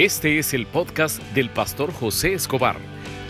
Este 0.00 0.38
es 0.38 0.54
el 0.54 0.66
podcast 0.66 1.18
del 1.34 1.52
pastor 1.52 1.92
José 1.92 2.32
Escobar, 2.32 2.80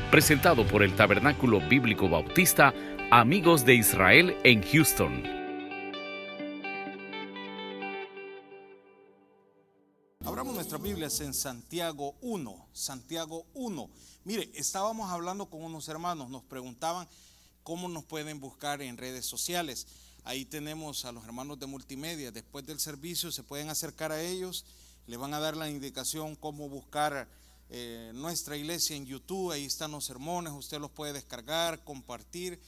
presentado 0.08 0.64
por 0.68 0.84
el 0.84 0.94
Tabernáculo 0.94 1.58
Bíblico 1.68 2.08
Bautista 2.08 2.72
Amigos 3.10 3.64
de 3.64 3.74
Israel 3.74 4.36
en 4.44 4.62
Houston. 4.62 5.24
Abramos 10.24 10.54
nuestras 10.54 10.80
Biblias 10.80 11.20
en 11.22 11.34
Santiago 11.34 12.14
1, 12.20 12.68
Santiago 12.72 13.46
1. 13.54 13.90
Mire, 14.22 14.48
estábamos 14.54 15.10
hablando 15.10 15.50
con 15.50 15.64
unos 15.64 15.88
hermanos, 15.88 16.30
nos 16.30 16.44
preguntaban 16.44 17.08
cómo 17.64 17.88
nos 17.88 18.04
pueden 18.04 18.38
buscar 18.38 18.80
en 18.80 18.96
redes 18.96 19.26
sociales. 19.26 19.88
Ahí 20.22 20.44
tenemos 20.44 21.04
a 21.04 21.10
los 21.10 21.24
hermanos 21.24 21.58
de 21.58 21.66
multimedia. 21.66 22.30
Después 22.30 22.64
del 22.64 22.78
servicio 22.78 23.32
se 23.32 23.42
pueden 23.42 23.70
acercar 23.70 24.12
a 24.12 24.22
ellos 24.22 24.64
le 25.10 25.16
van 25.16 25.34
a 25.34 25.40
dar 25.40 25.56
la 25.56 25.68
indicación 25.68 26.36
cómo 26.36 26.68
buscar 26.68 27.26
eh, 27.68 28.12
nuestra 28.14 28.56
iglesia 28.56 28.94
en 28.94 29.06
YouTube. 29.06 29.50
Ahí 29.50 29.64
están 29.64 29.90
los 29.90 30.04
sermones, 30.04 30.52
usted 30.52 30.78
los 30.78 30.92
puede 30.92 31.12
descargar, 31.12 31.82
compartir. 31.82 32.60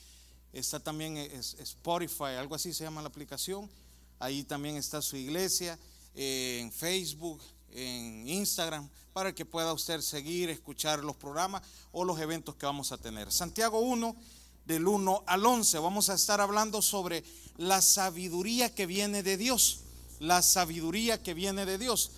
Está 0.53 0.81
también 0.81 1.19
Spotify, 1.19 2.35
algo 2.37 2.57
así 2.57 2.75
se 2.75 2.83
llama 2.83 3.01
la 3.01 3.07
aplicación. 3.07 3.71
Ahí 4.19 4.43
también 4.43 4.77
está 4.77 5.01
su 5.01 5.17
iglesia, 5.17 5.79
eh, 6.17 6.59
en 6.61 6.73
Facebook, 6.73 7.41
en 7.71 8.29
Instagram, 8.29 8.89
para 9.13 9.33
que 9.33 9.45
pueda 9.45 9.73
usted 9.73 10.01
seguir, 10.01 10.51
escuchar 10.51 11.05
los 11.05 11.15
programas 11.15 11.63
o 11.93 12.05
los 12.05 12.19
eventos 12.19 12.57
que 12.57 12.67
vamos 12.67 12.91
a 12.91 12.99
tener. 12.99 13.31
Santiago 13.31 13.79
1, 13.79 14.17
del 14.65 14.89
1 14.89 15.23
al 15.29 15.47
11, 15.47 15.79
vamos 15.79 16.09
a 16.09 16.15
estar 16.15 16.41
hablando 16.41 16.83
sobre 16.83 17.23
la 17.57 17.81
sabiduría 17.81 18.75
que 18.75 18.87
viene 18.87 19.23
de 19.23 19.37
Dios. 19.37 19.83
La 20.19 20.43
sabiduría 20.43 21.23
que 21.23 21.35
viene 21.35 21.67
de 21.67 21.79
Dios. 21.79 22.11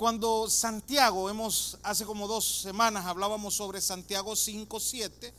Cuando 0.00 0.48
Santiago, 0.48 1.28
hemos, 1.28 1.76
hace 1.82 2.06
como 2.06 2.26
dos 2.26 2.62
semanas 2.62 3.04
hablábamos 3.04 3.52
sobre 3.52 3.82
Santiago 3.82 4.34
5, 4.34 4.80
7 4.80 5.34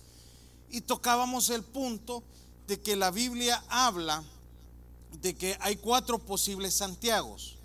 y 0.69 0.81
tocábamos 0.81 1.49
el 1.49 1.63
punto 1.63 2.21
de 2.67 2.79
que 2.79 2.95
la 2.95 3.09
Biblia 3.09 3.65
habla 3.69 4.23
de 5.19 5.35
que 5.35 5.57
hay 5.61 5.77
cuatro 5.77 6.19
posibles 6.19 6.75
Santiagos, 6.75 7.57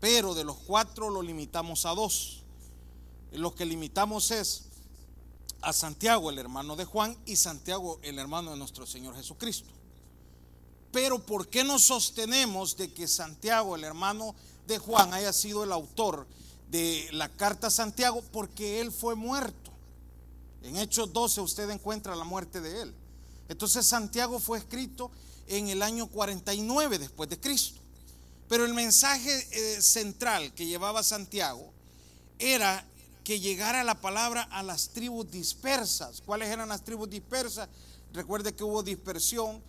pero 0.00 0.34
de 0.34 0.44
los 0.44 0.58
cuatro 0.58 1.08
lo 1.08 1.22
limitamos 1.22 1.86
a 1.86 1.94
dos. 1.94 2.42
Lo 3.32 3.54
que 3.54 3.64
limitamos 3.64 4.30
es 4.30 4.64
a 5.62 5.72
Santiago, 5.72 6.28
el 6.28 6.38
hermano 6.38 6.76
de 6.76 6.84
Juan, 6.84 7.16
y 7.24 7.36
Santiago, 7.36 8.00
el 8.02 8.18
hermano 8.18 8.50
de 8.50 8.58
nuestro 8.58 8.84
Señor 8.84 9.16
Jesucristo. 9.16 9.70
Pero 10.92 11.24
¿por 11.24 11.48
qué 11.48 11.64
nos 11.64 11.84
sostenemos 11.84 12.76
de 12.76 12.92
que 12.92 13.08
Santiago, 13.08 13.76
el 13.76 13.84
hermano 13.84 14.34
de 14.66 14.78
Juan 14.78 15.12
haya 15.12 15.32
sido 15.32 15.64
el 15.64 15.72
autor 15.72 16.26
de 16.70 17.08
la 17.12 17.28
carta 17.28 17.68
a 17.68 17.70
Santiago 17.70 18.22
porque 18.32 18.80
él 18.80 18.90
fue 18.90 19.14
muerto. 19.14 19.70
En 20.62 20.76
Hechos 20.76 21.12
12 21.12 21.40
usted 21.40 21.70
encuentra 21.70 22.16
la 22.16 22.24
muerte 22.24 22.60
de 22.60 22.82
él. 22.82 22.94
Entonces 23.48 23.86
Santiago 23.86 24.38
fue 24.40 24.58
escrito 24.58 25.10
en 25.46 25.68
el 25.68 25.82
año 25.82 26.06
49 26.06 26.98
después 26.98 27.28
de 27.28 27.38
Cristo. 27.38 27.80
Pero 28.48 28.64
el 28.64 28.74
mensaje 28.74 29.46
eh, 29.52 29.82
central 29.82 30.52
que 30.54 30.66
llevaba 30.66 31.02
Santiago 31.02 31.72
era 32.38 32.86
que 33.24 33.40
llegara 33.40 33.84
la 33.84 34.00
palabra 34.00 34.42
a 34.42 34.62
las 34.62 34.90
tribus 34.90 35.30
dispersas. 35.30 36.22
¿Cuáles 36.24 36.48
eran 36.48 36.68
las 36.68 36.84
tribus 36.84 37.08
dispersas? 37.08 37.68
Recuerde 38.12 38.54
que 38.54 38.64
hubo 38.64 38.82
dispersión 38.82 39.62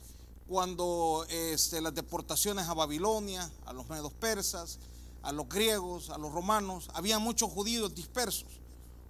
cuando 0.48 1.26
este, 1.30 1.82
las 1.82 1.96
deportaciones 1.96 2.68
a 2.68 2.74
Babilonia, 2.74 3.50
a 3.66 3.74
los 3.74 3.90
medos 3.90 4.14
persas, 4.14 4.80
a 5.24 5.32
los 5.32 5.50
griegos, 5.50 6.12
a 6.12 6.18
los 6.18 6.32
romanos, 6.32 6.90
había 6.94 7.18
muchos 7.18 7.52
judíos 7.52 7.96
dispersos. 7.96 8.60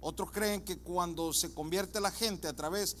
Otros 0.00 0.30
creen 0.30 0.62
que 0.62 0.78
cuando 0.78 1.32
se 1.32 1.52
convierte 1.52 2.00
la 2.00 2.10
gente 2.10 2.48
a 2.48 2.56
través 2.56 2.96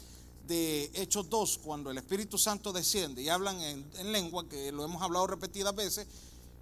de 0.46 0.90
Hechos 0.94 1.28
2, 1.30 1.58
cuando 1.58 1.90
el 1.90 1.98
Espíritu 1.98 2.36
Santo 2.36 2.72
desciende 2.72 3.22
y 3.22 3.28
hablan 3.28 3.60
en, 3.60 4.12
lengua, 4.12 4.46
que 4.48 4.70
lo 4.70 4.84
hemos 4.84 5.02
hablado 5.02 5.26
repetidas 5.26 5.74
veces, 5.74 6.06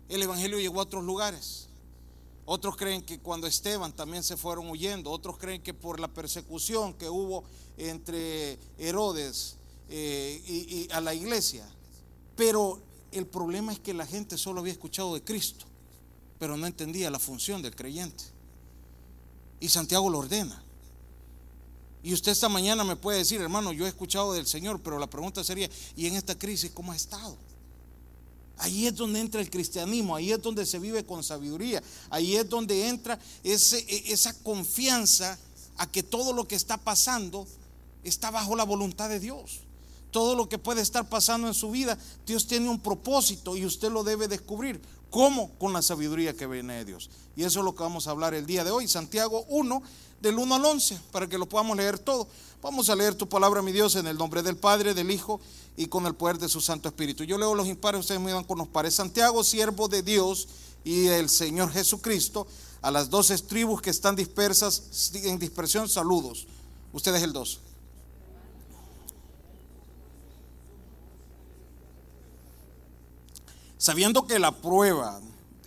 el 0.08 0.22
Evangelio 0.22 0.58
llegó 0.58 0.80
a 0.80 0.84
otros 0.84 1.02
lugares. 1.02 1.68
Otros 2.46 2.76
creen 2.76 3.02
que 3.02 3.18
cuando 3.18 3.46
Esteban 3.46 3.92
también 3.92 4.22
se 4.22 4.36
fueron 4.36 4.68
huyendo. 4.68 5.10
Otros 5.10 5.38
creen 5.38 5.62
que 5.62 5.72
por 5.72 5.98
la 5.98 6.08
persecución 6.08 6.92
que 6.94 7.08
hubo 7.08 7.42
entre 7.78 8.58
Herodes 8.78 9.56
eh, 9.88 10.42
y, 10.46 10.92
a 10.92 11.00
la 11.00 11.14
iglesia. 11.14 11.66
Pero 12.36 12.82
el 13.12 13.26
problema 13.26 13.72
es 13.72 13.78
que 13.78 13.94
la 13.94 14.06
gente 14.06 14.38
solo 14.38 14.60
había 14.60 14.72
escuchado 14.72 15.14
de 15.14 15.22
Cristo, 15.22 15.66
pero 16.38 16.56
no 16.56 16.66
entendía 16.66 17.10
la 17.10 17.18
función 17.18 17.62
del 17.62 17.76
creyente. 17.76 18.24
Y 19.60 19.68
Santiago 19.68 20.10
lo 20.10 20.18
ordena. 20.18 20.62
Y 22.02 22.12
usted 22.12 22.32
esta 22.32 22.48
mañana 22.48 22.84
me 22.84 22.96
puede 22.96 23.18
decir, 23.18 23.40
hermano, 23.40 23.72
yo 23.72 23.86
he 23.86 23.88
escuchado 23.88 24.34
del 24.34 24.46
Señor, 24.46 24.80
pero 24.82 24.98
la 24.98 25.08
pregunta 25.08 25.42
sería, 25.42 25.70
¿y 25.96 26.06
en 26.06 26.16
esta 26.16 26.38
crisis 26.38 26.70
cómo 26.70 26.92
ha 26.92 26.96
estado? 26.96 27.36
Ahí 28.58 28.86
es 28.86 28.94
donde 28.94 29.20
entra 29.20 29.40
el 29.40 29.50
cristianismo, 29.50 30.14
ahí 30.14 30.30
es 30.30 30.40
donde 30.40 30.66
se 30.66 30.78
vive 30.78 31.04
con 31.04 31.24
sabiduría, 31.24 31.82
ahí 32.10 32.36
es 32.36 32.48
donde 32.48 32.88
entra 32.88 33.18
ese, 33.42 33.78
e, 33.78 34.12
esa 34.12 34.34
confianza 34.42 35.38
a 35.76 35.90
que 35.90 36.02
todo 36.02 36.32
lo 36.32 36.46
que 36.46 36.54
está 36.54 36.76
pasando 36.76 37.46
está 38.04 38.30
bajo 38.30 38.54
la 38.54 38.64
voluntad 38.64 39.08
de 39.08 39.18
Dios 39.18 39.63
todo 40.14 40.36
lo 40.36 40.48
que 40.48 40.58
puede 40.58 40.80
estar 40.80 41.08
pasando 41.08 41.48
en 41.48 41.54
su 41.54 41.72
vida, 41.72 41.98
Dios 42.24 42.46
tiene 42.46 42.68
un 42.68 42.78
propósito 42.78 43.56
y 43.56 43.66
usted 43.66 43.90
lo 43.90 44.04
debe 44.04 44.28
descubrir. 44.28 44.80
¿Cómo? 45.10 45.50
Con 45.58 45.72
la 45.72 45.82
sabiduría 45.82 46.36
que 46.36 46.46
viene 46.46 46.74
de 46.74 46.84
Dios. 46.84 47.10
Y 47.34 47.42
eso 47.42 47.58
es 47.58 47.64
lo 47.64 47.74
que 47.74 47.82
vamos 47.82 48.06
a 48.06 48.12
hablar 48.12 48.32
el 48.32 48.46
día 48.46 48.62
de 48.62 48.70
hoy. 48.70 48.86
Santiago 48.86 49.44
1, 49.48 49.82
del 50.20 50.38
1 50.38 50.54
al 50.54 50.64
11, 50.64 51.00
para 51.10 51.28
que 51.28 51.36
lo 51.36 51.48
podamos 51.48 51.76
leer 51.76 51.98
todo. 51.98 52.28
Vamos 52.62 52.88
a 52.90 52.94
leer 52.94 53.16
tu 53.16 53.28
palabra, 53.28 53.60
mi 53.60 53.72
Dios, 53.72 53.96
en 53.96 54.06
el 54.06 54.16
nombre 54.16 54.44
del 54.44 54.56
Padre, 54.56 54.94
del 54.94 55.10
Hijo 55.10 55.40
y 55.76 55.86
con 55.86 56.06
el 56.06 56.14
poder 56.14 56.38
de 56.38 56.48
su 56.48 56.60
Santo 56.60 56.88
Espíritu. 56.88 57.24
Yo 57.24 57.36
leo 57.36 57.52
los 57.56 57.66
impares, 57.66 58.02
ustedes 58.02 58.20
me 58.20 58.30
dan 58.30 58.44
con 58.44 58.58
los 58.58 58.68
pares. 58.68 58.94
Santiago, 58.94 59.42
siervo 59.42 59.88
de 59.88 60.04
Dios 60.04 60.46
y 60.84 61.08
el 61.08 61.28
Señor 61.28 61.72
Jesucristo, 61.72 62.46
a 62.82 62.92
las 62.92 63.10
doce 63.10 63.36
tribus 63.38 63.82
que 63.82 63.90
están 63.90 64.14
dispersas 64.14 65.10
en 65.12 65.40
dispersión, 65.40 65.88
saludos. 65.88 66.46
Ustedes 66.92 67.20
el 67.20 67.32
dos. 67.32 67.58
Sabiendo 73.84 74.26
que 74.26 74.38
la 74.38 74.50
prueba 74.50 75.20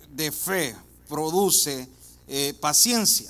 de 0.09 0.31
fe 0.31 0.75
produce 1.07 1.87
eh, 2.27 2.55
paciencia. 2.59 3.29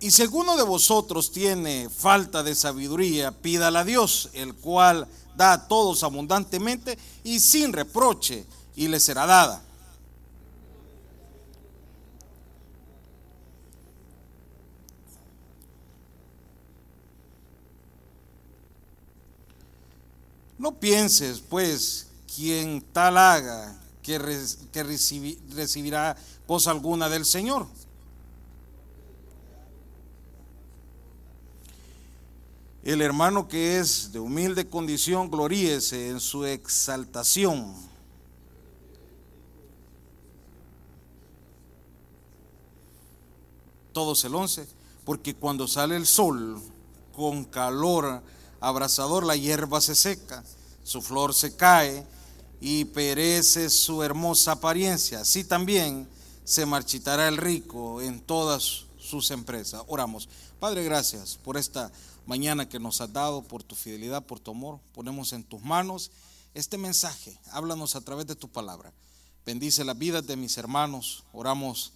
Y 0.00 0.10
si 0.10 0.20
alguno 0.20 0.58
de 0.58 0.64
vosotros 0.64 1.32
tiene 1.32 1.88
falta 1.88 2.42
de 2.42 2.54
sabiduría, 2.54 3.32
pídala 3.32 3.80
a 3.80 3.84
Dios, 3.84 4.28
el 4.34 4.54
cual 4.54 5.08
da 5.34 5.54
a 5.54 5.66
todos 5.66 6.02
abundantemente 6.02 6.98
y 7.24 7.40
sin 7.40 7.72
reproche, 7.72 8.44
y 8.76 8.88
le 8.88 9.00
será 9.00 9.24
dada. 9.24 9.62
No 20.62 20.78
pienses, 20.78 21.40
pues, 21.40 22.06
quien 22.36 22.82
tal 22.92 23.18
haga 23.18 23.76
que, 24.00 24.16
recibirá 24.20 26.16
cosa 26.46 26.70
alguna 26.70 27.08
del 27.08 27.24
Señor. 27.24 27.66
El 32.84 33.02
hermano 33.02 33.48
que 33.48 33.80
es 33.80 34.12
de 34.12 34.20
humilde 34.20 34.68
condición, 34.68 35.32
gloríese 35.32 36.10
en 36.10 36.20
su 36.20 36.44
exaltación. 36.44 37.74
Todos 43.92 44.24
el 44.24 44.32
once, 44.36 44.68
porque 45.04 45.34
cuando 45.34 45.66
sale 45.66 45.96
el 45.96 46.06
sol 46.06 46.62
con 47.12 47.46
calor 47.46 48.22
abrasador, 48.62 49.26
la 49.26 49.36
hierba 49.36 49.80
se 49.80 49.94
seca, 49.94 50.42
su 50.84 51.02
flor 51.02 51.34
se 51.34 51.54
cae 51.54 52.06
y 52.60 52.86
perece 52.86 53.68
su 53.68 54.02
hermosa 54.02 54.52
apariencia. 54.52 55.20
Así 55.20 55.44
también 55.44 56.08
se 56.44 56.64
marchitará 56.64 57.28
el 57.28 57.36
rico 57.36 58.00
en 58.00 58.20
todas 58.20 58.84
sus 58.98 59.30
empresas. 59.32 59.82
Oramos. 59.88 60.28
Padre, 60.60 60.84
gracias 60.84 61.36
por 61.42 61.56
esta 61.56 61.90
mañana 62.24 62.68
que 62.68 62.78
nos 62.78 63.00
has 63.00 63.12
dado, 63.12 63.42
por 63.42 63.64
tu 63.64 63.74
fidelidad, 63.74 64.24
por 64.24 64.38
tu 64.38 64.52
amor. 64.52 64.78
Ponemos 64.94 65.32
en 65.32 65.42
tus 65.42 65.60
manos 65.60 66.12
este 66.54 66.78
mensaje. 66.78 67.36
Háblanos 67.50 67.96
a 67.96 68.00
través 68.00 68.28
de 68.28 68.36
tu 68.36 68.48
palabra. 68.48 68.92
Bendice 69.44 69.84
las 69.84 69.98
vidas 69.98 70.24
de 70.24 70.36
mis 70.36 70.56
hermanos. 70.56 71.24
Oramos 71.32 71.92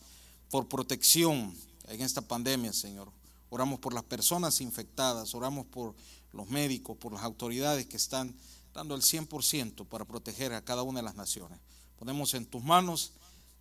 por 0.50 0.66
protección 0.66 1.54
en 1.86 2.00
esta 2.00 2.22
pandemia, 2.22 2.72
Señor. 2.72 3.08
Oramos 3.50 3.78
por 3.78 3.94
las 3.94 4.02
personas 4.02 4.60
infectadas. 4.60 5.32
Oramos 5.32 5.66
por 5.66 5.94
los 6.36 6.48
médicos, 6.48 6.96
por 6.96 7.12
las 7.12 7.22
autoridades 7.22 7.86
que 7.86 7.96
están 7.96 8.34
dando 8.74 8.94
el 8.94 9.02
100% 9.02 9.86
para 9.86 10.04
proteger 10.04 10.52
a 10.52 10.64
cada 10.64 10.82
una 10.82 11.00
de 11.00 11.04
las 11.04 11.16
naciones. 11.16 11.58
Ponemos 11.98 12.34
en 12.34 12.46
tus 12.46 12.62
manos 12.62 13.12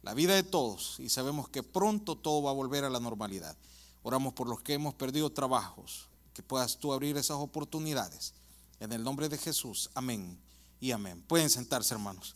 la 0.01 0.13
vida 0.13 0.35
de 0.35 0.43
todos 0.43 0.99
y 0.99 1.09
sabemos 1.09 1.49
que 1.49 1.63
pronto 1.63 2.15
todo 2.15 2.43
va 2.43 2.51
a 2.51 2.53
volver 2.53 2.83
a 2.83 2.89
la 2.89 2.99
normalidad. 2.99 3.57
Oramos 4.03 4.33
por 4.33 4.47
los 4.47 4.61
que 4.61 4.73
hemos 4.73 4.93
perdido 4.93 5.31
trabajos, 5.31 6.09
que 6.33 6.43
puedas 6.43 6.77
tú 6.77 6.93
abrir 6.93 7.17
esas 7.17 7.37
oportunidades. 7.37 8.33
En 8.79 8.91
el 8.91 9.03
nombre 9.03 9.29
de 9.29 9.37
Jesús, 9.37 9.89
amén 9.95 10.37
y 10.79 10.91
amén. 10.91 11.23
Pueden 11.27 11.49
sentarse, 11.49 11.93
hermanos. 11.93 12.35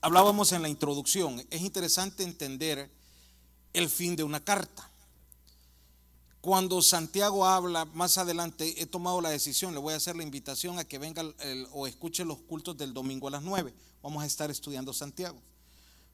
Hablábamos 0.00 0.52
en 0.52 0.62
la 0.62 0.68
introducción, 0.68 1.44
es 1.50 1.60
interesante 1.60 2.22
entender 2.22 2.90
el 3.72 3.90
fin 3.90 4.16
de 4.16 4.22
una 4.22 4.42
carta. 4.42 4.87
Cuando 6.48 6.80
Santiago 6.80 7.44
habla, 7.44 7.84
más 7.92 8.16
adelante 8.16 8.80
he 8.80 8.86
tomado 8.86 9.20
la 9.20 9.28
decisión, 9.28 9.74
le 9.74 9.80
voy 9.80 9.92
a 9.92 9.98
hacer 9.98 10.16
la 10.16 10.22
invitación 10.22 10.78
a 10.78 10.86
que 10.86 10.96
venga 10.96 11.22
o 11.72 11.86
escuche 11.86 12.24
los 12.24 12.38
cultos 12.38 12.74
del 12.78 12.94
domingo 12.94 13.28
a 13.28 13.32
las 13.32 13.42
9. 13.42 13.74
Vamos 14.02 14.22
a 14.22 14.26
estar 14.26 14.50
estudiando 14.50 14.94
Santiago. 14.94 15.38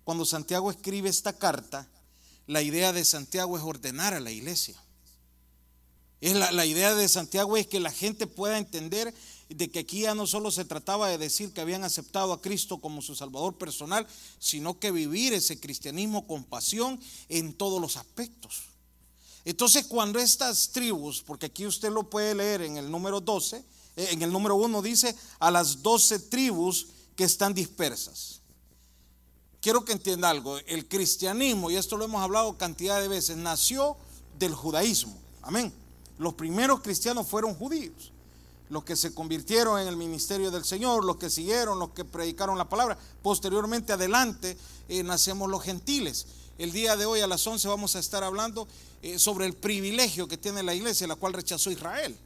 Cuando 0.02 0.24
Santiago 0.24 0.72
escribe 0.72 1.08
esta 1.08 1.34
carta, 1.34 1.88
la 2.48 2.62
idea 2.62 2.92
de 2.92 3.04
Santiago 3.04 3.56
es 3.56 3.62
ordenar 3.62 4.12
a 4.12 4.18
la 4.18 4.32
iglesia. 4.32 4.74
Es 6.20 6.34
la, 6.34 6.50
la, 6.50 6.66
idea 6.66 6.96
de 6.96 7.08
Santiago 7.08 7.56
es 7.56 7.68
que 7.68 7.78
la 7.78 7.92
gente 7.92 8.26
pueda 8.26 8.58
entender 8.58 9.14
de 9.48 9.70
que 9.70 9.78
aquí 9.78 10.00
ya 10.00 10.16
no 10.16 10.26
solo 10.26 10.50
se 10.50 10.64
trataba 10.64 11.10
de 11.10 11.18
decir 11.18 11.52
que 11.52 11.60
habían 11.60 11.84
aceptado 11.84 12.32
a 12.32 12.42
Cristo 12.42 12.80
como 12.80 13.02
su 13.02 13.14
Salvador 13.14 13.56
personal, 13.56 14.04
sino 14.40 14.80
que 14.80 14.90
vivir 14.90 15.32
ese 15.32 15.60
cristianismo 15.60 16.26
con 16.26 16.42
pasión 16.42 16.98
en 17.28 17.54
todos 17.54 17.80
los 17.80 17.96
aspectos. 17.96 18.73
Entonces 19.44 19.86
cuando 19.86 20.18
estas 20.18 20.70
tribus, 20.70 21.22
porque 21.22 21.46
aquí 21.46 21.66
usted 21.66 21.90
lo 21.90 22.08
puede 22.08 22.34
leer 22.34 22.62
en 22.62 22.76
el 22.76 22.90
número 22.90 23.20
12, 23.20 23.56
eh, 23.96 24.08
en 24.10 24.22
el 24.22 24.32
número 24.32 24.56
1 24.56 24.82
dice 24.82 25.14
a 25.38 25.50
las 25.50 25.82
12 25.82 26.18
tribus 26.20 26.88
que 27.16 27.24
están 27.24 27.54
dispersas. 27.54 28.40
Quiero 29.60 29.84
que 29.84 29.92
entienda 29.92 30.30
algo, 30.30 30.58
el 30.58 30.88
cristianismo, 30.88 31.70
y 31.70 31.76
esto 31.76 31.96
lo 31.96 32.04
hemos 32.04 32.22
hablado 32.22 32.58
cantidad 32.58 33.00
de 33.00 33.08
veces, 33.08 33.36
nació 33.36 33.96
del 34.38 34.54
judaísmo. 34.54 35.16
Amén. 35.42 35.72
Los 36.18 36.34
primeros 36.34 36.80
cristianos 36.80 37.26
fueron 37.26 37.54
judíos 37.54 38.12
los 38.70 38.84
que 38.84 38.96
se 38.96 39.14
convirtieron 39.14 39.80
en 39.80 39.88
el 39.88 39.96
ministerio 39.96 40.50
del 40.50 40.64
Señor, 40.64 41.04
los 41.04 41.16
que 41.16 41.30
siguieron, 41.30 41.78
los 41.78 41.90
que 41.90 42.04
predicaron 42.04 42.58
la 42.58 42.68
palabra. 42.68 42.98
Posteriormente, 43.22 43.92
adelante, 43.92 44.56
eh, 44.88 45.02
nacemos 45.02 45.50
los 45.50 45.62
gentiles. 45.62 46.26
El 46.56 46.70
día 46.70 46.96
de 46.96 47.04
hoy 47.04 47.20
a 47.20 47.26
las 47.26 47.44
11 47.44 47.66
vamos 47.66 47.96
a 47.96 47.98
estar 47.98 48.22
hablando 48.22 48.68
eh, 49.02 49.18
sobre 49.18 49.44
el 49.44 49.54
privilegio 49.54 50.28
que 50.28 50.38
tiene 50.38 50.62
la 50.62 50.72
iglesia, 50.72 51.08
la 51.08 51.16
cual 51.16 51.32
rechazó 51.32 51.72
Israel. 51.72 52.16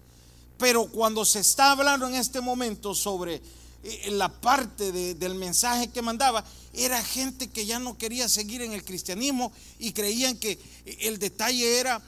Pero 0.59 0.87
cuando 0.87 1.25
se 1.25 1.41
está 1.41 1.73
hablando 1.73 2.07
en 2.07 2.15
este 2.15 2.43
momento 2.43 2.95
sobre 2.95 3.41
eh, 3.85 4.11
la 4.11 4.29
parte 4.29 4.93
del 5.15 5.35
mensaje 5.35 5.89
que 5.89 6.03
mandaba, 6.03 6.45
era 6.75 7.03
gente 7.03 7.49
que 7.49 7.65
ya 7.65 7.79
no 7.79 7.97
quería 7.97 8.29
seguir 8.29 8.61
en 8.61 8.73
el 8.73 8.85
cristianismo 8.85 9.51
y 9.79 9.93
creían 9.93 10.37
que 10.37 10.59
el 11.01 11.19
detalle 11.19 11.79
era 11.79 12.03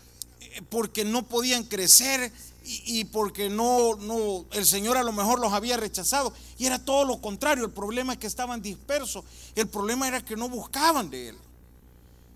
porque 0.69 1.07
no 1.07 1.27
podían 1.27 1.65
crecer 1.65 2.31
y, 2.63 3.05
porque 3.05 3.49
no, 3.49 3.97
no, 3.97 4.45
el 4.53 4.67
Señor 4.67 4.99
a 4.99 5.03
lo 5.03 5.13
mejor 5.13 5.41
los 5.41 5.55
había 5.55 5.79
rechazado. 5.79 6.35
Y 6.59 6.67
era 6.67 6.79
todo 6.79 7.07
lo 7.07 7.21
contrario, 7.23 7.65
el 7.65 7.73
problema 7.73 8.13
es 8.13 8.19
que 8.19 8.27
estaban 8.27 8.61
dispersos, 8.61 9.25
el 9.55 9.69
problema 9.69 10.07
era 10.07 10.23
que 10.23 10.37
no 10.37 10.51
buscaban 10.51 11.09
de 11.09 11.31
Él. 11.31 11.37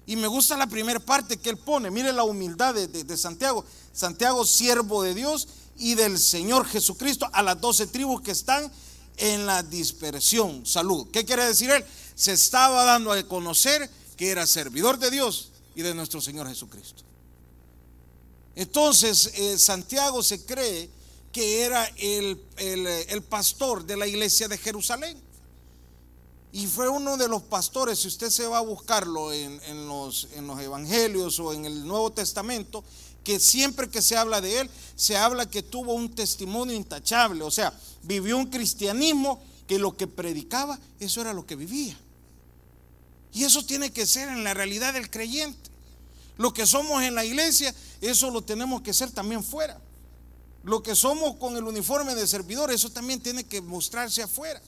Y 0.07 0.17
me 0.17 0.27
gusta 0.27 0.57
la 0.57 0.67
primera 0.67 1.01
parte 1.01 1.39
que 1.39 1.51
Él 1.51 1.57
pone, 1.57 1.91
mire 1.91 2.13
la 2.13 2.25
humildad 2.25 2.75
de, 2.75 3.17
Santiago, 3.17 3.65
Santiago 3.93 4.45
siervo 4.45 5.03
de 5.03 5.15
Dios 5.15 5.49
y 5.79 5.95
del 5.95 6.19
Señor 6.19 6.67
Jesucristo 6.67 7.29
a 7.33 7.43
las 7.43 7.61
doce 7.61 7.87
tribus 7.87 8.21
que 8.21 8.33
están 8.33 8.71
en 9.17 9.47
la 9.47 9.63
dispersión. 9.63 10.67
Salud. 10.67 11.09
¿Qué 11.11 11.25
quiere 11.25 11.47
decir 11.47 11.71
Él? 11.71 11.85
Se 12.15 12.33
estaba 12.33 12.85
dando 12.85 13.13
a 13.13 13.23
conocer 13.25 13.91
que 14.17 14.31
era 14.31 14.47
servidor 14.47 14.99
de 14.99 15.11
Dios 15.11 15.51
y 15.75 15.83
de 15.83 15.95
nuestro 15.95 16.21
Señor 16.21 16.49
Jesucristo. 16.49 17.03
Entonces, 18.57 19.33
eh, 19.35 19.59
Santiago 19.59 20.23
se 20.23 20.45
cree 20.45 20.89
que 21.33 21.63
era 21.63 21.85
el, 21.97 22.39
pastor 23.29 23.85
de 23.85 23.97
la 23.97 24.07
iglesia 24.07 24.47
de 24.47 24.57
Jerusalén. 24.57 25.21
Y 26.55 26.69
fue 26.69 26.89
uno 26.89 27.17
de 27.17 27.27
los 27.27 27.43
pastores, 27.43 27.99
si 27.99 28.07
usted 28.07 28.31
se 28.31 28.47
va 28.47 28.59
a 28.59 28.61
buscarlo 28.61 29.33
en, 29.33 29.89
los, 29.89 30.29
en 30.35 30.47
los 30.47 30.61
evangelios 30.61 31.41
o 31.41 31.53
en 31.53 31.65
el 31.65 31.85
Nuevo 31.85 32.13
Testamento, 32.13 32.85
que 33.25 33.41
siempre 33.41 33.89
que 33.89 34.01
se 34.01 34.17
habla 34.17 34.41
de 34.41 34.61
él, 34.61 34.71
se 34.95 35.17
habla 35.17 35.51
que 35.51 35.65
tuvo 35.65 35.95
un 35.95 36.15
testimonio 36.15 36.77
intachable, 36.77 37.43
o 37.43 37.51
sea, 37.51 37.77
vivió 38.05 38.39
un 38.39 38.47
cristianismo 38.47 39.43
que 39.67 39.81
lo 39.81 39.97
que 39.97 40.07
predicaba, 40.07 40.79
eso 41.01 41.21
era 41.21 41.33
lo 41.33 41.45
que 41.45 41.57
vivía. 41.57 41.99
Y 43.33 43.43
eso 43.43 43.67
tiene 43.67 43.91
que 43.91 44.07
ser 44.07 44.29
en 44.29 44.45
la 44.45 44.55
realidad 44.55 44.95
del 44.95 45.11
creyente. 45.11 45.71
Lo 46.37 46.55
que 46.55 46.67
somos 46.67 47.03
en 47.03 47.17
la 47.17 47.25
iglesia, 47.25 47.75
eso 48.01 48.31
lo 48.31 48.43
tenemos 48.43 48.81
que 48.83 48.95
ser 48.95 49.11
también 49.11 49.43
fuera. 49.43 49.81
Lo 50.63 50.85
que 50.85 50.95
somos 50.95 51.35
con 51.35 51.57
el 51.57 51.65
uniforme 51.65 52.15
de 52.15 52.29
servidor, 52.29 52.71
eso 52.71 52.91
también 52.91 53.21
tiene 53.21 53.43
que 53.43 53.61
mostrarse 53.61 54.23
afuera. 54.23 54.63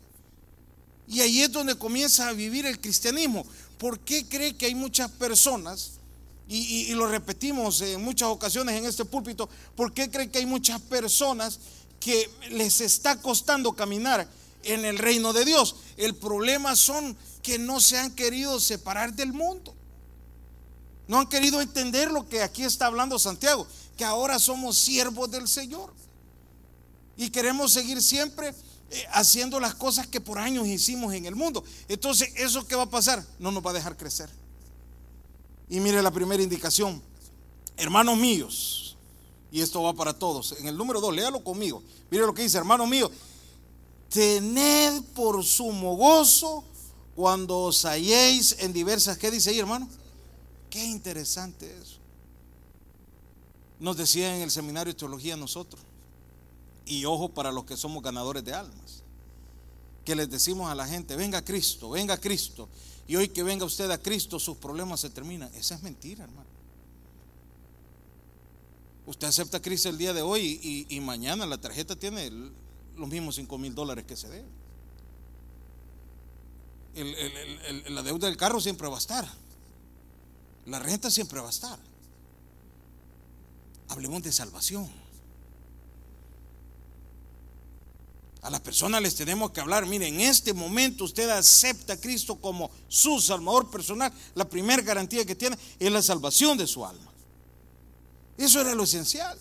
Y 1.08 1.20
ahí 1.20 1.42
es 1.42 1.52
donde 1.52 1.76
comienza 1.76 2.28
a 2.28 2.32
vivir 2.32 2.66
el 2.66 2.80
cristianismo. 2.80 3.46
¿Por 3.78 4.00
qué 4.00 4.26
cree 4.26 4.56
que 4.56 4.66
hay 4.66 4.74
muchas 4.74 5.10
personas, 5.10 5.92
y, 6.48 6.92
lo 6.94 7.08
repetimos 7.08 7.80
en 7.80 8.02
muchas 8.02 8.28
ocasiones 8.28 8.76
en 8.76 8.84
este 8.86 9.04
púlpito, 9.04 9.48
¿por 9.74 9.92
qué 9.92 10.10
cree 10.10 10.30
que 10.30 10.38
hay 10.38 10.46
muchas 10.46 10.80
personas 10.80 11.58
que 12.00 12.30
les 12.50 12.80
está 12.80 13.20
costando 13.20 13.72
caminar 13.72 14.28
en 14.62 14.84
el 14.84 14.98
reino 14.98 15.32
de 15.32 15.44
Dios? 15.44 15.76
El 15.96 16.14
problema 16.14 16.76
son 16.76 17.16
que 17.42 17.58
no 17.58 17.80
se 17.80 17.98
han 17.98 18.14
querido 18.14 18.58
separar 18.60 19.14
del 19.14 19.32
mundo. 19.32 19.74
No 21.08 21.18
han 21.18 21.28
querido 21.28 21.60
entender 21.60 22.10
lo 22.10 22.28
que 22.28 22.42
aquí 22.42 22.64
está 22.64 22.86
hablando 22.86 23.18
Santiago, 23.18 23.66
que 23.96 24.04
ahora 24.04 24.38
somos 24.38 24.76
siervos 24.76 25.30
del 25.30 25.46
Señor. 25.46 25.92
Y 27.16 27.30
queremos 27.30 27.72
seguir 27.72 28.02
siempre 28.02 28.54
eh, 28.90 29.04
haciendo 29.12 29.58
las 29.60 29.74
cosas 29.74 30.06
que 30.06 30.20
por 30.20 30.38
años 30.38 30.66
hicimos 30.66 31.12
en 31.14 31.26
el 31.26 31.34
mundo. 31.34 31.64
Entonces, 31.88 32.30
¿eso 32.36 32.66
qué 32.66 32.76
va 32.76 32.84
a 32.84 32.90
pasar? 32.90 33.24
No 33.38 33.50
nos 33.50 33.64
va 33.64 33.70
a 33.70 33.74
dejar 33.74 33.96
crecer. 33.96 34.30
Y 35.68 35.80
mire 35.80 36.02
la 36.02 36.10
primera 36.10 36.42
indicación. 36.42 37.02
Hermanos 37.76 38.16
míos, 38.16 38.96
y 39.50 39.60
esto 39.60 39.82
va 39.82 39.92
para 39.92 40.12
todos. 40.12 40.54
En 40.58 40.66
el 40.66 40.76
número 40.76 41.00
dos, 41.00 41.14
léalo 41.14 41.42
conmigo. 41.42 41.82
Mire 42.10 42.24
lo 42.24 42.34
que 42.34 42.42
dice, 42.42 42.58
hermano 42.58 42.86
mío. 42.86 43.10
Tened 44.08 45.02
por 45.14 45.44
sumo 45.44 45.96
gozo 45.96 46.64
cuando 47.14 47.58
os 47.60 47.84
halléis 47.84 48.56
en 48.60 48.72
diversas, 48.72 49.18
¿qué 49.18 49.30
dice 49.30 49.50
ahí, 49.50 49.58
hermano? 49.58 49.88
Qué 50.70 50.84
interesante 50.84 51.74
eso. 51.82 51.96
Nos 53.80 53.96
decía 53.96 54.36
en 54.36 54.42
el 54.42 54.50
seminario 54.50 54.92
de 54.92 54.98
teología 54.98 55.36
nosotros, 55.36 55.82
y 56.86 57.04
ojo 57.04 57.28
para 57.28 57.52
los 57.52 57.64
que 57.64 57.76
somos 57.76 58.02
ganadores 58.02 58.44
de 58.44 58.54
almas, 58.54 59.02
que 60.04 60.14
les 60.14 60.30
decimos 60.30 60.70
a 60.70 60.74
la 60.74 60.86
gente, 60.86 61.16
venga 61.16 61.44
Cristo, 61.44 61.90
venga 61.90 62.16
Cristo, 62.16 62.68
y 63.08 63.16
hoy 63.16 63.28
que 63.28 63.42
venga 63.42 63.64
usted 63.64 63.90
a 63.90 63.98
Cristo 63.98 64.38
sus 64.38 64.56
problemas 64.56 65.00
se 65.00 65.10
terminan. 65.10 65.52
Esa 65.54 65.74
es 65.74 65.82
mentira, 65.82 66.24
hermano. 66.24 66.48
Usted 69.06 69.28
acepta 69.28 69.58
a 69.58 69.62
Cristo 69.62 69.88
el 69.88 69.98
día 69.98 70.12
de 70.12 70.22
hoy 70.22 70.86
y, 70.88 71.00
mañana 71.00 71.46
la 71.46 71.58
tarjeta 71.58 71.94
tiene 71.94 72.30
los 72.96 73.08
mismos 73.08 73.36
5 73.36 73.58
mil 73.58 73.74
dólares 73.74 74.04
que 74.04 74.16
se 74.16 74.28
debe. 74.28 74.48
la 77.90 78.02
deuda 78.02 78.26
del 78.26 78.36
carro 78.36 78.60
siempre 78.60 78.88
va 78.88 78.96
a 78.96 78.98
estar. 78.98 79.28
La 80.66 80.80
renta 80.80 81.10
siempre 81.10 81.40
va 81.40 81.46
a 81.46 81.50
estar. 81.50 81.78
Hablemos 83.88 84.22
de 84.24 84.32
salvación. 84.32 85.05
A 88.46 88.50
las 88.50 88.60
personas 88.60 89.02
les 89.02 89.16
tenemos 89.16 89.50
que 89.50 89.60
hablar, 89.60 89.86
mire, 89.86 90.06
en 90.06 90.20
este 90.20 90.54
momento 90.54 91.02
usted 91.02 91.28
acepta 91.30 91.94
a 91.94 91.96
Cristo 91.96 92.36
como 92.36 92.70
su 92.86 93.20
salvador 93.20 93.68
personal. 93.72 94.12
La 94.36 94.48
primera 94.48 94.80
garantía 94.82 95.24
que 95.24 95.34
tiene 95.34 95.58
es 95.80 95.90
la 95.90 96.00
salvación 96.00 96.56
de 96.56 96.68
su 96.68 96.86
alma. 96.86 97.10
Eso 98.38 98.60
era 98.60 98.72
lo 98.76 98.84
esencial. 98.84 99.36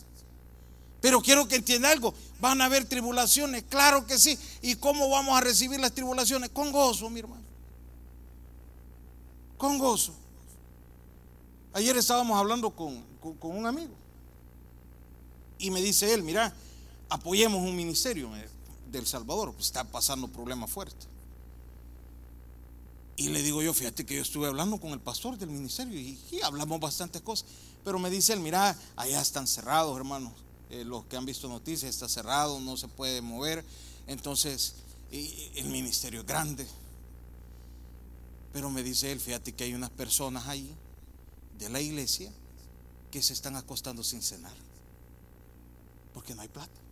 Pero 1.02 1.22
quiero 1.22 1.48
que 1.48 1.58
entienda 1.58 1.92
algo. 1.92 2.16
Van 2.40 2.60
a 2.62 2.66
haber 2.66 2.86
tribulaciones, 2.86 3.62
claro 3.70 4.08
que 4.08 4.18
sí. 4.18 4.40
¿Y 4.64 4.74
cómo 4.78 5.08
vamos 5.08 5.38
a 5.38 5.42
recibir 5.42 5.80
las 5.80 5.94
tribulaciones? 5.94 6.50
Con 6.50 6.72
gozo, 6.72 7.08
mi 7.12 7.20
hermano. 7.20 7.44
Con 9.60 9.78
gozo. 9.78 10.16
Ayer 11.74 11.96
estábamos 11.96 12.40
hablando 12.40 12.72
con, 12.72 13.06
un 13.42 13.66
amigo 13.68 13.94
y 15.60 15.70
me 15.70 15.80
dice 15.80 16.12
él, 16.12 16.24
mira, 16.24 16.52
apoyemos 17.08 17.62
un 17.62 17.76
ministerio 17.76 18.32
del 18.92 19.06
Salvador, 19.08 19.54
pues 19.54 19.68
está 19.68 19.84
pasando 19.84 20.28
problemas 20.28 20.70
fuertes. 20.70 21.08
Y 23.18 23.30
le 23.30 23.42
digo 23.42 23.62
yo, 23.62 23.74
fíjate 23.74 24.06
que 24.06 24.16
yo 24.16 24.22
estuve 24.22 24.48
hablando 24.48 24.78
con 24.78 24.92
el 24.92 25.00
pastor 25.00 25.38
del 25.38 25.50
ministerio 25.50 25.98
y, 25.98 26.20
hablamos 26.44 26.80
bastantes 26.80 27.22
cosas. 27.22 27.48
Pero 27.84 27.98
me 27.98 28.10
dice 28.10 28.34
él, 28.34 28.40
mira, 28.42 28.78
allá 28.96 29.22
están 29.22 29.48
cerrados, 29.48 29.96
hermanos. 29.96 30.34
Eh, 30.70 30.84
los 30.84 31.06
que 31.06 31.16
han 31.16 31.26
visto 31.26 31.48
noticias, 31.48 31.90
está 31.90 32.10
cerrado, 32.10 32.60
no 32.60 32.76
se 32.76 32.88
puede 32.88 33.22
mover. 33.22 33.64
Entonces, 34.08 34.76
el 35.12 35.66
ministerio 35.68 36.22
es 36.22 36.26
grande. 36.26 36.68
Pero 38.52 38.70
me 38.70 38.84
dice 38.84 39.12
él, 39.12 39.20
fíjate 39.20 39.54
que 39.54 39.64
hay 39.64 39.74
unas 39.74 39.92
personas 39.92 40.48
ahí 40.48 40.70
de 41.58 41.70
la 41.70 41.80
iglesia 41.80 42.32
que 43.12 43.22
se 43.22 43.34
están 43.34 43.56
acostando 43.56 44.04
sin 44.04 44.22
cenar. 44.22 44.54
Porque 46.14 46.36
no 46.36 46.42
hay 46.42 46.50
plata. 46.50 46.85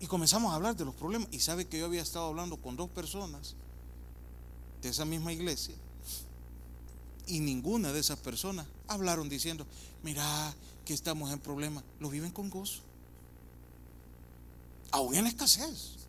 Y 0.00 0.06
comenzamos 0.06 0.52
a 0.52 0.56
hablar 0.56 0.76
de 0.76 0.84
los 0.84 0.94
problemas. 0.94 1.28
Y 1.32 1.40
sabe 1.40 1.66
que 1.66 1.78
yo 1.78 1.86
había 1.86 2.02
estado 2.02 2.26
hablando 2.26 2.56
con 2.56 2.76
dos 2.76 2.90
personas 2.90 3.54
de 4.82 4.88
esa 4.88 5.04
misma 5.04 5.32
iglesia. 5.32 5.74
Y 7.26 7.40
ninguna 7.40 7.92
de 7.92 8.00
esas 8.00 8.18
personas 8.18 8.66
hablaron 8.86 9.28
diciendo, 9.28 9.66
mira 10.02 10.54
que 10.84 10.92
estamos 10.92 11.32
en 11.32 11.38
problemas. 11.38 11.84
Lo 12.00 12.10
viven 12.10 12.30
con 12.30 12.50
gozo. 12.50 12.80
Aún 14.90 15.14
en 15.14 15.26
escasez 15.26 16.03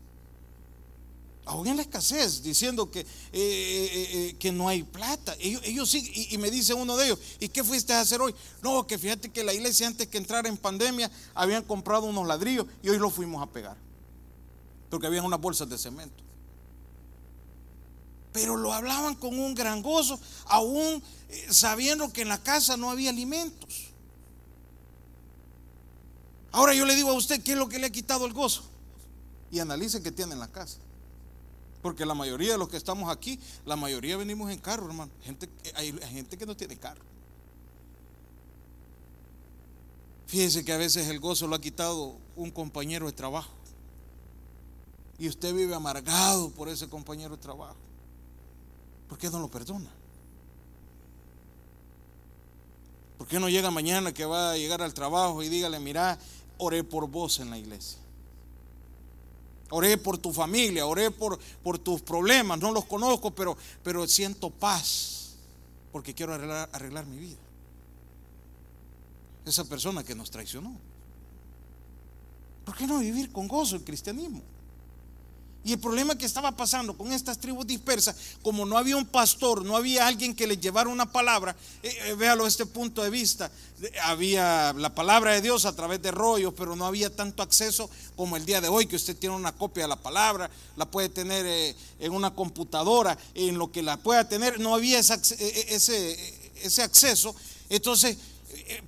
aún 1.46 1.68
en 1.68 1.76
la 1.76 1.82
escasez, 1.82 2.42
diciendo 2.42 2.90
que, 2.90 3.00
eh, 3.00 3.06
eh, 3.32 4.08
eh, 4.12 4.36
que 4.38 4.50
no 4.50 4.68
hay 4.68 4.82
plata. 4.82 5.34
Ellos, 5.38 5.88
sí, 5.88 6.28
y, 6.30 6.38
me 6.38 6.50
dice 6.50 6.74
uno 6.74 6.96
de 6.96 7.06
ellos, 7.06 7.18
¿y 7.38 7.48
qué 7.48 7.62
fuiste 7.62 7.92
a 7.92 8.00
hacer 8.00 8.20
hoy? 8.20 8.34
No, 8.62 8.86
que 8.86 8.98
fíjate 8.98 9.30
que 9.30 9.44
la 9.44 9.54
iglesia 9.54 9.86
antes 9.86 10.08
que 10.08 10.18
entrar 10.18 10.46
en 10.46 10.56
pandemia 10.56 11.10
habían 11.34 11.62
comprado 11.62 12.06
unos 12.06 12.26
ladrillos 12.26 12.66
y 12.82 12.88
hoy 12.88 12.98
los 12.98 13.14
fuimos 13.14 13.40
a 13.42 13.46
pegar, 13.46 13.76
porque 14.90 15.06
habían 15.06 15.24
unas 15.24 15.40
bolsas 15.40 15.68
de 15.68 15.78
cemento. 15.78 16.24
Pero 18.32 18.56
lo 18.56 18.72
hablaban 18.72 19.14
con 19.14 19.38
un 19.38 19.54
gran 19.54 19.82
gozo, 19.82 20.18
aún 20.46 21.00
sabiendo 21.48 22.12
que 22.12 22.22
en 22.22 22.28
la 22.28 22.42
casa 22.42 22.76
no 22.76 22.90
había 22.90 23.10
alimentos. 23.10 23.92
Ahora 26.50 26.74
yo 26.74 26.84
le 26.86 26.96
digo 26.96 27.10
a 27.10 27.14
usted, 27.14 27.40
¿qué 27.40 27.52
es 27.52 27.58
lo 27.58 27.68
que 27.68 27.78
le 27.78 27.86
ha 27.86 27.90
quitado 27.90 28.26
el 28.26 28.32
gozo? 28.32 28.64
Y 29.52 29.60
analice 29.60 30.02
qué 30.02 30.10
tiene 30.10 30.32
en 30.32 30.40
la 30.40 30.48
casa. 30.48 30.78
Porque 31.82 32.04
la 32.06 32.14
mayoría 32.14 32.52
de 32.52 32.58
los 32.58 32.68
que 32.68 32.76
estamos 32.76 33.10
aquí, 33.10 33.38
la 33.64 33.76
mayoría 33.76 34.16
venimos 34.16 34.50
en 34.50 34.58
carro, 34.58 34.86
hermano. 34.86 35.10
Gente, 35.22 35.48
hay 35.74 35.92
gente 35.92 36.36
que 36.36 36.46
no 36.46 36.56
tiene 36.56 36.76
carro. 36.76 37.02
Fíjese 40.26 40.64
que 40.64 40.72
a 40.72 40.76
veces 40.76 41.08
el 41.08 41.20
gozo 41.20 41.46
lo 41.46 41.54
ha 41.54 41.60
quitado 41.60 42.16
un 42.34 42.50
compañero 42.50 43.06
de 43.06 43.12
trabajo. 43.12 43.52
Y 45.18 45.28
usted 45.28 45.54
vive 45.54 45.74
amargado 45.74 46.50
por 46.50 46.68
ese 46.68 46.88
compañero 46.88 47.36
de 47.36 47.42
trabajo. 47.42 47.76
¿Por 49.08 49.18
qué 49.18 49.30
no 49.30 49.38
lo 49.38 49.48
perdona? 49.48 49.90
¿Por 53.16 53.26
qué 53.26 53.40
no 53.40 53.48
llega 53.48 53.70
mañana 53.70 54.12
que 54.12 54.26
va 54.26 54.52
a 54.52 54.56
llegar 54.56 54.82
al 54.82 54.92
trabajo 54.92 55.42
y 55.42 55.48
dígale, 55.48 55.78
mira, 55.78 56.18
oré 56.58 56.84
por 56.84 57.08
vos 57.08 57.38
en 57.38 57.50
la 57.50 57.58
iglesia? 57.58 57.98
Oré 59.70 59.98
por 59.98 60.18
tu 60.18 60.32
familia, 60.32 60.86
oré 60.86 61.10
por, 61.10 61.38
por 61.62 61.78
tus 61.78 62.00
problemas, 62.00 62.58
no 62.60 62.70
los 62.70 62.84
conozco, 62.84 63.32
pero, 63.32 63.56
pero 63.82 64.06
siento 64.06 64.50
paz 64.50 65.36
porque 65.90 66.14
quiero 66.14 66.34
arreglar, 66.34 66.68
arreglar 66.72 67.06
mi 67.06 67.18
vida. 67.18 67.38
Esa 69.44 69.64
persona 69.64 70.04
que 70.04 70.14
nos 70.14 70.30
traicionó. 70.30 70.76
¿Por 72.64 72.76
qué 72.76 72.86
no 72.86 72.98
vivir 72.98 73.32
con 73.32 73.48
gozo 73.48 73.76
el 73.76 73.84
cristianismo? 73.84 74.42
Y 75.66 75.72
el 75.72 75.80
problema 75.80 76.16
que 76.16 76.26
estaba 76.26 76.52
pasando 76.52 76.96
con 76.96 77.12
estas 77.12 77.40
tribus 77.40 77.66
dispersas, 77.66 78.14
como 78.40 78.64
no 78.64 78.78
había 78.78 78.96
un 78.96 79.04
pastor, 79.04 79.64
no 79.64 79.76
había 79.76 80.06
alguien 80.06 80.32
que 80.32 80.46
les 80.46 80.60
llevara 80.60 80.88
una 80.88 81.10
palabra, 81.10 81.56
eh, 81.82 81.92
eh, 82.04 82.14
véalo 82.14 82.44
desde 82.44 82.62
este 82.62 82.72
punto 82.72 83.02
de 83.02 83.10
vista, 83.10 83.50
había 84.04 84.72
la 84.74 84.94
palabra 84.94 85.32
de 85.32 85.40
Dios 85.40 85.64
a 85.64 85.74
través 85.74 86.00
de 86.00 86.12
rollos, 86.12 86.54
pero 86.56 86.76
no 86.76 86.86
había 86.86 87.10
tanto 87.10 87.42
acceso 87.42 87.90
como 88.14 88.36
el 88.36 88.46
día 88.46 88.60
de 88.60 88.68
hoy, 88.68 88.86
que 88.86 88.94
usted 88.94 89.16
tiene 89.16 89.34
una 89.34 89.50
copia 89.50 89.82
de 89.82 89.88
la 89.88 90.00
palabra, 90.00 90.48
la 90.76 90.88
puede 90.88 91.08
tener 91.08 91.44
eh, 91.44 91.74
en 91.98 92.12
una 92.12 92.32
computadora, 92.32 93.18
en 93.34 93.58
lo 93.58 93.72
que 93.72 93.82
la 93.82 93.96
pueda 93.96 94.28
tener, 94.28 94.60
no 94.60 94.72
había 94.72 95.00
ese, 95.00 95.14
ese, 95.74 96.52
ese 96.62 96.82
acceso. 96.84 97.34
Entonces, 97.68 98.16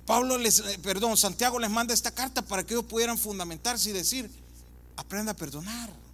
Pablo 0.05 0.37
les, 0.37 0.61
perdón, 0.81 1.17
Santiago 1.17 1.59
les 1.59 1.69
manda 1.69 1.93
esta 1.93 2.11
carta 2.11 2.41
para 2.41 2.65
que 2.65 2.73
ellos 2.73 2.85
pudieran 2.85 3.17
fundamentarse 3.17 3.89
y 3.89 3.91
decir, 3.91 4.31
aprenda 4.95 5.33
a 5.33 5.35
perdonar. 5.35 6.08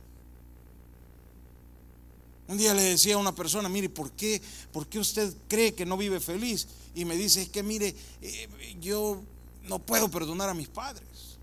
Un 2.48 2.58
día 2.58 2.74
le 2.74 2.84
decía 2.84 3.16
a 3.16 3.18
una 3.18 3.34
persona, 3.34 3.70
mire, 3.70 3.90
¿por 3.90 4.12
qué, 4.12 4.42
¿por 4.72 4.88
qué 4.88 5.00
usted 5.00 5.34
cree 5.48 5.74
que 5.74 5.86
no 5.86 5.98
vive 5.98 6.20
feliz? 6.20 6.68
Y 6.94 7.04
me 7.06 7.16
dice, 7.16 7.42
es 7.42 7.50
que 7.50 7.64
mire, 7.64 7.96
eh, 8.22 8.50
yo 8.80 9.22
no 9.64 9.80
puedo 9.80 10.10
perdonar 10.10 10.50
a 10.50 10.54
mis 10.54 10.68
padres. 10.68 11.38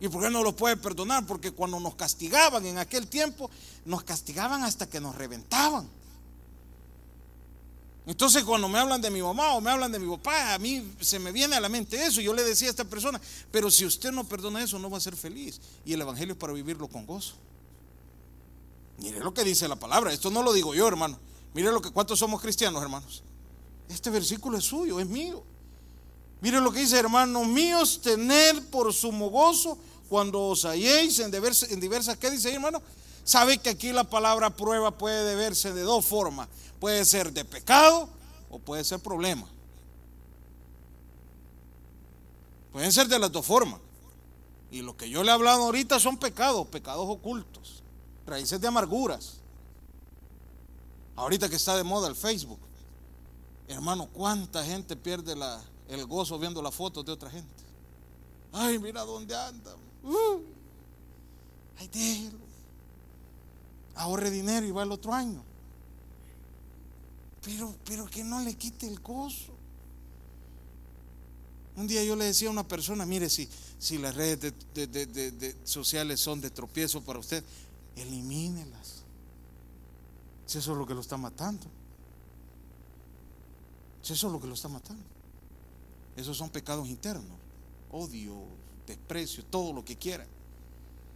¿Y 0.00 0.08
por 0.08 0.22
qué 0.22 0.30
no 0.30 0.42
los 0.42 0.54
puede 0.54 0.76
perdonar? 0.76 1.26
Porque 1.26 1.52
cuando 1.52 1.78
nos 1.78 1.94
castigaban 1.94 2.64
en 2.66 2.78
aquel 2.78 3.06
tiempo, 3.06 3.50
nos 3.84 4.02
castigaban 4.04 4.64
hasta 4.64 4.88
que 4.88 5.00
nos 5.00 5.14
reventaban. 5.14 5.88
Entonces 8.04 8.42
cuando 8.42 8.68
me 8.68 8.80
hablan 8.80 9.00
de 9.00 9.10
mi 9.10 9.22
mamá 9.22 9.54
o 9.54 9.60
me 9.60 9.70
hablan 9.70 9.92
de 9.92 10.00
mi 10.00 10.10
papá, 10.16 10.54
a 10.54 10.58
mí 10.58 10.92
se 11.00 11.20
me 11.20 11.30
viene 11.30 11.54
a 11.54 11.60
la 11.60 11.68
mente 11.68 12.04
eso. 12.04 12.20
Yo 12.20 12.34
le 12.34 12.42
decía 12.42 12.68
a 12.68 12.70
esta 12.70 12.84
persona, 12.84 13.20
pero 13.52 13.70
si 13.70 13.84
usted 13.84 14.10
no 14.10 14.24
perdona 14.24 14.62
eso, 14.62 14.78
no 14.78 14.90
va 14.90 14.98
a 14.98 15.00
ser 15.00 15.14
feliz. 15.14 15.60
Y 15.84 15.92
el 15.92 16.00
Evangelio 16.00 16.32
es 16.32 16.38
para 16.38 16.52
vivirlo 16.52 16.88
con 16.88 17.06
gozo. 17.06 17.34
Mire 18.98 19.20
lo 19.20 19.34
que 19.34 19.44
dice 19.44 19.68
la 19.68 19.76
palabra. 19.76 20.12
Esto 20.12 20.30
no 20.30 20.42
lo 20.42 20.52
digo 20.52 20.74
yo, 20.74 20.86
hermano. 20.86 21.18
Mire 21.54 21.70
lo 21.72 21.82
que 21.82 21.90
cuántos 21.90 22.18
somos 22.18 22.40
cristianos, 22.40 22.82
hermanos. 22.82 23.22
Este 23.88 24.10
versículo 24.10 24.58
es 24.58 24.64
suyo, 24.64 25.00
es 25.00 25.06
mío. 25.06 25.42
Mire 26.40 26.60
lo 26.60 26.72
que 26.72 26.80
dice, 26.80 26.98
hermanos 26.98 27.46
míos, 27.46 28.00
tener 28.02 28.68
por 28.70 28.92
sumo 28.92 29.30
gozo 29.30 29.78
cuando 30.08 30.48
os 30.48 30.64
halléis 30.64 31.18
en 31.20 31.30
diversas, 31.30 31.70
en 31.70 31.80
diversas 31.80 32.16
¿qué 32.16 32.30
dice 32.30 32.52
hermano? 32.52 32.82
Sabe 33.24 33.58
que 33.58 33.70
aquí 33.70 33.92
la 33.92 34.04
palabra 34.04 34.50
prueba 34.50 34.90
puede 34.98 35.36
verse 35.36 35.72
de 35.72 35.82
dos 35.82 36.04
formas. 36.04 36.48
Puede 36.80 37.04
ser 37.04 37.32
de 37.32 37.44
pecado 37.44 38.08
o 38.50 38.58
puede 38.58 38.82
ser 38.82 38.98
problema. 38.98 39.46
Pueden 42.72 42.90
ser 42.90 43.06
de 43.06 43.18
las 43.18 43.30
dos 43.30 43.46
formas. 43.46 43.80
Y 44.70 44.82
lo 44.82 44.96
que 44.96 45.08
yo 45.08 45.22
le 45.22 45.30
he 45.30 45.34
hablado 45.34 45.64
ahorita 45.64 46.00
son 46.00 46.16
pecados, 46.16 46.66
pecados 46.66 47.06
ocultos 47.08 47.71
raíces 48.32 48.58
de 48.58 48.66
amarguras. 48.66 49.34
Ahorita 51.14 51.48
que 51.48 51.56
está 51.56 51.76
de 51.76 51.84
moda 51.84 52.08
el 52.08 52.16
Facebook, 52.16 52.58
hermano, 53.68 54.08
¿cuánta 54.10 54.64
gente 54.64 54.96
pierde 54.96 55.34
el 55.88 56.06
gozo 56.06 56.38
viendo 56.38 56.62
las 56.62 56.74
fotos 56.74 57.04
de 57.04 57.12
otra 57.12 57.30
gente? 57.30 57.62
Ay, 58.52 58.78
mira 58.78 59.02
dónde 59.02 59.36
anda. 59.36 59.74
Uh, 60.02 60.40
ay, 61.78 61.88
déjelo. 61.88 62.38
Ahorre 63.94 64.30
dinero 64.30 64.66
y 64.66 64.70
va 64.70 64.82
el 64.82 64.92
otro 64.92 65.12
año. 65.12 65.42
Pero, 67.44 67.74
pero 67.84 68.06
que 68.06 68.24
no 68.24 68.40
le 68.40 68.54
quite 68.54 68.86
el 68.86 68.98
gozo. 69.00 69.52
Un 71.76 71.86
día 71.86 72.02
yo 72.02 72.16
le 72.16 72.24
decía 72.24 72.48
a 72.48 72.52
una 72.52 72.66
persona, 72.66 73.04
mire, 73.04 73.28
si 73.28 73.98
las 73.98 74.14
redes 74.14 74.54
sociales 75.64 76.20
son 76.20 76.40
de 76.40 76.50
tropiezo 76.50 77.02
para 77.02 77.18
usted, 77.18 77.44
elimínelas. 77.96 79.04
Si 80.46 80.58
eso 80.58 80.72
es 80.72 80.78
lo 80.78 80.86
que 80.86 80.94
lo 80.94 81.00
está 81.00 81.16
matando. 81.16 81.66
Si 84.02 84.12
eso 84.12 84.26
es 84.26 84.32
lo 84.32 84.40
que 84.40 84.46
lo 84.46 84.54
está 84.54 84.68
matando. 84.68 85.04
Esos 86.16 86.36
son 86.36 86.50
pecados 86.50 86.88
internos. 86.88 87.38
Odio, 87.90 88.44
desprecio, 88.86 89.44
todo 89.44 89.72
lo 89.72 89.84
que 89.84 89.96
quiera. 89.96 90.26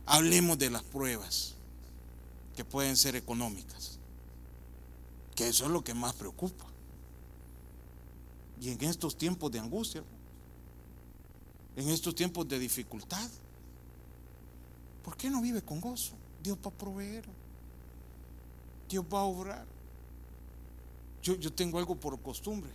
Hablemos 0.06 0.58
de 0.58 0.70
las 0.70 0.82
pruebas 0.82 1.54
que 2.54 2.64
pueden 2.64 2.96
ser 2.96 3.16
económicas. 3.16 3.98
Que 5.34 5.48
eso 5.48 5.64
es 5.64 5.70
lo 5.70 5.84
que 5.84 5.94
más 5.94 6.14
preocupa. 6.14 6.64
Y 8.60 8.70
en 8.70 8.82
estos 8.84 9.16
tiempos 9.16 9.50
de 9.52 9.58
angustia, 9.58 10.02
en 11.76 11.88
estos 11.90 12.14
tiempos 12.14 12.48
de 12.48 12.58
dificultad, 12.58 13.28
¿por 15.04 15.16
qué 15.16 15.28
no 15.28 15.42
vive 15.42 15.60
con 15.62 15.80
gozo? 15.80 16.14
Dios 16.46 16.58
va 16.64 16.68
a 16.68 16.74
proveer. 16.74 17.24
Dios 18.88 19.04
va 19.12 19.18
a 19.18 19.24
obrar. 19.24 19.66
Yo, 21.20 21.34
yo 21.34 21.52
tengo 21.52 21.76
algo 21.78 21.96
por 21.96 22.20
costumbre. 22.22 22.70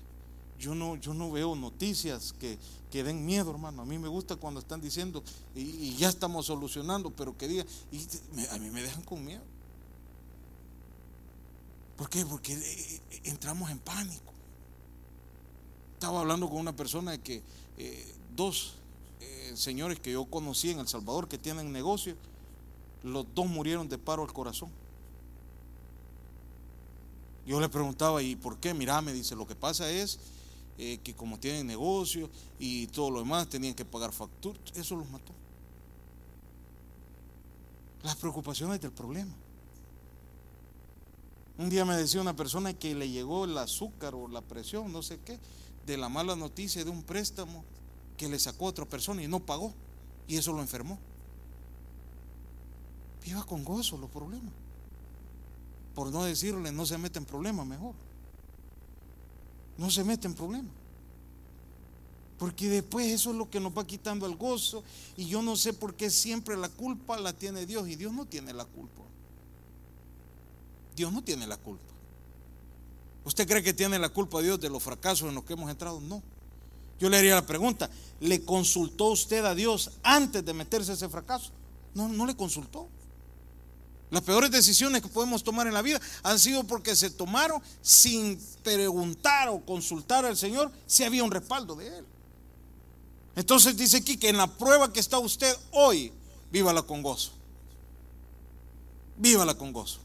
Yo 0.60 0.76
no, 0.76 0.98
yo 0.98 1.14
no 1.14 1.32
veo 1.32 1.56
noticias 1.56 2.34
que, 2.34 2.60
que, 2.92 3.02
den 3.02 3.26
miedo, 3.26 3.50
hermano. 3.50 3.82
A 3.82 3.86
mí 3.86 3.98
me 3.98 4.10
gusta 4.10 4.36
cuando 4.36 4.60
están 4.60 4.82
diciendo 4.82 5.24
y, 5.56 5.96
ya 5.96 6.10
estamos 6.10 6.48
solucionando, 6.48 7.12
pero 7.12 7.38
que 7.38 7.48
digan, 7.48 7.66
y 7.94 8.06
a 8.48 8.58
mí 8.58 8.70
me 8.72 8.82
dejan 8.82 9.04
con 9.04 9.24
miedo. 9.24 9.42
¿Por 11.96 12.10
qué? 12.10 12.26
Porque 12.26 12.52
eh, 12.52 13.02
eh, 13.10 13.22
entramos 13.24 13.72
en 13.72 13.80
pánico. 13.80 14.34
Estaba 15.94 16.20
hablando 16.20 16.50
con 16.50 16.60
una 16.60 16.76
persona 16.76 17.12
de 17.12 17.22
que 17.22 17.42
eh, 17.78 18.16
dos 18.36 18.74
señores 19.56 20.00
que 20.00 20.12
yo 20.12 20.26
conocí 20.26 20.72
en 20.72 20.80
El 20.80 20.88
Salvador 20.90 21.30
que 21.30 21.38
tienen 21.38 21.72
negocio, 21.72 22.18
los 23.04 23.26
dos 23.34 23.48
murieron 23.48 23.90
de 23.90 23.98
paro 23.98 24.24
al 24.24 24.34
corazón. 24.34 24.70
Yo 27.46 27.60
le 27.60 27.70
preguntaba, 27.70 28.22
¿y 28.22 28.36
por 28.36 28.58
qué? 28.60 28.74
Mirá, 28.74 29.02
me 29.02 29.14
dice, 29.14 29.36
lo 29.36 29.48
que 29.48 29.56
pasa 29.56 29.90
es 29.90 30.20
eh, 30.78 31.00
que 31.04 31.14
como 31.14 31.40
tienen 31.40 31.68
negocio 31.68 32.30
y 32.60 32.88
todo 32.88 33.10
lo 33.10 33.20
demás, 33.20 33.48
tenían 33.48 33.74
que 33.74 33.86
pagar 33.86 34.12
facturas. 34.12 34.62
Eso 34.76 34.96
los 34.96 35.10
mató. 35.10 35.34
Las 38.04 38.16
preocupaciones 38.16 38.80
del 38.80 38.92
problema. 38.92 39.34
Un 41.58 41.70
día 41.70 41.86
me 41.86 41.96
decía 41.96 42.22
una 42.22 42.36
persona 42.36 42.74
que 42.74 42.96
le 42.96 43.10
llegó 43.10 43.46
el 43.46 43.58
azúcar 43.58 44.16
o 44.16 44.28
la 44.28 44.42
presión, 44.42 44.92
no 44.92 45.04
sé 45.04 45.20
qué, 45.20 45.40
de 45.86 45.98
la 45.98 46.10
mala 46.10 46.36
noticia 46.36 46.84
de 46.84 46.90
un 46.90 47.04
préstamo 47.04 47.64
que 48.18 48.30
le 48.30 48.40
sacó 48.40 48.66
a 48.66 48.70
otra 48.70 48.86
persona 48.86 49.22
y 49.22 49.28
no 49.28 49.40
pagó. 49.40 49.74
Y 50.28 50.38
eso 50.38 50.54
lo 50.54 50.62
enfermó. 50.62 50.98
Viva 53.24 53.44
con 53.44 53.64
gozo 53.64 53.98
los 53.98 54.10
problemas. 54.10 54.54
Por 55.96 56.12
no 56.12 56.24
decirle, 56.24 56.72
no 56.72 56.86
se 56.86 56.98
mete 56.98 57.20
en 57.20 57.26
problemas 57.26 57.66
mejor. 57.66 57.94
No 59.78 59.90
se 59.92 60.04
mete 60.04 60.28
en 60.28 60.34
problemas. 60.34 60.72
Porque 62.38 62.70
después 62.70 63.08
eso 63.08 63.32
es 63.32 63.36
lo 63.36 63.50
que 63.50 63.60
nos 63.60 63.78
va 63.78 63.86
quitando 63.86 64.26
el 64.26 64.36
gozo. 64.36 64.84
Y 65.16 65.28
yo 65.28 65.42
no 65.42 65.56
sé 65.56 65.74
por 65.74 65.94
qué 65.94 66.10
siempre 66.10 66.58
la 66.58 66.70
culpa 66.70 67.20
la 67.20 67.34
tiene 67.34 67.66
Dios. 67.66 67.88
Y 67.88 67.96
Dios 67.96 68.14
no 68.14 68.26
tiene 68.26 68.54
la 68.54 68.66
culpa. 68.66 69.04
Dios 70.96 71.12
no 71.14 71.24
tiene 71.24 71.46
la 71.46 71.58
culpa. 71.58 71.92
¿Usted 73.24 73.48
cree 73.48 73.62
que 73.62 73.74
tiene 73.74 74.00
la 74.00 74.10
culpa 74.10 74.42
Dios 74.42 74.60
de 74.60 74.70
los 74.70 74.82
fracasos 74.82 75.30
en 75.30 75.36
los 75.36 75.44
que 75.44 75.54
hemos 75.54 75.70
entrado? 75.70 76.02
No. 76.02 76.24
Yo 77.00 77.10
le 77.10 77.18
haría 77.18 77.36
la 77.36 77.46
pregunta, 77.46 77.90
¿le 78.20 78.44
consultó 78.44 79.08
usted 79.08 79.44
a 79.46 79.56
Dios 79.56 79.92
antes 80.04 80.46
de 80.46 80.54
meterse 80.54 80.94
ese 80.94 81.10
fracaso? 81.10 81.52
No, 81.94 82.08
no 82.08 82.26
le 82.26 82.36
consultó. 82.36 82.88
Las 84.12 84.24
peores 84.24 84.52
decisiones 84.52 85.02
que 85.02 85.08
podemos 85.08 85.42
tomar 85.42 85.68
en 85.68 85.74
la 85.74 85.82
vida 85.82 86.00
han 86.22 86.38
sido 86.38 86.66
porque 86.66 86.98
se 86.98 87.10
tomaron 87.10 87.62
sin 87.82 88.38
preguntar 88.62 89.48
o 89.48 89.66
consultar 89.66 90.26
al 90.26 90.36
Señor 90.36 90.70
si 90.86 91.06
había 91.06 91.24
un 91.24 91.32
respaldo 91.32 91.76
de 91.76 92.00
Él. 92.00 92.06
Entonces 93.38 93.78
dice 93.78 93.98
aquí 93.98 94.18
que 94.18 94.28
en 94.28 94.36
la 94.36 94.48
prueba 94.48 94.92
que 94.92 95.00
está 95.00 95.18
usted 95.18 95.56
hoy, 95.72 96.12
vívala 96.52 96.82
con 96.82 97.02
gozo. 97.02 97.32
Vívala 99.18 99.58
con 99.58 99.72
gozo. 99.72 100.02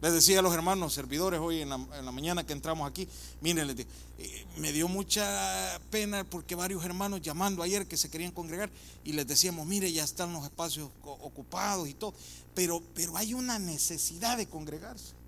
Les 0.00 0.12
decía 0.12 0.38
a 0.38 0.42
los 0.42 0.54
hermanos 0.54 0.94
servidores 0.94 1.40
hoy 1.40 1.60
en 1.62 1.70
la, 1.70 1.78
mañana 2.12 2.46
que 2.46 2.52
entramos 2.52 2.88
aquí, 2.88 3.08
miren, 3.40 3.68
eh, 3.70 4.46
me 4.56 4.72
dio 4.72 4.86
mucha 4.86 5.80
pena 5.90 6.22
porque 6.22 6.54
varios 6.54 6.84
hermanos 6.84 7.20
llamando 7.20 7.64
ayer 7.64 7.84
que 7.86 7.96
se 7.96 8.08
querían 8.08 8.30
congregar 8.30 8.70
y 9.02 9.12
les 9.12 9.26
decíamos, 9.26 9.66
mire, 9.66 9.92
ya 9.92 10.04
están 10.04 10.32
los 10.32 10.44
espacios 10.44 10.88
ocupados 11.02 11.88
y 11.88 11.94
todo, 11.94 12.14
pero, 12.54 12.80
pero 12.94 13.16
hay 13.16 13.34
una 13.34 13.58
necesidad 13.58 14.36
de 14.36 14.46
congregarse. 14.46 15.18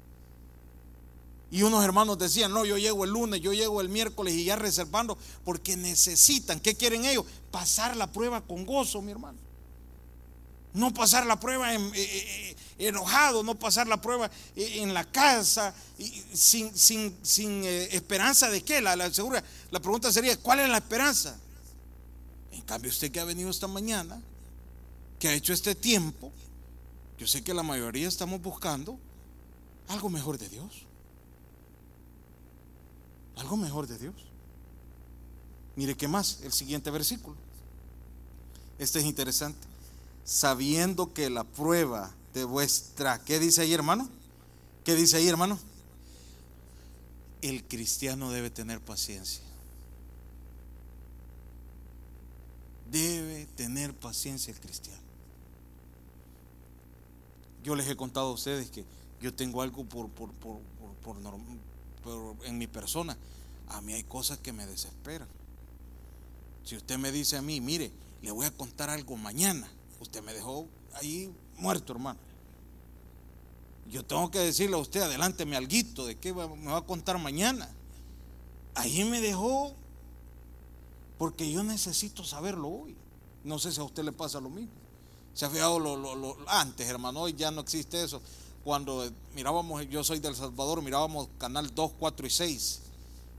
Y 1.50 1.62
unos 1.62 1.84
hermanos 1.84 2.16
decían, 2.16 2.52
no, 2.52 2.64
yo 2.64 2.78
llego 2.78 3.02
el 3.02 3.10
lunes, 3.10 3.40
yo 3.40 3.52
llego 3.52 3.80
el 3.80 3.88
miércoles 3.88 4.34
y 4.34 4.44
ya 4.44 4.54
reservando 4.54 5.18
porque 5.44 5.76
necesitan, 5.76 6.60
¿qué 6.60 6.76
quieren 6.76 7.04
ellos? 7.04 7.24
Pasar 7.50 7.96
la 7.96 8.06
prueba 8.12 8.40
con 8.40 8.64
gozo, 8.64 9.02
mi 9.02 9.10
hermano. 9.10 9.49
No 10.72 10.94
pasar 10.94 11.26
la 11.26 11.38
prueba 11.40 11.74
en, 11.74 11.82
eh, 11.86 11.90
eh, 11.96 12.56
eh, 12.78 12.88
enojado, 12.88 13.42
no 13.42 13.58
pasar 13.58 13.88
la 13.88 14.00
prueba 14.00 14.30
en 14.54 14.94
la 14.94 15.04
casa, 15.04 15.74
sin, 16.32 16.74
sin, 16.76 17.64
esperanza 17.64 18.48
de 18.48 18.62
qué. 18.62 18.80
La, 18.80 18.94
la, 18.94 19.10
la 19.70 19.80
pregunta 19.80 20.12
sería, 20.12 20.36
¿cuál 20.36 20.60
es 20.60 20.68
la 20.68 20.78
esperanza? 20.78 21.36
En 22.52 22.62
cambio, 22.62 22.90
usted 22.90 23.10
que 23.10 23.18
ha 23.18 23.24
venido 23.24 23.50
esta 23.50 23.66
mañana, 23.66 24.20
que 25.18 25.28
ha 25.28 25.34
hecho 25.34 25.52
este 25.52 25.74
tiempo, 25.74 26.32
yo 27.18 27.26
sé 27.26 27.42
que 27.42 27.52
la 27.52 27.62
mayoría 27.62 28.06
estamos 28.06 28.40
buscando 28.40 28.98
algo 29.88 30.08
mejor 30.08 30.38
de 30.38 30.48
Dios. 30.48 30.86
Algo 33.36 33.56
mejor 33.56 33.88
de 33.88 33.98
Dios. 33.98 34.14
Mire 35.74 35.96
qué 35.96 36.06
más, 36.06 36.40
el 36.42 36.52
siguiente 36.52 36.90
versículo. 36.90 37.36
Este 38.78 39.00
es 39.00 39.04
interesante 39.04 39.69
sabiendo 40.30 41.12
que 41.12 41.28
la 41.28 41.42
prueba 41.42 42.14
de 42.32 42.44
vuestra, 42.44 43.18
¿qué 43.24 43.40
dice 43.40 43.62
ahí 43.62 43.74
hermano? 43.74 44.08
¿Qué 44.84 44.94
dice 44.94 45.16
ahí 45.16 45.26
hermano? 45.26 45.58
El 47.42 47.64
cristiano 47.64 48.30
debe 48.30 48.48
tener 48.48 48.80
paciencia. 48.80 49.42
Debe 52.92 53.46
tener 53.56 53.92
paciencia 53.92 54.52
el 54.52 54.60
cristiano. 54.60 55.02
Yo 57.64 57.74
les 57.74 57.88
he 57.88 57.96
contado 57.96 58.28
a 58.28 58.32
ustedes 58.32 58.70
que 58.70 58.84
yo 59.20 59.34
tengo 59.34 59.62
algo 59.62 59.82
por, 59.84 60.10
por, 60.10 60.30
por, 60.34 60.60
por 61.02 61.16
en 62.44 62.56
mi 62.56 62.68
persona. 62.68 63.16
A 63.66 63.80
mí 63.80 63.94
hay 63.94 64.04
cosas 64.04 64.38
que 64.38 64.52
me 64.52 64.64
desesperan. 64.64 65.26
Si 66.62 66.76
usted 66.76 66.98
me 66.98 67.10
dice 67.10 67.36
a 67.36 67.42
mí, 67.42 67.60
mire, 67.60 67.90
le 68.22 68.30
voy 68.30 68.46
a 68.46 68.52
contar 68.52 68.90
algo 68.90 69.16
mañana 69.16 69.68
usted 70.00 70.22
me 70.22 70.32
dejó 70.32 70.66
ahí 70.94 71.32
muerto, 71.56 71.92
hermano. 71.92 72.18
Yo 73.88 74.04
tengo 74.04 74.30
que 74.30 74.38
decirle 74.38 74.76
a 74.76 74.78
usted, 74.78 75.02
adelánteme 75.02 75.56
alguito 75.56 76.06
de 76.06 76.16
qué 76.16 76.32
me 76.32 76.46
va 76.46 76.78
a 76.78 76.86
contar 76.86 77.18
mañana. 77.18 77.68
Ahí 78.74 79.04
me 79.04 79.20
dejó 79.20 79.74
porque 81.18 81.50
yo 81.50 81.62
necesito 81.62 82.24
saberlo 82.24 82.68
hoy. 82.68 82.96
No 83.44 83.58
sé 83.58 83.72
si 83.72 83.80
a 83.80 83.84
usted 83.84 84.04
le 84.04 84.12
pasa 84.12 84.40
lo 84.40 84.48
mismo. 84.48 84.72
Se 85.34 85.44
ha 85.44 85.50
fijado 85.50 85.78
lo, 85.78 86.36
antes, 86.48 86.88
hermano, 86.88 87.22
hoy 87.22 87.34
ya 87.34 87.50
no 87.50 87.60
existe 87.60 88.02
eso. 88.02 88.20
Cuando 88.64 89.10
mirábamos, 89.34 89.88
yo 89.88 90.04
soy 90.04 90.18
del 90.18 90.36
Salvador, 90.36 90.82
mirábamos 90.82 91.28
canal 91.38 91.74
2, 91.74 91.92
4 91.98 92.26
y 92.26 92.30
6 92.30 92.80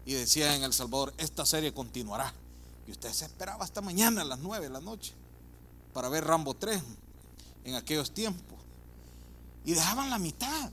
y 0.06 0.13
decía 0.13 0.56
en 0.56 0.63
El 0.63 0.74
Salvador, 0.74 1.13
esta 1.17 1.45
serie 1.45 1.74
continuará. 1.74 2.34
Y 2.88 2.91
usted 2.91 3.12
se 3.13 3.26
esperaba 3.26 3.63
hasta 3.63 3.82
mañana 3.82 4.21
a 4.21 4.26
las 4.26 4.39
9 4.39 4.65
de 4.65 4.71
la 4.71 4.82
noche 4.82 5.13
para 5.94 6.10
ver 6.10 6.26
Rambo 6.26 6.54
3 6.54 6.82
en 7.66 7.76
aquellos 7.76 8.12
tiempos. 8.12 8.60
Y 9.66 9.74
dejaban 9.74 10.10
la 10.10 10.20
mitad. 10.20 10.72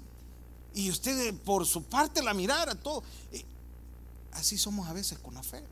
Y 0.74 0.90
usted 0.90 1.34
por 1.44 1.66
su 1.66 1.82
parte 1.82 2.22
la 2.22 2.34
mirara, 2.34 2.74
todo. 2.74 3.02
así 4.32 4.56
somos 4.56 4.88
a 4.88 4.92
veces 4.92 5.18
con 5.18 5.34
la 5.34 5.42
fe. 5.42 5.62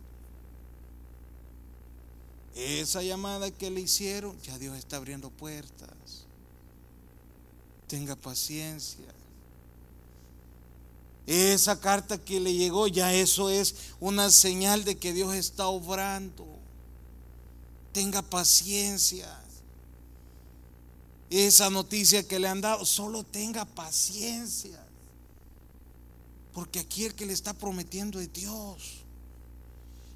Esa 2.54 3.02
llamada 3.02 3.50
que 3.50 3.70
le 3.70 3.82
hicieron, 3.82 4.40
ya 4.40 4.58
Dios 4.58 4.76
está 4.76 4.96
abriendo 4.96 5.30
puertas. 5.30 6.24
Tenga 7.86 8.16
paciencia. 8.16 9.04
Esa 11.26 11.80
carta 11.80 12.18
que 12.18 12.40
le 12.40 12.54
llegó, 12.54 12.86
ya 12.86 13.12
eso 13.12 13.50
es 13.50 13.74
una 14.00 14.30
señal 14.30 14.84
de 14.84 14.96
que 14.96 15.12
Dios 15.12 15.34
está 15.34 15.66
obrando 15.66 16.55
tenga 17.96 18.20
paciencia. 18.20 19.26
Esa 21.30 21.70
noticia 21.70 22.28
que 22.28 22.38
le 22.38 22.46
han 22.46 22.60
dado, 22.60 22.84
solo 22.84 23.24
tenga 23.24 23.64
paciencia. 23.64 24.78
Porque 26.52 26.78
aquí 26.78 27.06
el 27.06 27.14
que 27.14 27.24
le 27.24 27.32
está 27.32 27.54
prometiendo 27.54 28.20
es 28.20 28.30
Dios. 28.34 29.02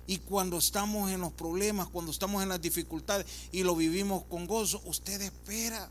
Y 0.07 0.19
cuando 0.19 0.59
estamos 0.59 1.11
en 1.11 1.23
los 1.23 1.33
problemas, 1.33 1.89
cuando 1.89 2.13
estamos 2.13 2.43
en 2.43 2.51
las 2.51 2.61
dificultades 2.61 3.25
y 3.51 3.63
lo 3.63 3.75
vivimos 3.75 4.25
con 4.25 4.47
gozo, 4.47 4.83
usted 4.85 5.19
espera. 5.23 5.91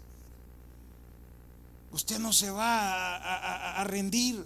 Usted 1.91 2.19
no 2.19 2.34
se 2.34 2.52
va 2.52 3.15
a, 3.15 3.82
a 3.82 3.84
rendir. 3.86 4.45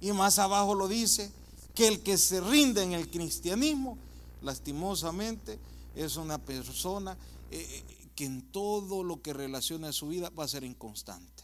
Y 0.00 0.10
más 0.12 0.38
abajo 0.38 0.74
lo 0.74 0.88
dice, 0.88 1.30
que 1.74 1.86
el 1.86 2.00
que 2.00 2.16
se 2.16 2.40
rinde 2.40 2.82
en 2.82 2.94
el 2.94 3.10
cristianismo, 3.10 3.98
lastimosamente, 4.40 5.58
es 5.96 6.16
una 6.16 6.38
persona 6.38 7.16
eh, 7.50 7.58
eh, 7.58 8.08
que 8.14 8.26
en 8.26 8.42
todo 8.52 9.02
lo 9.02 9.22
que 9.22 9.32
relaciona 9.32 9.88
a 9.88 9.92
su 9.92 10.08
vida 10.08 10.30
va 10.30 10.44
a 10.44 10.48
ser 10.48 10.62
inconstante. 10.62 11.42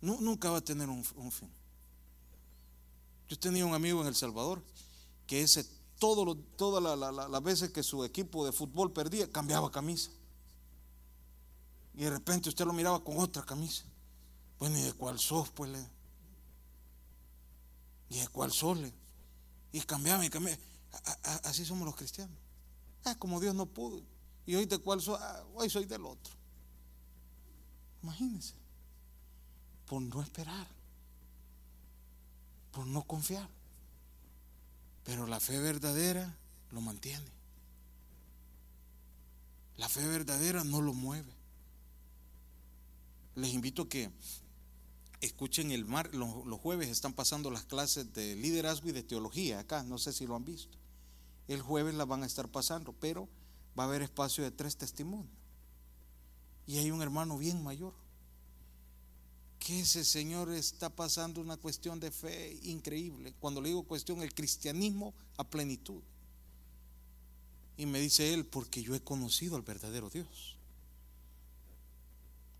nunca 0.00 0.48
va 0.48 0.58
a 0.58 0.64
tener 0.64 0.88
un, 0.88 1.04
fin. 1.04 1.50
Yo 3.28 3.38
tenía 3.38 3.66
un 3.66 3.74
amigo 3.74 4.00
en 4.00 4.06
El 4.08 4.14
Salvador 4.14 4.64
que 5.26 5.42
ese 5.42 5.62
todas 5.98 6.98
las 6.98 7.42
veces 7.42 7.70
que 7.70 7.82
su 7.82 8.02
equipo 8.02 8.46
de 8.46 8.52
fútbol 8.52 8.90
perdía, 8.94 9.30
cambiaba 9.30 9.70
camisa. 9.70 10.10
Y 11.94 12.04
de 12.04 12.10
repente 12.10 12.48
usted 12.48 12.64
lo 12.64 12.72
miraba 12.72 13.04
con 13.04 13.18
otra 13.18 13.44
camisa. 13.44 13.84
Pues 14.56 14.70
ni 14.70 14.80
de 14.80 14.94
cuál 14.94 15.18
sos, 15.18 15.50
pues 15.50 15.70
le. 15.70 15.86
Ni 18.08 18.20
de 18.20 18.28
cuál 18.28 18.50
sos 18.50 18.78
le. 18.78 18.94
Y 19.72 19.80
cambiaba 19.82 20.24
y 20.24 20.30
cambiaba 20.30 20.58
así 21.44 21.64
somos 21.64 21.86
los 21.86 21.96
cristianos. 21.96 22.36
Ah, 23.04 23.14
como 23.18 23.40
Dios 23.40 23.54
no 23.54 23.66
pudo. 23.66 24.02
Y 24.46 24.54
hoy 24.54 24.66
de 24.66 24.78
cuál 24.78 25.00
soy, 25.00 25.16
ah, 25.20 25.44
hoy 25.54 25.70
soy 25.70 25.84
del 25.84 26.04
otro. 26.04 26.34
Imagínense. 28.02 28.54
Por 29.86 30.02
no 30.02 30.22
esperar. 30.22 30.66
Por 32.72 32.86
no 32.86 33.02
confiar. 33.04 33.48
Pero 35.04 35.26
la 35.26 35.40
fe 35.40 35.58
verdadera 35.58 36.36
lo 36.70 36.80
mantiene. 36.80 37.30
La 39.76 39.88
fe 39.88 40.06
verdadera 40.06 40.62
no 40.62 40.80
lo 40.80 40.92
mueve. 40.92 41.32
Les 43.34 43.54
invito 43.54 43.82
a 43.82 43.88
que 43.88 44.10
escuchen 45.20 45.70
el 45.70 45.84
mar, 45.84 46.14
los, 46.14 46.46
los, 46.46 46.60
jueves 46.60 46.88
están 46.88 47.12
pasando 47.12 47.50
las 47.50 47.64
clases 47.64 48.12
de 48.12 48.36
liderazgo 48.36 48.88
y 48.88 48.92
de 48.92 49.02
teología 49.02 49.60
acá, 49.60 49.82
no 49.82 49.98
sé 49.98 50.12
si 50.12 50.26
lo 50.26 50.36
han 50.36 50.44
visto. 50.44 50.79
El 51.50 51.62
jueves 51.62 51.96
la 51.96 52.04
van 52.04 52.22
a 52.22 52.26
estar 52.26 52.48
pasando, 52.48 52.92
pero 52.92 53.28
va 53.76 53.82
a 53.82 53.86
haber 53.88 54.02
espacio 54.02 54.44
de 54.44 54.52
tres 54.52 54.76
testimonios. 54.76 55.34
Y 56.64 56.78
hay 56.78 56.92
un 56.92 57.02
hermano 57.02 57.36
bien 57.38 57.60
mayor 57.60 57.92
que 59.58 59.80
ese 59.80 60.04
señor 60.04 60.52
está 60.52 60.90
pasando 60.90 61.40
una 61.40 61.56
cuestión 61.56 61.98
de 61.98 62.12
fe 62.12 62.56
increíble. 62.62 63.34
Cuando 63.40 63.60
le 63.60 63.70
digo 63.70 63.82
cuestión, 63.82 64.22
el 64.22 64.32
cristianismo 64.32 65.12
a 65.38 65.42
plenitud. 65.42 66.00
Y 67.76 67.84
me 67.84 67.98
dice 67.98 68.32
él, 68.32 68.46
porque 68.46 68.84
yo 68.84 68.94
he 68.94 69.00
conocido 69.00 69.56
al 69.56 69.62
verdadero 69.62 70.08
Dios. 70.08 70.56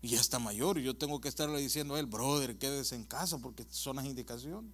Y 0.01 0.09
ya 0.09 0.19
está 0.19 0.37
mayor 0.37 0.77
y 0.77 0.83
yo 0.83 0.97
tengo 0.97 1.21
que 1.21 1.29
estarle 1.29 1.61
diciendo 1.61 1.95
a 1.95 1.99
él, 2.01 2.07
brother, 2.07 2.57
quédese 2.57 2.95
en 2.95 3.05
casa 3.05 3.37
porque 3.37 3.65
son 3.69 3.95
las 3.95 4.05
indicaciones. 4.05 4.73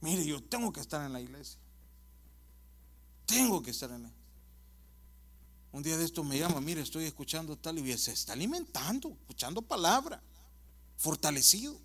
Mire, 0.00 0.24
yo 0.24 0.40
tengo 0.40 0.72
que 0.72 0.78
estar 0.78 1.04
en 1.04 1.12
la 1.12 1.20
iglesia. 1.20 1.58
Tengo 3.26 3.62
que 3.62 3.72
estar 3.72 3.90
en 3.90 4.04
la 4.04 4.10
Un 5.72 5.82
día 5.82 5.96
de 5.98 6.04
esto 6.04 6.22
me 6.24 6.38
llama, 6.38 6.60
mire, 6.60 6.80
estoy 6.80 7.04
escuchando 7.04 7.56
tal 7.58 7.78
y 7.78 7.98
se 7.98 8.12
está 8.12 8.32
alimentando, 8.32 9.10
escuchando 9.20 9.60
palabra, 9.60 10.22
fortalecido. 10.96 11.78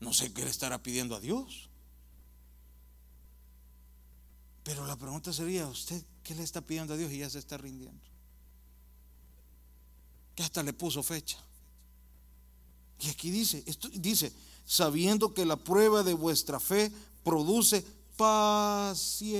No 0.00 0.12
sé 0.12 0.32
qué 0.32 0.44
le 0.44 0.50
estará 0.50 0.82
pidiendo 0.82 1.14
a 1.14 1.20
Dios. 1.20 1.70
Pero 4.64 4.86
la 4.86 4.96
pregunta 4.96 5.32
sería, 5.32 5.66
¿usted 5.66 6.04
qué 6.22 6.34
le 6.34 6.42
está 6.42 6.60
pidiendo 6.60 6.94
a 6.94 6.96
Dios 6.96 7.12
y 7.12 7.18
ya 7.18 7.30
se 7.30 7.38
está 7.38 7.56
rindiendo? 7.56 8.02
Que 10.34 10.42
hasta 10.42 10.62
le 10.62 10.72
puso 10.72 11.02
fecha. 11.02 11.38
Y 13.00 13.08
aquí 13.08 13.30
dice, 13.30 13.64
dice, 13.92 14.32
sabiendo 14.64 15.32
que 15.32 15.44
la 15.44 15.56
prueba 15.56 16.02
de 16.02 16.14
vuestra 16.14 16.58
fe 16.58 16.90
produce 17.22 17.84
paciencia. 18.16 19.34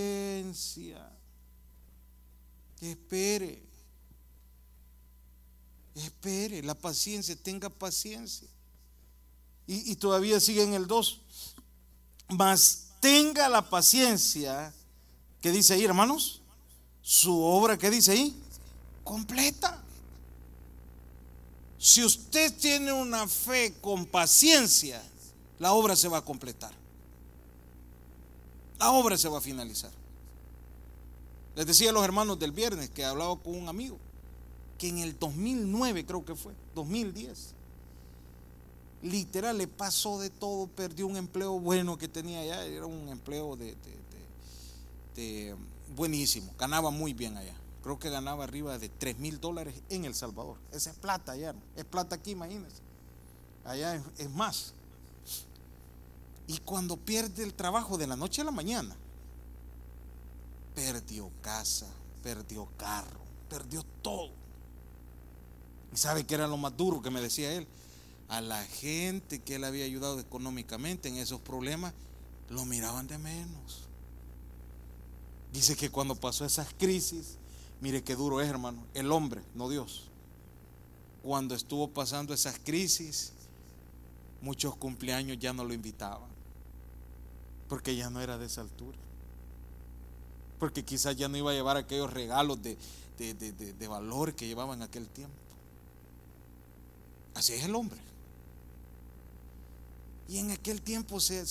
Espere. 2.80 3.62
Espere, 5.94 6.62
la 6.62 6.74
paciencia, 6.74 7.36
tenga 7.36 7.68
paciencia. 7.70 8.48
Y, 9.66 9.92
y 9.92 9.96
todavía 9.96 10.40
sigue 10.40 10.62
en 10.62 10.74
el 10.74 10.86
2. 10.86 11.20
Mas 12.30 12.88
tenga 13.00 13.48
la 13.48 13.68
paciencia, 13.68 14.72
que 15.40 15.52
dice 15.52 15.74
ahí, 15.74 15.84
hermanos? 15.84 16.40
Su 17.02 17.42
obra, 17.42 17.76
¿qué 17.78 17.90
dice 17.90 18.12
ahí? 18.12 18.34
Completa. 19.04 19.82
Si 21.78 22.02
usted 22.02 22.56
tiene 22.56 22.92
una 22.92 23.28
fe 23.28 23.74
con 23.82 24.06
paciencia, 24.06 25.02
la 25.58 25.74
obra 25.74 25.94
se 25.94 26.08
va 26.08 26.18
a 26.18 26.24
completar. 26.24 26.83
La 28.84 28.90
obra 28.90 29.16
se 29.16 29.30
va 29.30 29.38
a 29.38 29.40
finalizar. 29.40 29.90
Les 31.56 31.66
decía 31.66 31.88
a 31.88 31.92
los 31.94 32.04
hermanos 32.04 32.38
del 32.38 32.52
viernes 32.52 32.90
que 32.90 33.02
hablaba 33.02 33.34
con 33.34 33.54
un 33.54 33.66
amigo 33.66 33.96
que 34.76 34.90
en 34.90 34.98
el 34.98 35.18
2009 35.18 36.04
creo 36.04 36.22
que 36.22 36.34
fue, 36.34 36.52
2010, 36.74 37.54
literal 39.00 39.56
le 39.56 39.68
pasó 39.68 40.20
de 40.20 40.28
todo, 40.28 40.66
perdió 40.66 41.06
un 41.06 41.16
empleo 41.16 41.58
bueno 41.58 41.96
que 41.96 42.08
tenía 42.08 42.40
allá, 42.40 42.66
era 42.66 42.84
un 42.84 43.08
empleo 43.08 43.56
de, 43.56 45.56
buenísimo, 45.96 46.52
ganaba 46.58 46.90
muy 46.90 47.14
bien 47.14 47.38
allá. 47.38 47.54
Creo 47.82 47.98
que 47.98 48.10
ganaba 48.10 48.44
arriba 48.44 48.76
de 48.76 48.90
3 48.90 49.18
mil 49.18 49.40
dólares 49.40 49.76
en 49.88 50.04
El 50.04 50.14
Salvador. 50.14 50.58
Esa 50.72 50.90
es 50.90 50.96
plata 50.96 51.32
allá, 51.32 51.54
es 51.74 51.86
plata 51.86 52.16
aquí, 52.16 52.32
imagínense. 52.32 52.82
Allá 53.64 54.02
es 54.18 54.28
más. 54.28 54.74
Y 56.46 56.58
cuando 56.58 56.96
pierde 56.96 57.42
el 57.42 57.54
trabajo 57.54 57.96
de 57.96 58.06
la 58.06 58.16
noche 58.16 58.42
a 58.42 58.44
la 58.44 58.50
mañana, 58.50 58.94
perdió 60.74 61.30
casa, 61.40 61.86
perdió 62.22 62.68
carro, 62.76 63.20
perdió 63.48 63.82
todo. 64.02 64.30
¿Y 65.92 65.96
sabe 65.96 66.24
qué 66.24 66.34
era 66.34 66.46
lo 66.46 66.56
más 66.56 66.76
duro 66.76 67.00
que 67.00 67.10
me 67.10 67.22
decía 67.22 67.52
él? 67.52 67.66
A 68.28 68.40
la 68.40 68.62
gente 68.64 69.40
que 69.40 69.54
él 69.54 69.64
había 69.64 69.84
ayudado 69.84 70.20
económicamente 70.20 71.08
en 71.08 71.16
esos 71.16 71.40
problemas, 71.40 71.94
lo 72.50 72.64
miraban 72.66 73.06
de 73.06 73.16
menos. 73.16 73.88
Dice 75.52 75.76
que 75.76 75.90
cuando 75.90 76.14
pasó 76.14 76.44
esas 76.44 76.68
crisis, 76.76 77.38
mire 77.80 78.02
qué 78.02 78.16
duro 78.16 78.40
es, 78.40 78.48
hermano, 78.48 78.84
el 78.92 79.12
hombre, 79.12 79.40
no 79.54 79.68
Dios. 79.68 80.10
Cuando 81.22 81.54
estuvo 81.54 81.88
pasando 81.88 82.34
esas 82.34 82.58
crisis, 82.58 83.32
muchos 84.42 84.76
cumpleaños 84.76 85.38
ya 85.38 85.54
no 85.54 85.64
lo 85.64 85.72
invitaban 85.72 86.33
porque 87.68 87.96
ya 87.96 88.10
no 88.10 88.20
era 88.20 88.38
de 88.38 88.46
esa 88.46 88.60
altura. 88.60 88.98
Porque 90.58 90.84
quizás 90.84 91.16
ya 91.16 91.28
no 91.28 91.36
iba 91.36 91.50
a 91.50 91.54
llevar 91.54 91.76
aquellos 91.76 92.12
regalos 92.12 92.58
de, 92.62 92.76
valor 93.88 94.34
que 94.34 94.46
llevaba 94.46 94.74
en 94.74 94.82
aquel 94.82 95.08
tiempo. 95.08 95.34
Así 97.34 97.52
es 97.52 97.64
el 97.64 97.74
hombre. 97.74 97.98
Y 100.28 100.38
en 100.38 100.52
aquel 100.52 100.80
tiempo 100.80 101.20
se, 101.20 101.44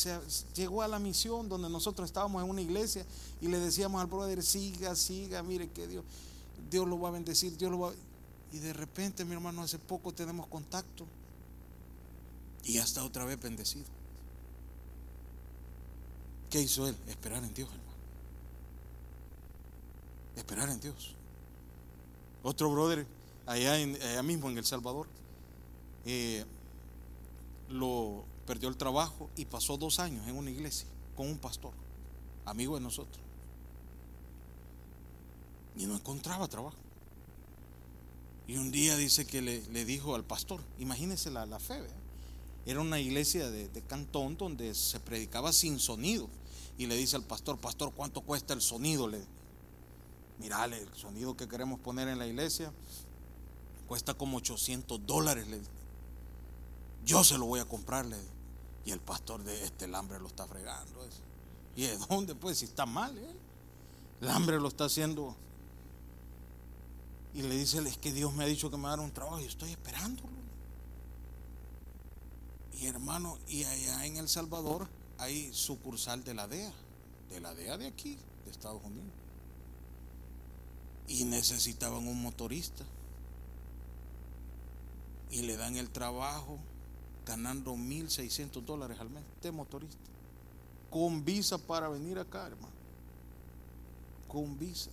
llegó 0.56 0.82
a 0.82 0.88
la 0.88 0.98
misión 0.98 1.48
donde 1.48 1.70
nosotros 1.70 2.08
estábamos 2.08 2.44
en 2.44 2.50
una 2.50 2.62
iglesia 2.62 3.06
y 3.40 3.48
le 3.48 3.60
decíamos 3.60 4.02
al 4.02 4.08
brother, 4.08 4.42
siga, 4.42 4.96
siga, 4.96 5.44
mire 5.44 5.70
que 5.70 5.88
Dios, 5.88 6.04
Dios 6.72 6.88
lo 6.88 7.00
va 7.00 7.10
a 7.10 7.12
bendecir, 7.12 7.56
Dios 7.56 7.70
lo 7.70 7.80
va 7.80 7.90
a... 7.90 7.94
Y 8.52 8.60
de 8.60 8.74
repente, 8.74 9.26
mi 9.26 9.34
hermano, 9.34 9.62
hace 9.62 9.78
poco 9.78 10.12
tenemos 10.12 10.48
contacto 10.48 11.06
y 12.64 12.74
ya 12.74 12.84
está 12.84 13.04
otra 13.04 13.26
vez 13.26 13.40
bendecido. 13.40 14.03
¿Qué 16.54 16.62
hizo 16.62 16.88
él? 16.88 16.96
Esperar 17.08 17.44
en 17.44 17.52
Dios, 17.52 17.68
hermano. 17.68 17.98
Esperar 20.36 20.70
en 20.70 20.80
Dios. 20.80 21.16
Otro 22.44 22.70
brother, 22.70 23.08
allá, 23.48 24.22
mismo 24.22 24.52
en 24.52 24.60
El 24.60 24.64
Salvador, 24.64 25.08
eh, 26.06 26.46
lo 27.70 28.24
perdió 28.46 28.70
el 28.70 28.78
trabajo 28.78 29.32
y 29.36 29.46
pasó 29.46 29.78
dos 29.78 29.98
años 29.98 30.28
en 30.28 30.38
una 30.38 30.52
iglesia 30.52 30.86
con 31.18 31.28
un 31.28 31.40
pastor, 31.40 31.74
amigo 32.46 32.76
de 32.76 32.82
nosotros. 32.82 33.18
Y 35.76 35.88
no 35.88 35.96
encontraba 35.96 36.48
trabajo. 36.48 36.78
Y 38.48 38.58
un 38.58 38.72
día 38.72 38.96
dice 38.96 39.26
que 39.26 39.42
le, 39.42 39.86
dijo 39.86 40.14
al 40.14 40.24
pastor, 40.24 40.62
imagínese 40.78 41.32
la, 41.32 41.48
fe, 41.58 41.82
era 42.68 42.80
una 42.80 43.00
iglesia 43.00 43.50
de, 43.50 43.70
cantón 43.88 44.38
donde 44.38 44.76
se 44.76 45.00
predicaba 45.00 45.52
sin 45.52 45.80
sonido 45.80 46.30
y 46.78 46.88
le 46.88 46.96
dice 46.96 47.16
al 47.16 47.24
pastor, 47.24 47.58
pastor, 47.58 47.94
¿cuánto 47.94 48.22
cuesta 48.22 48.54
el 48.54 48.62
sonido? 48.62 49.08
Le, 49.08 49.26
Mirale, 50.40 50.82
el 50.82 50.94
sonido 50.94 51.38
que 51.38 51.48
queremos 51.48 51.80
poner 51.80 52.08
en 52.08 52.20
la 52.20 52.28
iglesia 52.28 52.72
cuesta 53.88 54.14
como 54.14 54.38
800 54.38 55.06
dólares. 55.06 55.48
Le, 55.48 55.62
yo 57.06 57.24
se 57.24 57.38
lo 57.38 57.46
voy 57.46 57.60
a 57.60 57.66
comprar. 57.66 58.06
y 58.86 58.92
el 58.92 59.00
pastor 59.00 59.44
de 59.44 59.64
este, 59.64 59.86
el 59.86 59.96
hambre 59.96 60.20
lo 60.20 60.28
está 60.28 60.48
fregando. 60.48 61.08
¿Y 61.76 61.84
de 61.84 61.98
dónde? 62.10 62.36
Pues 62.36 62.60
si 62.60 62.66
está 62.66 62.86
mal, 62.86 63.18
¿eh? 63.18 63.36
el 64.22 64.30
hambre 64.30 64.60
lo 64.60 64.68
está 64.68 64.86
haciendo. 64.86 65.36
Y 67.34 67.42
le 67.42 67.56
dice, 67.56 67.80
es 67.88 67.98
que 67.98 68.12
Dios 68.12 68.34
me 68.34 68.44
ha 68.44 68.48
dicho 68.48 68.70
que 68.70 68.78
me 68.78 68.84
va 68.84 68.96
un 68.96 69.12
trabajo 69.12 69.40
y 69.40 69.46
estoy 69.46 69.72
esperándolo. 69.72 70.30
Y 72.80 72.88
hermano, 72.88 73.38
y 73.48 73.64
allá 73.64 74.06
en 74.06 74.18
El 74.18 74.28
Salvador 74.28 74.88
hay 75.24 75.54
sucursal 75.54 76.24
de 76.24 76.34
la 76.34 76.48
DEA, 76.48 76.72
de 77.30 77.40
la 77.40 77.54
DEA 77.54 77.78
de 77.78 77.88
aquí, 77.88 78.18
de 78.46 78.52
Estados 78.52 78.84
Unidos. 78.84 79.12
Y 81.08 81.26
necesitaban 81.26 82.08
un 82.08 82.22
motorista. 82.22 82.84
Y 85.32 85.42
le 85.42 85.58
dan 85.58 85.78
el 85.78 85.90
trabajo 85.90 86.60
ganando 87.26 87.74
1.600 87.74 88.64
dólares 88.64 89.00
al 89.00 89.10
mes 89.10 89.24
de 89.42 89.52
motorista. 89.52 89.98
Con 90.90 91.26
visa 91.26 91.58
para 91.58 91.90
venir 91.90 92.20
acá, 92.20 92.48
hermano. 92.48 92.74
Con 94.28 94.60
visa. 94.60 94.92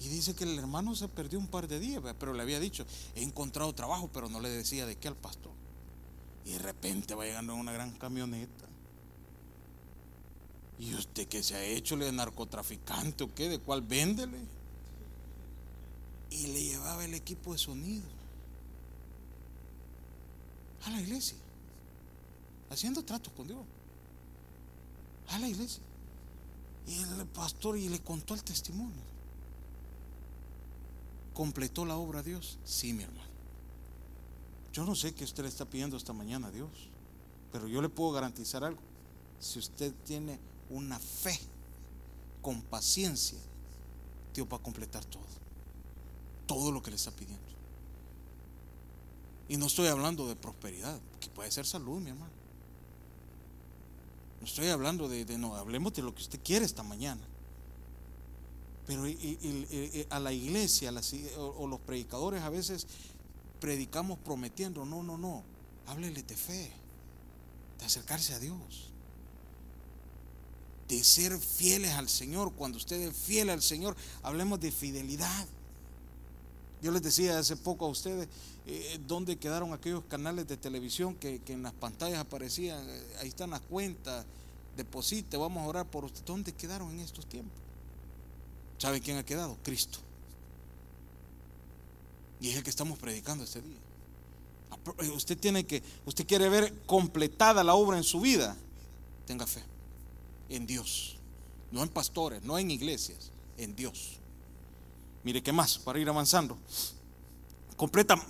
Y 0.00 0.08
dice 0.08 0.34
que 0.34 0.44
el 0.44 0.58
hermano 0.58 0.94
se 0.94 1.08
perdió 1.08 1.38
un 1.38 1.46
par 1.46 1.68
de 1.68 1.78
días, 1.78 2.02
pero 2.18 2.32
le 2.32 2.42
había 2.42 2.58
dicho, 2.58 2.84
he 3.14 3.22
encontrado 3.22 3.74
trabajo, 3.74 4.10
pero 4.12 4.28
no 4.28 4.40
le 4.40 4.48
decía 4.48 4.86
de 4.86 4.96
qué 4.96 5.08
al 5.08 5.16
pastor. 5.16 5.52
Y 6.44 6.52
de 6.52 6.58
repente 6.58 7.14
va 7.14 7.24
llegando 7.24 7.54
en 7.54 7.60
una 7.60 7.72
gran 7.72 7.92
camioneta. 7.92 8.64
¿Y 10.78 10.94
usted 10.94 11.28
qué 11.28 11.42
se 11.42 11.54
ha 11.54 11.62
hecho? 11.62 11.96
¿Le 11.96 12.10
narcotraficante 12.12 13.24
o 13.24 13.34
qué? 13.34 13.48
¿De 13.48 13.58
cuál 13.58 13.82
véndele? 13.82 14.38
Y 16.30 16.48
le 16.48 16.62
llevaba 16.62 17.04
el 17.04 17.14
equipo 17.14 17.52
de 17.52 17.58
sonido 17.58 18.06
a 20.84 20.90
la 20.90 21.00
iglesia, 21.00 21.36
haciendo 22.70 23.04
tratos 23.04 23.32
con 23.32 23.46
Dios. 23.46 23.64
A 25.28 25.38
la 25.38 25.48
iglesia. 25.48 25.82
Y 26.86 26.98
el 26.98 27.26
pastor 27.26 27.78
y 27.78 27.88
le 27.88 28.00
contó 28.00 28.34
el 28.34 28.42
testimonio. 28.42 29.02
¿Completó 31.32 31.86
la 31.86 31.96
obra 31.96 32.20
a 32.20 32.22
Dios? 32.22 32.58
Sí, 32.64 32.92
mi 32.92 33.04
hermano. 33.04 33.33
Yo 34.74 34.84
no 34.84 34.96
sé 34.96 35.14
qué 35.14 35.22
usted 35.22 35.44
le 35.44 35.48
está 35.48 35.64
pidiendo 35.64 35.96
esta 35.96 36.12
mañana 36.12 36.48
a 36.48 36.50
Dios, 36.50 36.68
pero 37.52 37.68
yo 37.68 37.80
le 37.80 37.88
puedo 37.88 38.10
garantizar 38.10 38.64
algo. 38.64 38.80
Si 39.38 39.60
usted 39.60 39.94
tiene 40.04 40.40
una 40.68 40.98
fe 40.98 41.38
con 42.42 42.60
paciencia, 42.60 43.38
Dios 44.34 44.48
va 44.52 44.56
a 44.56 44.60
completar 44.60 45.04
todo. 45.04 45.22
Todo 46.46 46.72
lo 46.72 46.82
que 46.82 46.90
le 46.90 46.96
está 46.96 47.12
pidiendo. 47.12 47.40
Y 49.48 49.56
no 49.58 49.66
estoy 49.66 49.86
hablando 49.86 50.26
de 50.26 50.34
prosperidad, 50.34 50.98
que 51.20 51.28
puede 51.28 51.52
ser 51.52 51.66
salud, 51.66 52.00
mi 52.00 52.10
hermano. 52.10 52.32
No 54.40 54.46
estoy 54.46 54.66
hablando 54.68 55.08
de, 55.08 55.24
no, 55.38 55.54
hablemos 55.54 55.92
de 55.94 56.02
lo 56.02 56.12
que 56.12 56.22
usted 56.22 56.40
quiere 56.42 56.64
esta 56.64 56.82
mañana. 56.82 57.22
Pero 58.88 59.04
a 60.10 60.18
la 60.18 60.32
iglesia 60.32 60.92
o, 61.38 61.66
los 61.68 61.78
predicadores 61.80 62.42
a 62.42 62.50
veces 62.50 62.88
predicamos 63.64 64.18
prometiendo, 64.18 64.84
no, 64.84 65.02
no, 65.02 65.16
no, 65.16 65.42
háblele 65.86 66.22
de 66.22 66.36
fe, 66.36 66.70
de 67.78 67.86
acercarse 67.86 68.34
a 68.34 68.38
Dios, 68.38 68.90
de 70.86 71.02
ser 71.02 71.38
fieles 71.38 71.92
al 71.92 72.10
Señor. 72.10 72.52
Cuando 72.52 72.76
usted 72.76 73.00
es 73.00 73.16
fiel 73.16 73.48
al 73.48 73.62
Señor, 73.62 73.96
hablemos 74.22 74.60
de 74.60 74.70
fidelidad. 74.70 75.46
Yo 76.82 76.92
les 76.92 77.00
decía 77.00 77.38
hace 77.38 77.56
poco 77.56 77.86
a 77.86 77.88
ustedes 77.88 78.28
eh, 78.66 79.00
dónde 79.06 79.38
quedaron 79.38 79.72
aquellos 79.72 80.04
canales 80.10 80.46
de 80.46 80.58
televisión 80.58 81.14
que, 81.14 81.40
en 81.46 81.62
las 81.62 81.72
pantallas 81.72 82.18
aparecían, 82.18 82.86
eh, 82.86 83.02
ahí 83.20 83.28
están 83.28 83.48
las 83.48 83.62
cuentas, 83.62 84.26
deposite, 84.76 85.38
vamos 85.38 85.62
a 85.62 85.68
orar 85.68 85.86
por 85.86 86.04
usted. 86.04 86.22
¿Dónde 86.26 86.52
quedaron 86.52 86.90
en 86.90 87.00
estos 87.00 87.24
tiempos? 87.24 87.58
¿Sabe 88.76 89.00
quién 89.00 89.16
ha 89.16 89.24
quedado? 89.24 89.56
Cristo. 89.62 90.00
Y 92.44 92.50
es 92.50 92.56
el 92.56 92.62
que 92.62 92.68
estamos 92.68 92.98
predicando 92.98 93.42
este 93.42 93.62
día. 93.62 93.78
Eh, 94.98 95.08
usted 95.08 95.38
tiene 95.38 95.64
que, 95.64 95.82
usted 96.04 96.26
quiere 96.26 96.50
ver 96.50 96.74
completada 96.84 97.64
la 97.64 97.72
obra 97.72 97.96
en 97.96 98.04
su 98.04 98.20
vida, 98.20 98.54
tenga 99.26 99.46
fe 99.46 99.62
en 100.50 100.66
Dios, 100.66 101.16
no 101.72 101.82
en 101.82 101.88
pastores, 101.88 102.42
no 102.42 102.58
en 102.58 102.70
iglesias, 102.70 103.30
en 103.56 103.74
Dios. 103.74 104.18
Mire, 105.22 105.42
¿qué 105.42 105.52
más? 105.52 105.78
Para 105.78 105.98
ir 105.98 106.06
avanzando. 106.06 106.58
Completa, 107.78 108.22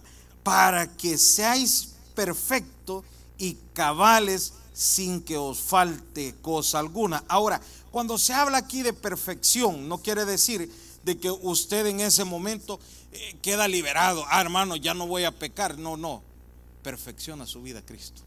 para 0.45 0.97
que 0.97 1.19
seáis 1.19 1.95
perfectos 2.15 3.05
y 3.37 3.55
cabales 3.73 4.53
sin 4.73 5.23
que 5.23 5.37
os 5.37 5.59
falte 5.59 6.37
cosa 6.41 6.79
alguna. 6.79 7.25
Ahora, 7.27 7.61
cuando 7.91 8.17
se 8.17 8.33
habla 8.33 8.59
aquí 8.59 8.83
de 8.83 8.93
perfección, 8.93 9.89
no 9.89 9.99
quiere 9.99 10.25
decir 10.25 10.71
de 11.03 11.19
que 11.19 11.33
usted 11.33 11.87
en 11.87 11.99
ese 11.99 12.23
momento 12.25 12.79
eh, 13.15 13.37
queda 13.41 13.69
liberado. 13.69 14.25
Ah, 14.29 14.41
hermano, 14.41 14.75
ya 14.77 14.93
no 14.93 15.07
voy 15.07 15.25
a 15.25 15.31
pecar. 15.31 15.79
No, 15.79 15.97
no. 15.97 16.23
Perfecciona 16.83 17.47
su 17.47 17.63
vida 17.63 17.81
Cristo. 17.81 18.23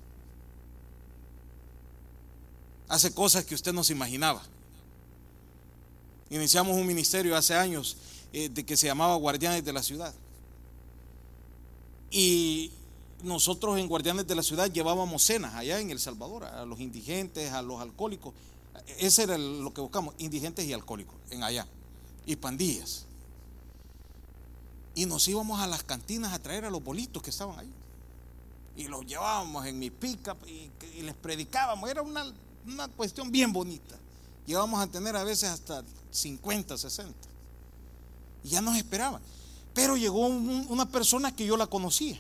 Hace 2.87 3.13
cosas 3.13 3.43
que 3.43 3.53
usted 3.53 3.73
no 3.73 3.83
se 3.83 3.93
imaginaba. 3.93 4.41
Iniciamos 6.29 6.75
un 6.75 6.87
ministerio 6.87 7.35
hace 7.35 7.53
años 7.53 7.97
eh, 8.31 8.49
de 8.49 8.65
que 8.65 8.77
se 8.77 8.87
llamaba 8.87 9.15
Guardianes 9.15 9.63
de 9.65 9.73
la 9.73 9.83
Ciudad. 9.83 10.13
Y 12.09 12.71
nosotros 13.23 13.77
en 13.77 13.87
Guardianes 13.87 14.25
de 14.25 14.35
la 14.35 14.43
Ciudad 14.43 14.71
llevábamos 14.71 15.23
cenas 15.23 15.53
allá 15.55 15.79
en 15.81 15.91
El 15.91 15.99
Salvador, 15.99 16.45
a 16.45 16.65
los 16.65 16.79
indigentes, 16.79 17.51
a 17.51 17.61
los 17.61 17.81
alcohólicos. 17.81 18.33
Ese 18.99 19.23
era 19.23 19.37
lo 19.37 19.73
que 19.73 19.81
buscamos, 19.81 20.15
indigentes 20.17 20.65
y 20.65 20.71
alcohólicos, 20.71 21.15
en 21.29 21.43
allá. 21.43 21.67
Y 22.25 22.37
pandillas. 22.37 23.06
Y 24.97 25.05
nos 25.05 25.27
íbamos 25.27 25.59
a 25.61 25.67
las 25.67 25.83
cantinas 25.83 26.33
a 26.33 26.39
traer 26.39 26.65
a 26.65 26.71
los 26.71 26.83
bolitos 26.83 27.21
que 27.21 27.29
estaban 27.29 27.59
ahí. 27.59 27.71
Y 28.75 28.87
los 28.87 29.05
llevábamos 29.05 29.63
en 29.67 29.77
mi 29.77 29.91
pickup 29.91 30.37
y, 30.47 30.71
les 31.03 31.13
predicábamos. 31.13 31.87
Era 31.87 32.01
una, 32.01 32.25
una 32.65 32.87
cuestión 32.87 33.31
bien 33.31 33.53
bonita. 33.53 33.95
Llevábamos 34.47 34.81
a 34.81 34.87
tener 34.87 35.15
a 35.15 35.23
veces 35.23 35.49
hasta 35.49 35.83
50, 36.09 36.79
60 36.79 37.13
y 38.43 38.49
ya 38.49 38.59
nos 38.59 38.75
esperaban. 38.75 39.21
Pero 39.75 39.97
llegó 39.97 40.25
una 40.25 40.89
persona 40.89 41.35
que 41.35 41.45
yo 41.45 41.57
la 41.57 41.67
conocía. 41.67 42.19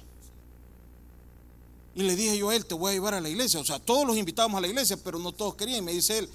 Y 1.95 2.03
le 2.03 2.15
dije 2.15 2.37
yo 2.37 2.49
a 2.51 2.55
él, 2.55 2.63
te 2.63 2.75
voy 2.75 2.91
a 2.91 2.93
llevar 2.93 3.15
a 3.15 3.21
la 3.21 3.29
iglesia. 3.29 3.59
O 3.59 3.65
sea, 3.65 3.79
todos 3.79 4.05
los 4.05 4.17
invitábamos 4.17 4.59
a 4.59 4.61
la 4.61 4.67
iglesia, 4.67 4.97
pero 5.03 5.17
no 5.17 5.31
todos 5.31 5.55
querían. 5.55 5.79
Y 5.79 5.81
me 5.81 5.93
dice 5.93 6.19
él, 6.19 6.29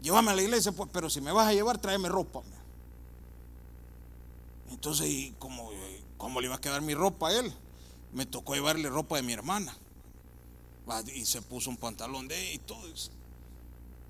llévame 0.00 0.30
a 0.30 0.34
la 0.34 0.40
iglesia, 0.40 0.72
pues, 0.72 0.88
pero 0.90 1.10
si 1.10 1.20
me 1.20 1.30
vas 1.30 1.46
a 1.46 1.52
llevar, 1.52 1.76
tráeme 1.76 2.08
ropa. 2.08 2.40
Entonces, 4.70 5.08
¿y 5.08 5.34
cómo, 5.38 5.70
cómo 6.16 6.40
le 6.40 6.46
iba 6.46 6.56
a 6.56 6.60
quedar 6.60 6.82
mi 6.82 6.94
ropa 6.94 7.28
a 7.28 7.38
él? 7.38 7.52
Me 8.12 8.26
tocó 8.26 8.54
llevarle 8.54 8.88
ropa 8.88 9.16
de 9.16 9.22
mi 9.22 9.32
hermana. 9.32 9.76
Y 11.14 11.26
se 11.26 11.42
puso 11.42 11.68
un 11.70 11.76
pantalón 11.76 12.28
de 12.28 12.54
y 12.54 12.58
todo 12.58 12.86
eso. 12.88 13.10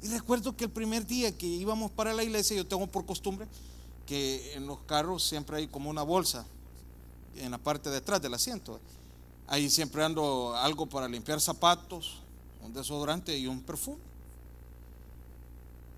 Y 0.03 0.09
recuerdo 0.09 0.57
que 0.57 0.65
el 0.65 0.71
primer 0.71 1.07
día 1.07 1.37
que 1.37 1.47
íbamos 1.47 1.91
para 1.91 2.15
la 2.15 2.23
iglesia, 2.23 2.57
yo 2.57 2.67
tengo 2.67 2.87
por 2.87 3.05
costumbre 3.05 3.49
que 4.07 4.55
en 4.55 4.67
los 4.67 4.79
carros 4.81 5.25
siempre 5.25 5.59
hay 5.59 5.67
como 5.67 5.91
una 5.91 6.03
bolsa 6.03 6.47
en 7.37 7.51
la 7.51 7.59
parte 7.59 7.91
de 7.91 7.97
atrás 7.97 8.23
del 8.23 8.33
asiento. 8.35 8.81
Ahí 9.49 9.69
siempre 9.71 10.05
ando 10.05 10.55
algo 10.57 10.87
para 10.87 11.09
limpiar 11.09 11.41
zapatos, 11.41 12.21
un 12.63 12.73
desodorante 12.73 13.37
y 13.37 13.47
un 13.47 13.61
perfume. 13.63 13.99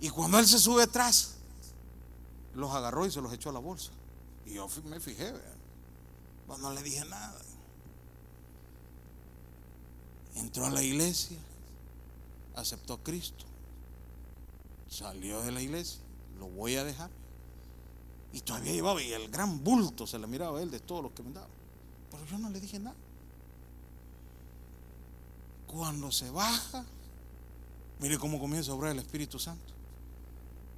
Y 0.00 0.08
cuando 0.08 0.38
él 0.38 0.46
se 0.46 0.58
sube 0.58 0.82
atrás, 0.82 1.36
los 2.54 2.72
agarró 2.72 3.06
y 3.06 3.10
se 3.10 3.20
los 3.20 3.32
echó 3.32 3.50
a 3.50 3.52
la 3.52 3.58
bolsa. 3.58 3.90
Y 4.46 4.54
yo 4.54 4.68
me 4.84 5.00
fijé, 5.00 5.32
pues 6.46 6.58
no 6.58 6.72
le 6.72 6.82
dije 6.82 7.04
nada. 7.04 7.40
Entró 10.36 10.66
a 10.66 10.70
la 10.70 10.82
iglesia, 10.82 11.38
aceptó 12.54 12.94
a 12.94 13.02
Cristo, 13.02 13.44
salió 14.88 15.42
de 15.42 15.52
la 15.52 15.60
iglesia, 15.60 16.00
lo 16.38 16.48
voy 16.48 16.76
a 16.76 16.84
dejar. 16.84 17.10
Y 18.32 18.40
todavía 18.40 18.72
llevaba, 18.72 19.02
y 19.02 19.12
el 19.12 19.28
gran 19.30 19.62
bulto 19.62 20.06
se 20.06 20.18
le 20.18 20.26
miraba 20.26 20.58
a 20.58 20.62
él 20.62 20.70
de 20.70 20.80
todo 20.80 21.02
lo 21.02 21.14
que 21.14 21.22
me 21.22 21.32
daba. 21.32 21.48
Pero 22.10 22.24
yo 22.26 22.38
no 22.38 22.48
le 22.50 22.60
dije 22.60 22.78
nada. 22.78 22.96
Cuando 25.66 26.10
se 26.10 26.30
baja, 26.30 26.84
mire 28.00 28.18
cómo 28.18 28.38
comienza 28.40 28.72
a 28.72 28.74
obrar 28.74 28.92
el 28.92 28.98
Espíritu 28.98 29.38
Santo. 29.38 29.72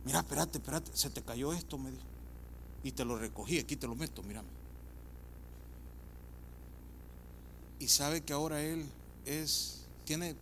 Mira, 0.05 0.21
espérate, 0.21 0.59
espérate, 0.59 0.91
se 0.95 1.11
te 1.11 1.23
cayó 1.23 1.53
esto, 1.53 1.79
me 1.79 1.91
dijo. 1.91 2.12
Y 2.85 2.93
te 2.93 3.05
lo 3.05 3.19
recogí, 3.19 3.59
aquí 3.59 3.77
te 3.77 3.87
lo 3.87 3.95
meto, 3.95 4.23
mírame. 4.23 4.49
Y 7.79 7.89
sabe 7.89 8.21
que 8.21 8.33
ahora 8.33 8.63
él 8.63 8.87
es, 9.25 9.85
tiene 10.05 10.37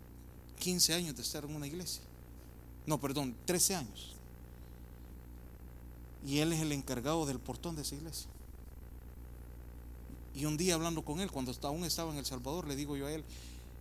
15 0.59 0.95
años 0.95 1.17
de 1.17 1.23
estar 1.23 1.45
en 1.45 1.55
una 1.55 1.67
iglesia. 1.67 2.03
No, 2.87 3.01
perdón, 3.01 3.35
13 3.47 3.77
años 3.77 4.17
y 6.27 6.39
él 6.39 6.53
es 6.53 6.61
el 6.61 6.73
encargado 6.73 7.27
del 7.27 7.39
portón 7.39 7.77
de 7.77 7.83
esa 7.83 7.95
iglesia. 7.95 8.29
Y 10.35 10.45
un 10.45 10.57
día 10.57 10.75
hablando 10.75 11.03
con 11.03 11.21
él, 11.21 11.31
cuando 11.31 11.53
aún 11.63 11.85
estaba 11.85 12.13
en 12.13 12.19
El 12.19 12.27
Salvador, 12.27 12.67
le 12.67 12.77
digo 12.77 12.97
yo 12.97 13.07
a 13.07 13.13
él, 13.13 13.25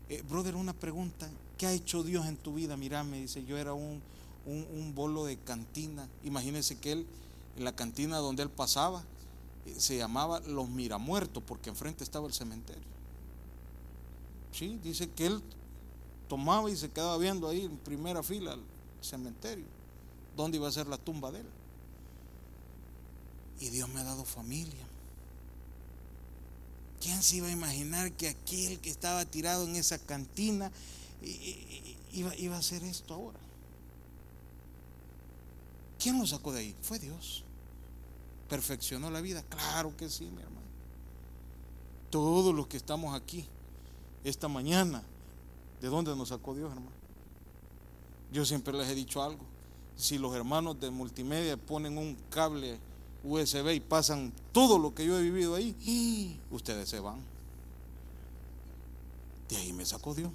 eh, 0.09 0.23
brother, 0.27 0.55
una 0.55 0.73
pregunta, 0.73 1.29
¿qué 1.57 1.67
ha 1.67 1.73
hecho 1.73 2.03
Dios 2.03 2.25
en 2.25 2.37
tu 2.37 2.55
vida? 2.55 2.75
Mira, 2.75 3.03
me 3.03 3.21
dice, 3.21 3.45
yo 3.45 3.57
era 3.57 3.73
un, 3.73 4.01
un, 4.45 4.95
bolo 4.95 5.25
de 5.25 5.37
cantina. 5.37 6.07
Imagínense 6.23 6.79
que 6.79 6.93
él, 6.93 7.05
en 7.59 7.65
la 7.65 7.75
cantina 7.75 8.17
donde 8.17 8.41
él 8.41 8.49
pasaba, 8.49 9.03
eh, 9.65 9.75
se 9.77 9.97
llamaba 9.97 10.39
Los 10.41 10.69
Miramuertos, 10.69 11.43
porque 11.45 11.69
enfrente 11.69 12.03
estaba 12.03 12.25
el 12.25 12.33
cementerio. 12.33 12.87
Sí, 14.51 14.79
dice 14.81 15.09
que 15.11 15.27
él 15.27 15.43
tomaba 16.27 16.71
y 16.71 16.77
se 16.77 16.89
quedaba 16.89 17.17
viendo 17.17 17.47
ahí 17.47 17.65
en 17.65 17.77
primera 17.77 18.23
fila 18.23 18.53
el 18.53 18.61
cementerio, 19.01 19.65
donde 20.35 20.57
iba 20.57 20.67
a 20.67 20.71
ser 20.71 20.87
la 20.87 20.97
tumba 20.97 21.31
de 21.31 21.41
él. 21.41 21.47
Y 23.59 23.69
Dios 23.69 23.89
me 23.89 23.99
ha 23.99 24.03
dado 24.05 24.23
familia. 24.23 24.87
¿Quién 27.01 27.21
se 27.21 27.37
iba 27.37 27.47
a 27.47 27.51
imaginar 27.51 28.11
que 28.13 28.29
aquel 28.29 28.79
que 28.79 28.89
estaba 28.89 29.25
tirado 29.25 29.65
en 29.65 29.75
esa 29.75 29.99
cantina 29.99 30.71
iba, 32.13 32.33
iba 32.35 32.55
a 32.55 32.59
hacer 32.59 32.83
esto 32.83 33.13
ahora? 33.13 33.39
¿Quién 35.99 36.17
lo 36.17 36.25
sacó 36.25 36.53
de 36.53 36.61
ahí? 36.61 36.75
Fue 36.81 36.97
Dios. 36.99 37.43
¿Perfeccionó 38.49 39.11
la 39.11 39.21
vida? 39.21 39.43
Claro 39.43 39.95
que 39.95 40.09
sí, 40.09 40.25
mi 40.25 40.41
hermano. 40.41 40.67
Todos 42.09 42.53
los 42.53 42.65
que 42.67 42.77
estamos 42.77 43.15
aquí 43.15 43.45
esta 44.23 44.47
mañana, 44.47 45.03
¿de 45.79 45.87
dónde 45.87 46.15
nos 46.15 46.29
sacó 46.29 46.55
Dios, 46.55 46.71
hermano? 46.71 46.91
Yo 48.33 48.45
siempre 48.45 48.73
les 48.73 48.89
he 48.89 48.95
dicho 48.95 49.21
algo. 49.21 49.43
Si 49.95 50.17
los 50.17 50.33
hermanos 50.35 50.79
de 50.79 50.89
multimedia 50.89 51.57
ponen 51.57 51.97
un 51.97 52.17
cable 52.31 52.79
USB 53.23 53.73
y 53.73 53.79
pasan 53.79 54.33
todo 54.51 54.79
lo 54.79 54.95
que 54.95 55.05
yo 55.05 55.19
he 55.19 55.21
vivido 55.21 55.53
ahí, 55.53 56.39
ustedes 56.51 56.89
se 56.89 56.99
van. 56.99 57.19
De 59.47 59.57
ahí 59.57 59.73
me 59.73 59.85
sacó 59.85 60.15
Dios. 60.15 60.31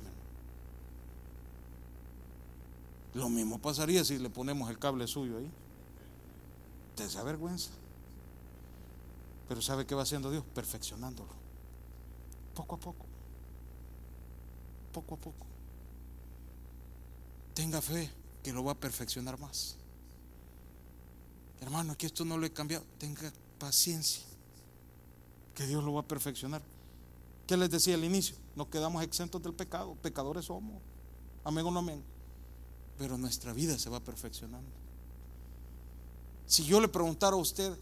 Lo 3.15 3.29
mismo 3.29 3.59
pasaría 3.59 4.05
si 4.05 4.19
le 4.19 4.31
ponemos 4.31 4.71
el 4.71 4.79
cable 4.79 5.07
suyo 5.07 5.39
ahí. 5.39 5.51
Se 6.97 7.19
avergüenza. 7.19 7.71
Pero 9.49 9.61
¿sabe 9.61 9.87
qué 9.87 9.95
va 9.95 10.03
haciendo 10.03 10.31
Dios? 10.31 10.45
Perfeccionándolo. 10.55 11.31
Poco 12.55 12.77
a 12.77 12.79
poco. 12.79 13.07
Poco 14.93 15.15
a 15.15 15.19
poco. 15.19 15.47
Tenga 17.55 17.81
fe 17.81 18.11
que 18.43 18.53
lo 18.53 18.65
va 18.65 18.73
a 18.73 18.75
perfeccionar 18.75 19.39
más. 19.39 19.77
Hermano, 21.61 21.97
que 21.97 22.07
esto 22.07 22.25
no 22.25 22.37
lo 22.37 22.47
he 22.47 22.53
cambiado. 22.53 22.85
Tenga 22.99 23.33
paciencia, 23.59 24.23
que 25.55 25.67
Dios 25.67 25.83
lo 25.83 25.95
va 25.95 26.01
a 26.01 26.09
perfeccionar. 26.09 26.63
¿Qué 27.47 27.57
les 27.57 27.71
decía 27.71 27.95
al 27.95 28.05
inicio? 28.05 28.37
No 28.57 28.69
quedamos 28.69 29.03
exentos 29.03 29.43
del 29.43 29.55
pecado, 29.55 29.95
pecadores 30.03 30.47
somos. 30.47 30.83
Amén 31.45 31.65
o 31.67 31.71
no 31.71 31.81
amén. 31.81 32.03
Pero 32.99 33.19
nuestra 33.19 33.53
vida 33.53 33.79
se 33.79 33.91
va 33.91 34.01
perfeccionando. 34.01 34.71
Si 36.47 36.65
yo 36.65 36.81
le 36.81 36.89
preguntara 36.89 37.35
a 37.35 37.39
usted 37.39 37.77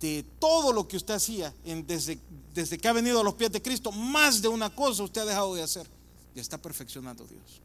de 0.00 0.24
todo 0.38 0.72
lo 0.72 0.88
que 0.88 0.96
usted 0.96 1.14
hacía 1.14 1.54
desde, 1.86 2.18
desde 2.54 2.78
que 2.78 2.88
ha 2.88 2.92
venido 2.92 3.20
a 3.20 3.24
los 3.24 3.34
pies 3.34 3.52
de 3.52 3.60
Cristo, 3.60 3.92
más 3.92 4.40
de 4.40 4.48
una 4.48 4.74
cosa 4.74 5.02
usted 5.02 5.20
ha 5.20 5.26
dejado 5.26 5.54
de 5.54 5.62
hacer. 5.62 5.88
Ya 6.34 6.40
está 6.40 6.58
perfeccionando 6.58 7.24
Dios. 7.24 7.60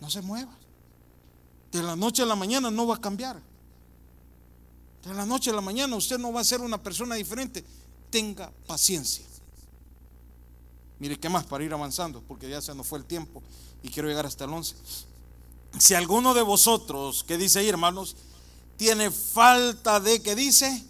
No 0.00 0.08
se 0.08 0.22
mueva. 0.22 0.56
De 1.72 1.82
la 1.82 1.96
noche 1.96 2.22
a 2.22 2.26
la 2.26 2.36
mañana 2.36 2.70
no 2.70 2.86
va 2.86 2.96
a 2.96 3.00
cambiar. 3.00 3.40
De 5.04 5.12
la 5.12 5.26
noche 5.26 5.50
a 5.50 5.54
la 5.54 5.60
mañana 5.60 5.96
usted 5.96 6.18
no 6.18 6.32
va 6.32 6.40
a 6.40 6.44
ser 6.44 6.60
una 6.60 6.80
persona 6.80 7.16
diferente. 7.16 7.64
Tenga 8.10 8.52
paciencia. 8.66 9.24
Mire, 11.00 11.18
¿qué 11.18 11.28
más 11.28 11.44
para 11.44 11.64
ir 11.64 11.72
avanzando? 11.72 12.22
Porque 12.22 12.48
ya 12.48 12.60
se 12.60 12.74
nos 12.76 12.86
fue 12.86 13.00
el 13.00 13.04
tiempo 13.04 13.42
y 13.82 13.88
quiero 13.88 14.08
llegar 14.08 14.24
hasta 14.24 14.44
el 14.44 14.52
11. 14.52 14.76
Si 15.78 15.94
alguno 15.94 16.32
de 16.32 16.42
vosotros, 16.42 17.24
que 17.24 17.36
dice 17.36 17.58
ahí, 17.58 17.68
hermanos, 17.68 18.14
tiene 18.76 19.10
falta 19.10 19.98
de, 19.98 20.22
¿qué 20.22 20.36
dice? 20.36 20.84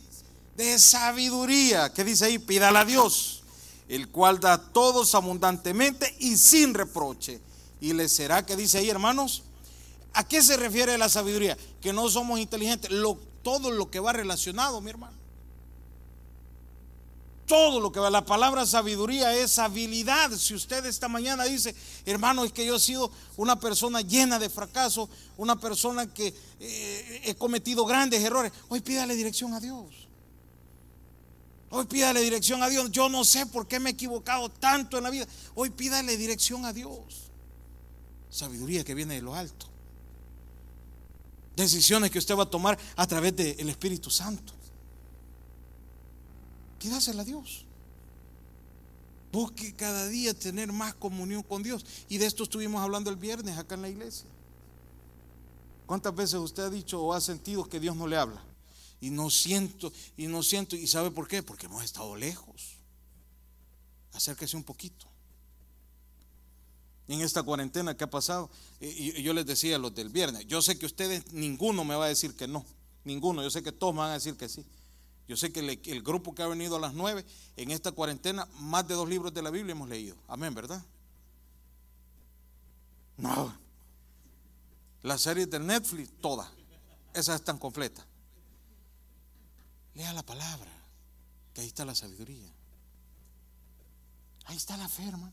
De 0.57 0.79
sabiduría, 0.79 1.93
que 1.93 2.05
dice 2.05 2.27
ahí, 2.27 2.39
pídala 2.39 2.81
a 2.81 2.85
Dios, 2.85 3.43
el 3.89 4.09
cual 4.09 4.39
da 4.39 4.55
a 4.55 4.73
todos 4.73 5.15
abundantemente 5.15 6.15
y 6.19 6.37
sin 6.37 6.75
reproche. 6.75 7.41
Y 7.81 7.93
le 7.95 8.09
será, 8.09 8.45
que 8.45 8.55
dice 8.55 8.79
ahí, 8.79 8.91
hermanos, 8.91 9.43
¿a 10.13 10.27
qué 10.27 10.43
se 10.43 10.57
refiere 10.57 10.97
la 10.99 11.09
sabiduría? 11.09 11.57
Que 11.81 11.93
no 11.93 12.09
somos 12.09 12.39
inteligentes. 12.39 12.91
Todo 13.43 13.71
lo 13.71 13.91
que 13.91 13.99
va 13.99 14.13
relacionado, 14.13 14.81
mi 14.81 14.91
hermano. 14.91 15.23
Todo 17.47 17.81
lo 17.81 17.91
que 17.91 17.99
va, 17.99 18.09
la 18.09 18.25
palabra 18.25 18.65
sabiduría 18.67 19.35
es 19.35 19.59
habilidad. 19.59 20.31
Si 20.39 20.55
usted 20.55 20.87
esta 20.87 21.09
mañana 21.09 21.45
dice, 21.45 21.75
hermano, 22.07 22.45
es 22.45 22.53
que 22.53 22.65
yo 22.65 22.77
he 22.77 22.81
sido 22.81 23.11
una 23.37 23.59
persona 23.59 24.01
llena 24.01 24.39
de 24.39 24.49
fracaso, 24.49 25.09
una 25.37 25.59
persona 25.59 26.07
que 26.07 26.33
eh, 26.61 27.23
he 27.25 27.35
cometido 27.35 27.85
grandes 27.85 28.23
errores, 28.23 28.53
hoy 28.69 28.81
pídale 28.81 29.17
dirección 29.17 29.53
a 29.55 29.61
Dios. 29.61 29.87
Hoy 31.75 31.87
pídale 31.87 32.21
dirección 32.21 32.63
a 32.63 32.69
Dios. 32.69 32.91
Yo 32.91 33.09
no 33.09 33.25
sé 33.25 33.47
por 33.47 33.67
qué 33.67 33.81
me 33.81 33.89
he 33.91 33.93
equivocado 33.95 34.51
tanto 34.51 34.99
en 34.99 35.05
la 35.05 35.11
vida. 35.11 35.27
Hoy 35.55 35.71
pídale 35.71 36.19
dirección 36.19 36.67
a 36.67 36.73
Dios. 36.75 37.31
Sabiduría 38.29 38.85
que 38.85 38.95
viene 38.95 39.15
de 39.15 39.23
lo 39.23 39.35
alto. 39.35 39.67
Decisiones 41.57 42.11
que 42.11 42.19
usted 42.19 42.37
va 42.37 42.43
a 42.43 42.51
tomar 42.51 42.79
a 42.95 43.07
través 43.07 43.35
del 43.35 43.71
Espíritu 43.71 44.11
Santo. 44.11 44.53
Pídasela 46.79 47.23
a 47.23 47.25
Dios. 47.25 47.65
Busque 49.33 49.75
cada 49.75 50.09
día 50.09 50.35
tener 50.35 50.71
más 50.73 50.93
comunión 50.93 51.43
con 51.43 51.63
Dios. 51.63 51.87
Y 52.11 52.19
de 52.19 52.27
esto 52.27 52.43
estuvimos 52.43 52.83
hablando 52.83 53.09
el 53.09 53.17
viernes 53.17 53.57
acá 53.57 53.77
en 53.77 53.83
la 53.83 53.89
iglesia. 53.89 54.29
¿Cuántas 55.87 56.15
veces 56.15 56.35
usted 56.35 56.65
ha 56.65 56.71
dicho 56.71 57.03
o 57.03 57.15
ha 57.15 57.21
sentido 57.23 57.65
que 57.65 57.81
Dios 57.81 57.97
no 57.97 58.07
le 58.07 58.19
habla? 58.19 58.45
Y 59.03 59.11
no 59.11 59.31
siento, 59.31 59.93
y 60.17 60.29
no 60.29 60.45
siento. 60.45 60.77
¿Y 60.77 60.87
sabe 60.87 61.11
por 61.11 61.27
qué? 61.27 61.43
Porque 61.43 61.67
hemos 61.67 61.83
estado 61.83 62.15
lejos. 62.15 62.79
Acérquese 64.13 64.57
un 64.57 64.63
poquito. 64.63 65.09
En 67.09 67.21
esta 67.21 67.43
cuarentena 67.43 67.97
que 67.97 68.05
ha 68.05 68.11
pasado, 68.11 68.49
y 68.81 69.21
yo 69.21 69.35
les 69.35 69.45
decía 69.45 69.75
a 69.75 69.81
los 69.81 69.93
del 69.93 70.09
viernes, 70.09 70.47
yo 70.47 70.63
sé 70.63 70.79
que 70.79 70.87
ustedes, 70.87 71.33
ninguno 71.33 71.85
me 71.85 71.97
va 71.97 72.05
a 72.05 72.09
decir 72.09 72.37
que 72.37 72.47
no. 72.47 72.65
Ninguno, 73.03 73.43
yo 73.43 73.51
sé 73.51 73.65
que 73.65 73.73
todos 73.73 73.93
me 73.93 73.99
van 73.99 74.11
a 74.11 74.15
decir 74.15 74.37
que 74.37 74.49
sí. 74.49 74.65
Yo 75.27 75.37
sé 75.37 75.53
que 75.53 75.59
el, 75.61 76.03
grupo 76.05 76.33
que 76.33 76.45
ha 76.45 76.47
venido 76.47 76.77
a 76.77 76.81
las 76.81 76.95
nueve, 76.95 77.25
en 77.57 77.73
esta 77.73 77.91
cuarentena, 77.91 78.47
más 78.61 78.87
de 78.87 78.95
dos 78.95 79.09
libros 79.09 79.35
de 79.35 79.43
la 79.43 79.51
Biblia 79.51 79.73
hemos 79.73 79.89
leído. 79.89 80.15
Amén, 80.29 80.55
¿verdad? 80.55 80.81
No. 83.17 83.53
Las 85.03 85.23
series 85.23 85.51
de 85.51 85.59
Netflix, 85.59 86.09
todas. 86.21 86.49
Esas 87.13 87.41
están 87.41 87.59
completas. 87.59 88.07
Lea 89.95 90.13
la 90.13 90.23
palabra, 90.23 90.71
que 91.53 91.61
ahí 91.61 91.67
está 91.67 91.85
la 91.85 91.95
sabiduría. 91.95 92.51
Ahí 94.47 94.57
está 94.57 94.77
la 94.77 94.89
fe, 94.89 95.07
hermano. 95.07 95.33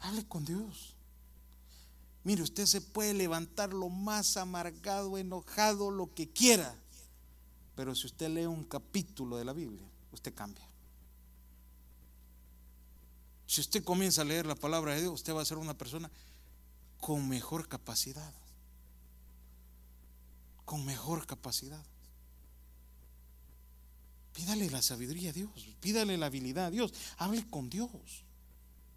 Hable 0.00 0.26
con 0.26 0.44
Dios. 0.44 0.94
Mire, 2.22 2.42
usted 2.42 2.66
se 2.66 2.80
puede 2.80 3.14
levantar 3.14 3.72
lo 3.72 3.88
más 3.88 4.36
amargado, 4.36 5.18
enojado, 5.18 5.90
lo 5.90 6.14
que 6.14 6.30
quiera. 6.30 6.74
Pero 7.74 7.94
si 7.94 8.06
usted 8.06 8.28
lee 8.28 8.46
un 8.46 8.64
capítulo 8.64 9.36
de 9.36 9.44
la 9.44 9.52
Biblia, 9.52 9.86
usted 10.12 10.34
cambia. 10.34 10.66
Si 13.46 13.60
usted 13.60 13.84
comienza 13.84 14.22
a 14.22 14.24
leer 14.24 14.46
la 14.46 14.54
palabra 14.54 14.94
de 14.94 15.02
Dios, 15.02 15.14
usted 15.14 15.34
va 15.34 15.42
a 15.42 15.46
ser 15.46 15.58
una 15.58 15.76
persona 15.76 16.10
con 17.00 17.28
mejor 17.28 17.68
capacidad. 17.68 18.32
Con 20.64 20.84
mejor 20.86 21.26
capacidad. 21.26 21.84
Pídale 24.34 24.68
la 24.68 24.82
sabiduría 24.82 25.30
a 25.30 25.32
Dios, 25.32 25.50
pídale 25.80 26.18
la 26.18 26.26
habilidad 26.26 26.66
a 26.66 26.70
Dios, 26.70 26.92
hable 27.18 27.48
con 27.48 27.70
Dios. 27.70 28.24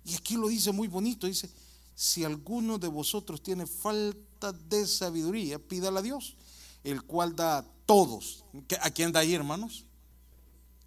Y 0.04 0.15
aquí 0.15 0.36
lo 0.36 0.47
dice 0.47 0.71
muy 0.71 0.88
bonito, 0.88 1.28
dice, 1.28 1.47
si 1.93 2.23
alguno 2.23 2.80
de 2.80 2.88
vosotros 2.88 3.43
tiene 3.43 3.67
falta 3.67 4.52
de 4.52 4.88
sabiduría, 4.88 5.60
pídala 5.60 6.00
a 6.00 6.04
Dios, 6.04 6.36
el 6.84 7.04
cual 7.04 7.36
da 7.36 7.63
todos. 7.86 8.45
¿A 8.82 8.89
quién 8.89 9.12
da 9.12 9.19
ahí, 9.19 9.36
hermanos? 9.36 9.86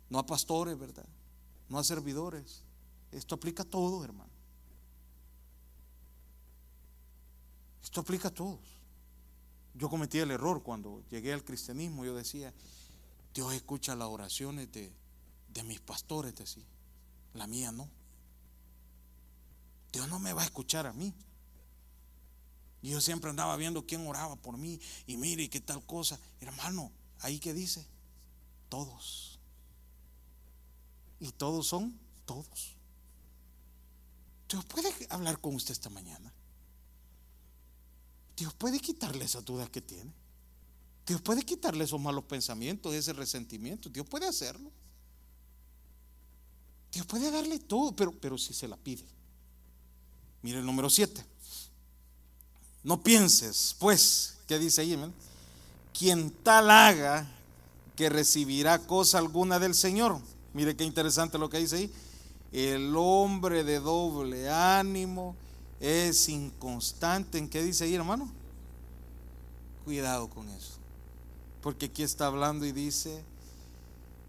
No 0.09 0.19
a 0.19 0.27
pastores, 0.27 0.77
¿verdad? 0.77 1.07
No 1.69 1.79
a 1.79 1.85
servidores. 1.85 2.65
Esto 3.13 3.37
aplica 3.37 3.63
a 3.63 3.67
todos, 3.67 4.05
hermano. 4.05 4.31
Esto 7.85 8.01
aplica 8.01 8.29
a 8.29 8.35
todos. 8.35 8.81
Yo 9.75 9.89
cometí 9.89 10.19
el 10.19 10.33
error 10.33 10.63
cuando 10.65 11.05
llegué 11.09 11.33
al 11.33 11.45
cristianismo. 11.45 12.05
Yo 12.05 12.17
decía, 12.17 12.53
Dios 13.35 13.53
escucha 13.55 13.95
las 13.95 14.09
oraciones 14.09 14.71
de, 14.73 14.93
de 15.49 15.62
mis 15.64 15.81
pastores, 15.81 16.35
decía. 16.35 16.64
La 17.35 17.47
mía 17.47 17.71
no. 17.73 17.88
Dios 19.93 20.09
no 20.09 20.19
me 20.19 20.33
va 20.33 20.43
a 20.43 20.45
escuchar 20.45 20.87
a 20.87 20.93
mí. 20.93 21.14
Y 22.83 22.90
yo 22.90 23.01
siempre 23.01 23.31
andaba 23.31 23.57
viendo 23.57 23.87
quién 23.87 24.07
oraba 24.07 24.37
por 24.37 24.57
mí 24.57 24.81
y 25.07 25.16
mire 25.16 25.51
qué 25.51 25.61
tal 25.61 25.85
cosa. 25.85 26.19
Hermano, 26.40 26.90
ahí 27.21 27.38
que 27.38 27.53
dice, 27.53 27.87
todos. 28.69 29.38
Y 31.19 31.31
todos 31.33 31.66
son 31.66 31.99
todos. 32.25 32.77
Dios 34.49 34.64
puede 34.64 34.93
hablar 35.11 35.40
con 35.40 35.55
usted 35.55 35.73
esta 35.73 35.90
mañana. 35.90 36.33
Dios 38.37 38.55
puede 38.55 38.81
quitarle 38.81 39.25
esas 39.25 39.45
dudas 39.45 39.69
que 39.69 39.83
tiene. 39.83 40.12
Dios 41.11 41.20
puede 41.20 41.42
quitarle 41.42 41.83
esos 41.83 42.01
malos 42.01 42.23
pensamientos, 42.23 42.94
ese 42.94 43.12
resentimiento. 43.12 43.88
Dios 43.88 44.07
puede 44.07 44.29
hacerlo. 44.29 44.70
Dios 46.92 47.05
puede 47.05 47.33
darle 47.33 47.59
todo, 47.59 47.90
pero, 47.96 48.12
pero 48.12 48.38
si 48.38 48.55
se 48.55 48.68
la 48.68 48.77
pide. 48.77 49.05
Mire 50.40 50.61
el 50.61 50.64
número 50.64 50.88
7. 50.88 51.25
No 52.85 53.03
pienses, 53.03 53.75
pues, 53.81 54.37
¿qué 54.46 54.61
dice 54.61 54.83
ahí? 54.83 54.96
Quien 55.92 56.31
tal 56.31 56.70
haga 56.70 57.29
que 57.96 58.09
recibirá 58.09 58.79
cosa 58.79 59.18
alguna 59.18 59.59
del 59.59 59.75
Señor. 59.75 60.16
Mire 60.55 60.77
qué 60.77 60.85
interesante 60.85 61.38
lo 61.38 61.51
que 61.51 61.59
dice 61.59 61.75
ahí. 61.75 61.92
El 62.53 62.94
hombre 62.96 63.64
de 63.64 63.81
doble 63.81 64.49
ánimo 64.49 65.35
es 65.81 66.29
inconstante. 66.29 67.38
¿En 67.38 67.49
qué 67.49 67.64
dice 67.64 67.83
ahí, 67.83 67.96
hermano? 67.96 68.31
Cuidado 69.85 70.31
con 70.31 70.49
eso. 70.51 70.80
Porque 71.63 71.87
aquí 71.87 72.03
está 72.03 72.27
hablando 72.27 72.65
y 72.67 72.73
dice, 72.73 73.23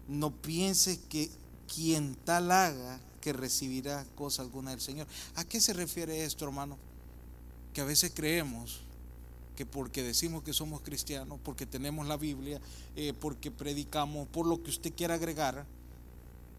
no 0.08 0.30
pienses 0.30 0.98
que 1.08 1.30
quien 1.72 2.14
tal 2.24 2.50
haga 2.50 3.00
que 3.20 3.32
recibirá 3.32 4.04
cosa 4.14 4.42
alguna 4.42 4.72
del 4.72 4.80
Señor. 4.80 5.06
¿A 5.36 5.44
qué 5.44 5.60
se 5.60 5.72
refiere 5.72 6.24
esto, 6.24 6.44
hermano? 6.44 6.76
que 7.72 7.80
a 7.80 7.84
veces 7.84 8.12
creemos 8.14 8.80
que 9.56 9.66
porque 9.66 10.02
decimos 10.02 10.42
que 10.42 10.52
somos 10.52 10.80
cristianos, 10.80 11.38
porque 11.42 11.66
tenemos 11.66 12.06
la 12.06 12.16
Biblia, 12.16 12.60
eh, 12.96 13.12
porque 13.18 13.50
predicamos, 13.50 14.26
por 14.28 14.46
lo 14.46 14.62
que 14.62 14.70
usted 14.70 14.92
quiera 14.94 15.14
agregar, 15.14 15.66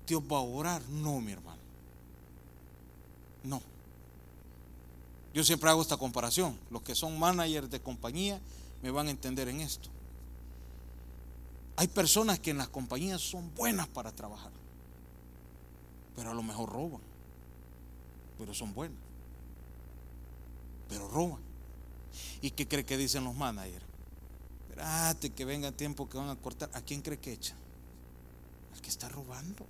Dios 0.06 0.22
va 0.32 0.38
a 0.38 0.42
orar. 0.42 0.82
No, 0.90 1.20
mi 1.20 1.32
hermano. 1.32 1.62
No. 3.44 3.62
Yo 5.34 5.44
siempre 5.44 5.70
hago 5.70 5.82
esta 5.82 5.98
comparación. 5.98 6.58
Los 6.70 6.84
que 6.84 6.94
son 6.94 7.18
managers 7.18 7.70
de 7.70 7.82
compañía 7.82 8.40
me 8.84 8.92
van 8.92 9.08
a 9.08 9.12
entender 9.12 9.48
en 9.48 9.62
esto. 9.62 9.90
Hay 11.76 11.88
personas 11.88 12.40
que 12.40 12.52
en 12.52 12.58
las 12.58 12.70
compañías 12.70 13.22
son 13.22 13.54
buenas 13.56 13.88
para 13.88 14.12
trabajar, 14.12 14.52
pero 16.16 16.32
a 16.32 16.34
lo 16.34 16.44
mejor 16.44 16.70
roban, 16.70 17.02
pero 18.38 18.54
son 18.54 18.74
buenas 18.74 19.04
pero 20.94 21.08
roban. 21.08 21.42
¿Y 22.42 22.52
qué 22.52 22.68
cree 22.68 22.86
que 22.86 22.98
dicen 22.98 23.24
los 23.24 23.36
managers? 23.36 23.84
Espérate 24.70 25.32
que 25.32 25.44
venga 25.44 25.72
tiempo 25.72 26.08
que 26.08 26.18
van 26.18 26.30
a 26.30 26.36
cortar. 26.36 26.70
¿A 26.74 26.82
quién 26.82 27.02
cree 27.02 27.18
que 27.18 27.34
echan? 27.34 27.58
Al 28.74 28.82
que 28.82 28.90
está 28.90 29.10
robando. 29.10 29.66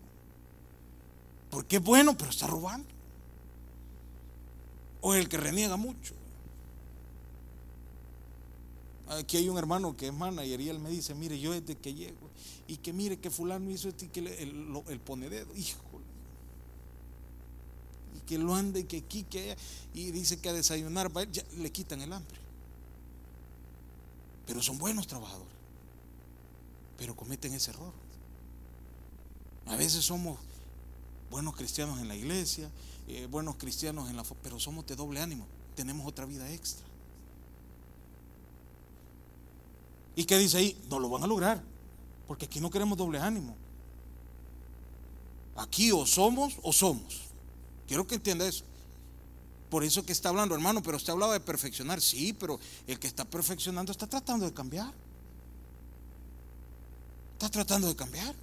Porque 1.49 1.77
es 1.77 1.83
bueno, 1.83 2.17
pero 2.17 2.29
está 2.29 2.47
robando. 2.47 2.89
O 4.99 5.13
el 5.13 5.29
que 5.29 5.37
reniega 5.37 5.77
mucho. 5.77 6.13
Aquí 9.07 9.37
hay 9.37 9.49
un 9.49 9.57
hermano 9.57 9.95
que 9.97 10.07
es 10.07 10.13
manager 10.13 10.61
y 10.61 10.69
él 10.69 10.79
me 10.79 10.89
dice, 10.89 11.13
mire, 11.13 11.39
yo 11.39 11.51
desde 11.51 11.77
que 11.77 11.93
llego, 11.93 12.29
y 12.67 12.77
que 12.77 12.93
mire 12.93 13.19
que 13.19 13.29
fulano 13.29 13.69
hizo 13.69 13.89
esto 13.89 14.05
y 14.05 14.07
que 14.07 14.21
el, 14.21 14.83
el, 14.87 14.99
pone 14.99 15.29
dedo, 15.29 15.53
híjole. 15.55 16.05
Y 18.15 18.19
que 18.21 18.37
lo 18.37 18.55
ande, 18.55 18.85
que 18.85 18.97
aquí, 18.97 19.23
que 19.23 19.57
y 19.93 20.11
dice 20.11 20.39
que 20.39 20.49
a 20.49 20.53
desayunar 20.53 21.11
le 21.57 21.71
quitan 21.71 22.01
el 22.01 22.13
hambre. 22.13 22.37
Pero 24.45 24.61
son 24.61 24.77
buenos 24.77 25.07
trabajadores. 25.07 25.51
Pero 26.97 27.15
cometen 27.15 27.53
ese 27.53 27.71
error. 27.71 27.93
A 29.65 29.75
veces 29.75 30.05
somos 30.05 30.39
buenos 31.29 31.55
cristianos 31.55 31.99
en 31.99 32.07
la 32.07 32.15
iglesia, 32.15 32.69
eh, 33.07 33.27
buenos 33.29 33.55
cristianos 33.55 34.09
en 34.09 34.17
la... 34.17 34.23
Pero 34.41 34.59
somos 34.59 34.85
de 34.85 34.95
doble 34.95 35.19
ánimo. 35.21 35.47
Tenemos 35.75 36.07
otra 36.07 36.25
vida 36.25 36.51
extra. 36.51 36.85
¿Y 40.15 40.25
qué 40.25 40.37
dice 40.37 40.57
ahí? 40.57 40.77
No 40.89 40.99
lo 40.99 41.09
van 41.09 41.23
a 41.23 41.27
lograr. 41.27 41.63
Porque 42.27 42.45
aquí 42.45 42.59
no 42.59 42.69
queremos 42.69 42.97
doble 42.97 43.19
ánimo. 43.19 43.55
Aquí 45.55 45.91
o 45.91 46.05
somos 46.05 46.57
o 46.61 46.71
somos. 46.71 47.21
Quiero 47.87 48.07
que 48.07 48.15
entienda 48.15 48.47
eso. 48.47 48.63
Por 49.69 49.83
eso 49.83 50.05
que 50.05 50.11
está 50.11 50.29
hablando, 50.29 50.53
hermano, 50.53 50.83
pero 50.83 50.97
usted 50.97 51.13
hablaba 51.13 51.33
de 51.33 51.39
perfeccionar. 51.39 51.99
Sí, 51.99 52.33
pero 52.33 52.59
el 52.87 52.99
que 52.99 53.07
está 53.07 53.25
perfeccionando 53.25 53.91
está 53.91 54.07
tratando 54.07 54.45
de 54.45 54.53
cambiar. 54.53 54.93
Está 57.33 57.49
tratando 57.49 57.87
de 57.87 57.95
cambiar. 57.95 58.35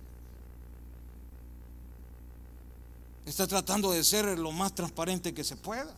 Está 3.25 3.47
tratando 3.47 3.93
de 3.93 4.03
ser 4.03 4.39
lo 4.39 4.51
más 4.51 4.75
transparente 4.75 5.33
que 5.33 5.45
se 5.45 5.57
pueda. 5.57 5.95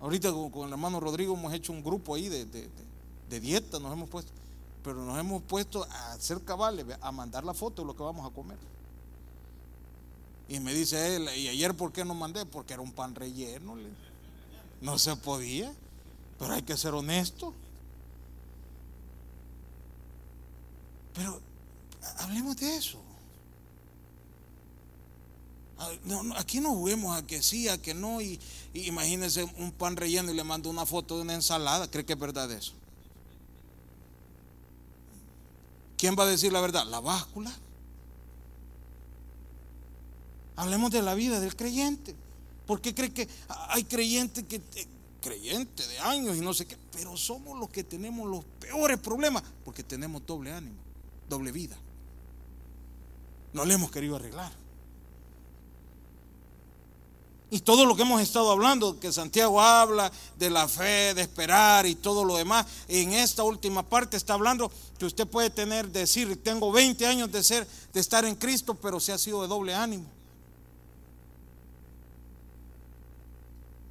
Ahorita 0.00 0.32
con, 0.32 0.66
el 0.66 0.72
hermano 0.72 0.98
Rodrigo 0.98 1.34
hemos 1.34 1.52
hecho 1.52 1.72
un 1.72 1.82
grupo 1.82 2.14
ahí 2.14 2.28
de, 2.28 2.46
de 2.46 2.70
dieta, 3.28 3.78
nos 3.78 3.92
hemos 3.92 4.08
puesto 4.08 4.32
pero 4.86 5.04
nos 5.04 5.18
hemos 5.18 5.42
puesto 5.42 5.82
a 5.82 6.12
hacer 6.12 6.40
cabales, 6.42 6.86
a 7.00 7.10
mandar 7.10 7.42
la 7.42 7.52
foto 7.52 7.82
de 7.82 7.88
lo 7.88 7.96
que 7.96 8.04
vamos 8.04 8.24
a 8.24 8.32
comer. 8.32 8.56
Y 10.48 10.60
me 10.60 10.72
dice 10.72 11.16
él, 11.16 11.28
¿y 11.36 11.48
ayer 11.48 11.76
por 11.76 11.92
qué 11.92 12.04
no 12.04 12.14
mandé? 12.14 12.46
Porque 12.46 12.72
era 12.72 12.82
un 12.82 12.92
pan 12.92 13.12
relleno. 13.16 13.74
No 14.80 14.96
se 14.96 15.16
podía, 15.16 15.74
pero 16.38 16.52
hay 16.52 16.62
que 16.62 16.76
ser 16.76 16.94
honesto. 16.94 17.52
Pero 21.14 21.40
hablemos 22.18 22.56
de 22.56 22.76
eso. 22.76 23.00
aquí 26.36 26.60
no 26.60 26.80
vemos 26.84 27.18
a 27.18 27.26
que 27.26 27.42
sí, 27.42 27.68
a 27.68 27.82
que 27.82 27.92
no. 27.92 28.20
Y, 28.20 28.38
y 28.72 28.86
imagínense 28.86 29.42
un 29.42 29.72
pan 29.72 29.96
relleno 29.96 30.30
y 30.30 30.36
le 30.36 30.44
mando 30.44 30.70
una 30.70 30.86
foto 30.86 31.16
de 31.16 31.22
una 31.22 31.34
ensalada. 31.34 31.90
¿Cree 31.90 32.06
que 32.06 32.12
es 32.12 32.18
verdad 32.20 32.52
eso? 32.52 32.72
¿Quién 35.96 36.16
va 36.18 36.24
a 36.24 36.26
decir 36.26 36.52
la 36.52 36.60
verdad? 36.60 36.86
La 36.86 37.00
báscula. 37.00 37.52
Hablemos 40.56 40.90
de 40.90 41.02
la 41.02 41.14
vida 41.14 41.40
del 41.40 41.54
creyente. 41.56 42.14
¿Por 42.66 42.80
qué 42.80 42.94
cree 42.94 43.12
que 43.12 43.28
hay 43.68 43.84
creyentes 43.84 44.44
que 44.44 44.60
creyentes 45.26 45.88
de 45.88 45.98
años 45.98 46.36
y 46.36 46.40
no 46.40 46.54
sé 46.54 46.66
qué, 46.66 46.76
pero 46.92 47.16
somos 47.16 47.58
los 47.58 47.68
que 47.68 47.82
tenemos 47.82 48.30
los 48.30 48.44
peores 48.60 48.96
problemas 48.98 49.42
porque 49.64 49.82
tenemos 49.82 50.24
doble 50.24 50.52
ánimo, 50.52 50.76
doble 51.28 51.50
vida. 51.50 51.76
No 53.52 53.64
le 53.64 53.74
hemos 53.74 53.90
querido 53.90 54.14
arreglar. 54.14 54.52
Y 57.48 57.60
todo 57.60 57.86
lo 57.86 57.94
que 57.94 58.02
hemos 58.02 58.20
estado 58.20 58.50
hablando, 58.50 58.98
que 58.98 59.12
Santiago 59.12 59.60
habla 59.60 60.10
de 60.36 60.50
la 60.50 60.66
fe, 60.66 61.14
de 61.14 61.22
esperar 61.22 61.86
y 61.86 61.94
todo 61.94 62.24
lo 62.24 62.36
demás, 62.36 62.66
en 62.88 63.12
esta 63.12 63.44
última 63.44 63.84
parte 63.84 64.16
está 64.16 64.34
hablando 64.34 64.70
que 64.98 65.06
usted 65.06 65.28
puede 65.28 65.50
tener, 65.50 65.88
decir, 65.88 66.42
tengo 66.42 66.72
20 66.72 67.06
años 67.06 67.30
de 67.30 67.44
ser, 67.44 67.66
de 67.92 68.00
estar 68.00 68.24
en 68.24 68.34
Cristo, 68.34 68.74
pero 68.74 68.98
se 68.98 69.12
ha 69.12 69.18
sido 69.18 69.42
de 69.42 69.48
doble 69.48 69.74
ánimo. 69.74 70.06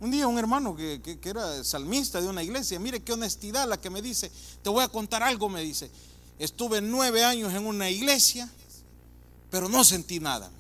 Un 0.02 0.12
día 0.12 0.28
un 0.28 0.38
hermano 0.38 0.76
que, 0.76 1.02
que, 1.02 1.30
era 1.30 1.64
salmista 1.64 2.20
de 2.20 2.28
una 2.28 2.44
iglesia, 2.44 2.78
mire 2.78 3.02
qué 3.02 3.14
honestidad 3.14 3.68
la 3.70 3.80
que 3.80 3.90
me 3.90 4.02
dice, 4.02 4.30
te 4.62 4.70
voy 4.70 4.84
a 4.84 4.90
contar 4.90 5.24
algo, 5.24 5.48
me 5.48 5.62
dice, 5.62 5.90
estuve 6.38 6.82
nueve 6.82 7.24
años 7.24 7.54
en 7.54 7.66
una 7.66 7.90
iglesia, 7.90 8.50
pero 9.50 9.70
no 9.70 9.86
sentí 9.86 10.20
nada. 10.20 10.52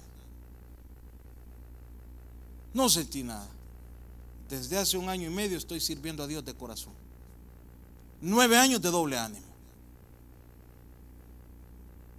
No 2.76 2.90
sentí 2.90 3.24
nada. 3.24 3.48
Desde 4.50 4.78
hace 4.78 4.98
un 4.98 5.08
año 5.08 5.28
y 5.28 5.34
medio 5.34 5.58
estoy 5.58 5.80
sirviendo 5.80 6.22
a 6.22 6.28
Dios 6.28 6.44
de 6.44 6.54
corazón. 6.54 6.92
Nueve 8.20 8.58
años 8.58 8.82
de 8.82 8.92
doble 8.92 9.18
ánimo. 9.18 9.46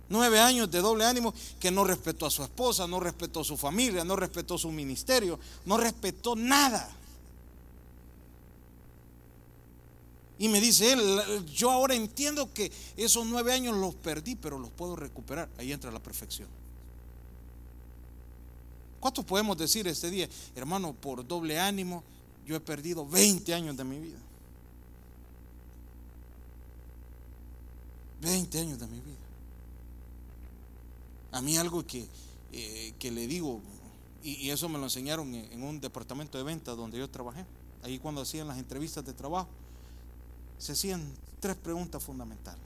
Nueve 0.08 0.40
años 0.40 0.70
de 0.70 0.80
doble 0.80 1.04
ánimo 1.04 1.34
que 1.60 1.70
no 1.70 1.84
respetó 1.84 2.24
a 2.24 2.30
su 2.30 2.42
esposa, 2.42 2.86
no 2.86 2.98
respetó 3.00 3.40
a 3.40 3.44
su 3.44 3.58
familia, 3.58 4.02
no 4.02 4.16
respetó 4.16 4.56
su 4.56 4.72
ministerio, 4.72 5.38
no 5.66 5.76
respetó 5.76 6.34
nada. 6.34 6.88
Y 10.38 10.48
me 10.48 10.58
dice 10.58 10.92
él, 10.92 11.44
yo 11.52 11.70
ahora 11.70 11.94
entiendo 11.94 12.50
que 12.54 12.72
esos 12.96 13.26
nueve 13.26 13.52
años 13.52 13.76
los 13.76 13.94
perdí, 13.94 14.36
pero 14.36 14.58
los 14.58 14.70
puedo 14.70 14.96
recuperar. 14.96 15.50
Ahí 15.58 15.70
entra 15.70 15.90
la 15.90 16.00
perfección. 16.00 16.48
¿Cuántos 19.00 19.24
podemos 19.24 19.56
decir 19.56 19.86
este 19.86 20.10
día, 20.10 20.28
hermano, 20.54 20.92
por 20.94 21.26
doble 21.26 21.58
ánimo, 21.58 22.02
yo 22.46 22.56
he 22.56 22.60
perdido 22.60 23.06
20 23.06 23.54
años 23.54 23.76
de 23.76 23.84
mi 23.84 23.98
vida? 23.98 24.18
20 28.22 28.58
años 28.58 28.78
de 28.78 28.86
mi 28.86 29.00
vida. 29.00 29.16
A 31.32 31.42
mí 31.42 31.56
algo 31.56 31.86
que, 31.86 32.08
eh, 32.52 32.94
que 32.98 33.10
le 33.10 33.26
digo, 33.26 33.60
y, 34.22 34.48
eso 34.50 34.68
me 34.68 34.78
lo 34.78 34.84
enseñaron 34.84 35.34
en, 35.34 35.52
en 35.52 35.62
un 35.62 35.80
departamento 35.80 36.38
de 36.38 36.44
ventas 36.44 36.76
donde 36.76 36.98
yo 36.98 37.08
trabajé, 37.10 37.44
ahí 37.82 37.98
cuando 37.98 38.22
hacían 38.22 38.48
las 38.48 38.58
entrevistas 38.58 39.04
de 39.04 39.12
trabajo, 39.12 39.48
se 40.58 40.72
hacían 40.72 41.02
tres 41.38 41.56
preguntas 41.56 42.02
fundamentales. 42.02 42.64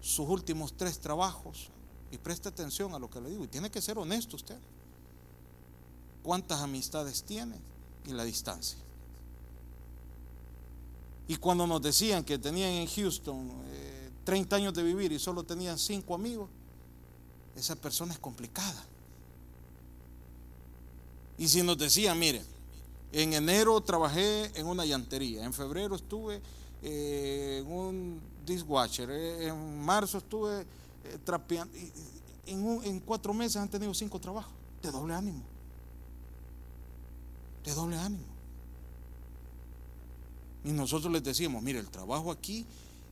Sus 0.00 0.26
últimos 0.28 0.72
tres 0.72 0.98
trabajos, 0.98 1.68
y 2.10 2.16
preste 2.16 2.48
atención 2.48 2.94
a 2.94 2.98
lo 2.98 3.10
que 3.10 3.20
le 3.20 3.28
digo, 3.28 3.44
y 3.44 3.48
tiene 3.48 3.70
que 3.70 3.82
ser 3.82 3.98
honesto 3.98 4.36
usted 4.36 4.56
cuántas 6.22 6.60
amistades 6.60 7.22
tiene 7.22 7.56
y 8.06 8.12
la 8.12 8.24
distancia. 8.24 8.78
Y 11.28 11.36
cuando 11.36 11.66
nos 11.66 11.80
decían 11.80 12.24
que 12.24 12.38
tenían 12.38 12.70
en 12.70 12.88
Houston 12.88 13.50
30 14.24 14.56
eh, 14.56 14.58
años 14.58 14.74
de 14.74 14.82
vivir 14.82 15.12
y 15.12 15.18
solo 15.18 15.44
tenían 15.44 15.78
5 15.78 16.14
amigos, 16.14 16.48
esa 17.56 17.76
persona 17.76 18.12
es 18.12 18.18
complicada. 18.18 18.84
Y 21.38 21.48
si 21.48 21.62
nos 21.62 21.78
decían, 21.78 22.18
mire, 22.18 22.42
en 23.12 23.32
enero 23.32 23.80
trabajé 23.80 24.50
en 24.58 24.66
una 24.66 24.84
llantería, 24.84 25.44
en 25.44 25.52
febrero 25.52 25.94
estuve 25.94 26.42
eh, 26.82 27.62
en 27.64 27.72
un 27.72 28.20
dishwasher, 28.44 29.10
eh, 29.10 29.48
en 29.48 29.82
marzo 29.82 30.18
estuve 30.18 30.66
trapeando, 31.24 31.72
en, 32.46 32.80
en 32.84 33.00
cuatro 33.00 33.32
meses 33.32 33.56
han 33.56 33.68
tenido 33.68 33.94
cinco 33.94 34.18
trabajos, 34.18 34.52
de 34.82 34.90
doble 34.90 35.14
ánimo 35.14 35.42
de 37.64 37.74
doble 37.74 37.96
ánimo. 37.96 38.24
Y 40.64 40.72
nosotros 40.72 41.12
les 41.12 41.22
decíamos, 41.22 41.62
mire, 41.62 41.78
el 41.78 41.88
trabajo 41.88 42.30
aquí 42.30 42.66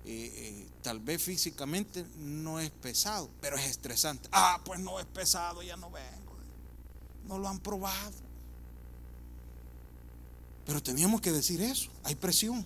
eh, 0.04 0.32
eh, 0.34 0.66
tal 0.82 1.00
vez 1.00 1.22
físicamente 1.22 2.04
no 2.18 2.60
es 2.60 2.70
pesado, 2.70 3.30
pero 3.40 3.56
es 3.56 3.66
estresante. 3.66 4.28
Ah, 4.32 4.60
pues 4.64 4.80
no 4.80 4.98
es 5.00 5.06
pesado, 5.06 5.62
ya 5.62 5.76
no 5.76 5.90
vengo. 5.90 6.34
No 7.26 7.38
lo 7.38 7.48
han 7.48 7.58
probado. 7.58 8.14
Pero 10.66 10.82
teníamos 10.82 11.20
que 11.20 11.32
decir 11.32 11.60
eso, 11.60 11.90
hay 12.04 12.14
presión. 12.14 12.64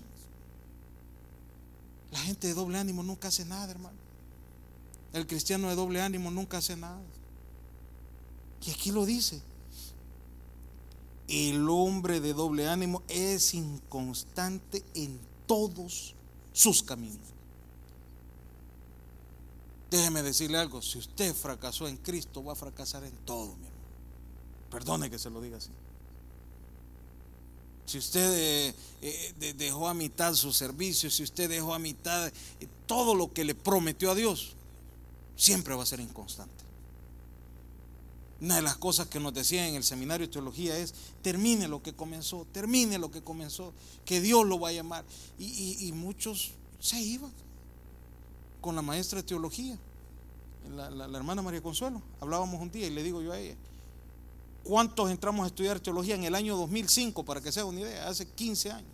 La 2.10 2.18
gente 2.18 2.48
de 2.48 2.54
doble 2.54 2.78
ánimo 2.78 3.02
nunca 3.02 3.28
hace 3.28 3.44
nada, 3.44 3.70
hermano. 3.70 3.96
El 5.12 5.26
cristiano 5.26 5.68
de 5.68 5.74
doble 5.74 6.02
ánimo 6.02 6.30
nunca 6.30 6.58
hace 6.58 6.76
nada. 6.76 7.00
Y 8.64 8.70
aquí 8.70 8.90
lo 8.90 9.04
dice 9.04 9.42
el 11.32 11.66
hombre 11.70 12.20
de 12.20 12.34
doble 12.34 12.68
ánimo 12.68 13.02
es 13.08 13.54
inconstante 13.54 14.84
en 14.94 15.18
todos 15.46 16.14
sus 16.52 16.82
caminos. 16.82 17.32
Déjeme 19.90 20.22
decirle 20.22 20.58
algo, 20.58 20.82
si 20.82 20.98
usted 20.98 21.34
fracasó 21.34 21.88
en 21.88 21.96
Cristo, 21.96 22.44
va 22.44 22.52
a 22.52 22.56
fracasar 22.56 23.04
en 23.04 23.16
todo, 23.24 23.46
mi 23.56 23.66
hermano. 23.66 23.72
Perdone 24.70 25.10
que 25.10 25.18
se 25.18 25.30
lo 25.30 25.40
diga 25.40 25.56
así. 25.56 25.70
Si 27.86 27.96
usted 27.96 28.32
eh, 28.34 28.74
eh, 29.00 29.54
dejó 29.56 29.88
a 29.88 29.94
mitad 29.94 30.34
su 30.34 30.52
servicio, 30.52 31.10
si 31.10 31.22
usted 31.22 31.48
dejó 31.48 31.74
a 31.74 31.78
mitad 31.78 32.26
eh, 32.26 32.32
todo 32.86 33.14
lo 33.14 33.32
que 33.32 33.44
le 33.44 33.54
prometió 33.54 34.10
a 34.10 34.14
Dios, 34.14 34.52
siempre 35.36 35.74
va 35.74 35.82
a 35.82 35.86
ser 35.86 36.00
inconstante. 36.00 36.61
Una 38.42 38.56
de 38.56 38.62
las 38.62 38.76
cosas 38.76 39.06
que 39.06 39.20
nos 39.20 39.32
decían 39.32 39.66
en 39.66 39.76
el 39.76 39.84
seminario 39.84 40.26
de 40.26 40.32
teología 40.32 40.76
es, 40.76 40.92
termine 41.22 41.68
lo 41.68 41.80
que 41.80 41.92
comenzó, 41.92 42.44
termine 42.50 42.98
lo 42.98 43.08
que 43.08 43.22
comenzó, 43.22 43.72
que 44.04 44.20
Dios 44.20 44.44
lo 44.44 44.58
va 44.58 44.70
a 44.70 44.72
llamar. 44.72 45.04
Y, 45.38 45.92
muchos 45.94 46.50
se 46.80 47.00
iban 47.00 47.30
con 48.60 48.74
la 48.74 48.82
maestra 48.82 49.18
de 49.18 49.22
teología, 49.22 49.78
la, 50.74 51.16
hermana 51.16 51.40
María 51.40 51.62
Consuelo. 51.62 52.02
Hablábamos 52.20 52.60
un 52.60 52.72
día 52.72 52.88
y 52.88 52.90
le 52.90 53.04
digo 53.04 53.22
yo 53.22 53.30
a 53.30 53.38
ella, 53.38 53.54
¿cuántos 54.64 55.08
entramos 55.12 55.44
a 55.44 55.46
estudiar 55.46 55.78
teología 55.78 56.16
en 56.16 56.24
el 56.24 56.34
año 56.34 56.56
2005, 56.56 57.24
para 57.24 57.40
que 57.40 57.52
se 57.52 57.60
haga 57.60 57.68
una 57.68 57.82
idea? 57.82 58.08
Hace 58.08 58.26
15 58.26 58.72
años. 58.72 58.90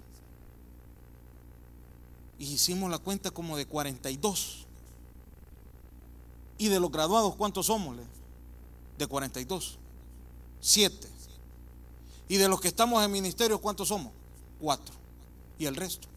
Y 2.38 2.52
hicimos 2.52 2.90
la 2.90 2.98
cuenta 2.98 3.30
como 3.30 3.56
de 3.56 3.64
42. 3.64 4.66
¿Y 6.58 6.68
de 6.68 6.80
los 6.80 6.92
graduados 6.92 7.34
cuántos 7.34 7.64
somos? 7.64 7.96
De 8.98 9.06
42. 9.06 9.78
7. 10.60 11.08
Y 12.28 12.36
de 12.36 12.48
los 12.48 12.60
que 12.60 12.68
estamos 12.68 13.02
en 13.02 13.10
ministerio, 13.10 13.60
¿cuántos 13.60 13.88
somos? 13.88 14.12
4. 14.60 14.94
Y 15.58 15.66
el 15.66 15.76
resto. 15.76 16.08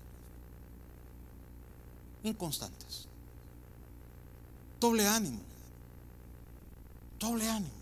Inconstantes. 2.24 3.08
Doble 4.80 5.08
ánimo. 5.08 5.40
Doble 7.20 7.48
ánimo. 7.48 7.82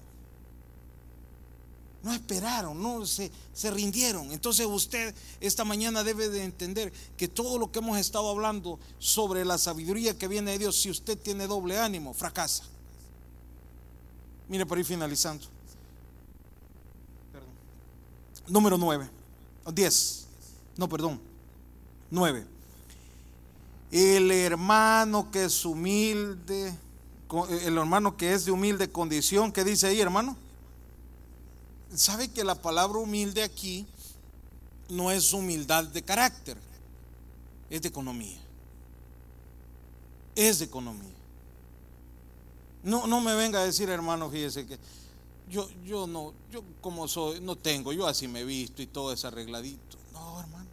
No 2.01 2.13
esperaron, 2.13 2.81
no 2.81 3.05
se, 3.05 3.29
se, 3.53 3.71
rindieron. 3.71 4.31
Entonces 4.31 4.65
usted 4.65 5.13
esta 5.41 5.65
mañana 5.65 6.01
debe 6.01 6.29
de 6.29 6.43
entender 6.45 6.93
que 7.17 7.27
todo 7.27 7.57
lo 7.57 7.71
que 7.71 7.79
hemos 7.79 7.97
estado 7.97 8.29
hablando 8.29 8.79
sobre 8.99 9.43
la 9.43 9.57
sabiduría 9.57 10.17
que 10.17 10.29
viene 10.29 10.51
de 10.51 10.59
Dios, 10.59 10.79
si 10.79 10.89
usted 10.89 11.17
tiene 11.17 11.45
doble 11.47 11.77
ánimo, 11.77 12.13
fracasa. 12.13 12.63
Mire, 14.49 14.65
por 14.65 14.79
ir 14.79 14.85
finalizando. 14.85 15.45
Número 18.47 18.77
9. 18.77 19.07
10. 19.71 20.27
No, 20.75 20.89
perdón. 20.89 21.21
9. 22.09 22.45
El 23.91 24.31
hermano 24.31 25.29
que 25.31 25.45
es 25.45 25.65
humilde, 25.65 26.75
el 27.61 27.77
hermano 27.77 28.17
que 28.17 28.33
es 28.33 28.45
de 28.45 28.51
humilde 28.51 28.91
condición, 28.91 29.51
¿qué 29.51 29.63
dice 29.63 29.87
ahí, 29.87 30.01
hermano? 30.01 30.35
¿Sabe 31.95 32.29
que 32.29 32.43
la 32.43 32.55
palabra 32.55 32.99
humilde 32.99 33.43
aquí 33.43 33.85
no 34.89 35.11
es 35.11 35.31
humildad 35.31 35.83
de 35.85 36.01
carácter? 36.01 36.57
Es 37.69 37.83
de 37.83 37.87
economía. 37.87 38.39
Es 40.35 40.59
de 40.59 40.65
economía. 40.65 41.18
No, 42.83 43.07
no 43.07 43.21
me 43.21 43.35
venga 43.35 43.59
a 43.59 43.65
decir, 43.65 43.89
hermano, 43.89 44.29
fíjese 44.29 44.65
que 44.65 44.77
yo, 45.49 45.67
yo 45.85 46.07
no, 46.07 46.33
yo 46.51 46.63
como 46.81 47.07
soy, 47.07 47.41
no 47.41 47.55
tengo, 47.55 47.91
yo 47.91 48.07
así 48.07 48.27
me 48.27 48.41
he 48.41 48.45
visto 48.45 48.81
y 48.81 48.87
todo 48.87 49.11
es 49.11 49.25
arregladito. 49.25 49.97
No, 50.13 50.39
hermano. 50.39 50.69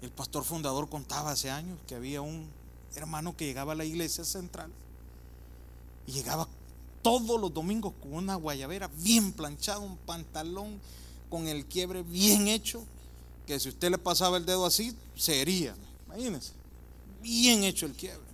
El 0.00 0.10
pastor 0.10 0.44
fundador 0.44 0.88
contaba 0.88 1.32
hace 1.32 1.50
años 1.50 1.78
que 1.86 1.94
había 1.94 2.22
un 2.22 2.46
hermano 2.94 3.36
que 3.36 3.46
llegaba 3.46 3.72
a 3.72 3.76
la 3.76 3.84
iglesia 3.84 4.24
central 4.24 4.70
y 6.06 6.12
llegaba 6.12 6.48
todos 7.02 7.40
los 7.40 7.52
domingos 7.52 7.92
con 8.00 8.14
una 8.14 8.36
guayabera 8.36 8.88
bien 8.98 9.32
planchada, 9.32 9.78
un 9.80 9.96
pantalón 9.96 10.80
con 11.28 11.48
el 11.48 11.66
quiebre 11.66 12.02
bien 12.02 12.48
hecho, 12.48 12.84
que 13.46 13.58
si 13.58 13.70
usted 13.70 13.90
le 13.90 13.98
pasaba 13.98 14.36
el 14.36 14.46
dedo 14.46 14.64
así, 14.66 14.96
se 15.16 15.40
hería. 15.40 15.74
Imagínense, 16.06 16.52
bien 17.22 17.64
hecho 17.64 17.86
el 17.86 17.92
quiebre. 17.92 18.31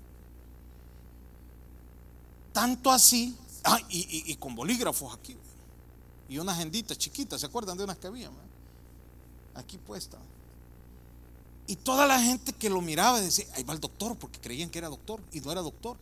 Tanto 2.59 2.91
así, 2.91 3.37
ah, 3.63 3.79
y, 3.89 4.35
con 4.35 4.57
bolígrafos 4.57 5.15
aquí, 5.15 5.37
y 6.29 6.39
unas 6.39 6.57
agenditas 6.57 6.99
chiquitas, 6.99 7.41
¿se 7.41 7.47
acuerdan 7.47 7.79
de 7.79 7.85
unas 7.85 7.99
que 7.99 8.09
había? 8.09 8.33
Aquí 9.55 9.79
puesta. 9.79 10.19
Y 11.69 11.77
toda 11.77 12.05
la 12.09 12.21
gente 12.21 12.53
que 12.53 12.69
lo 12.69 12.81
miraba 12.81 13.21
decía, 13.21 13.45
ahí 13.55 13.63
va 13.63 13.75
el 13.75 13.79
doctor, 13.79 14.17
porque 14.17 14.41
creían 14.41 14.71
que 14.71 14.79
era 14.79 14.89
doctor, 14.89 15.21
y 15.31 15.39
no 15.39 15.53
era 15.53 15.61
doctor. 15.61 15.97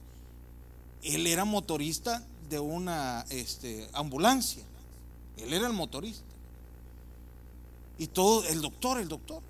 Él 1.02 1.26
era 1.26 1.44
motorista 1.44 2.24
de 2.48 2.58
una 2.58 3.26
este, 3.28 3.90
ambulancia. 3.92 4.64
Él 5.36 5.52
era 5.52 5.66
el 5.66 5.74
motorista. 5.74 6.24
Y 7.98 8.06
todo, 8.06 8.46
el 8.46 8.62
doctor, 8.62 8.98
el 8.98 9.08
doctor. 9.08 9.42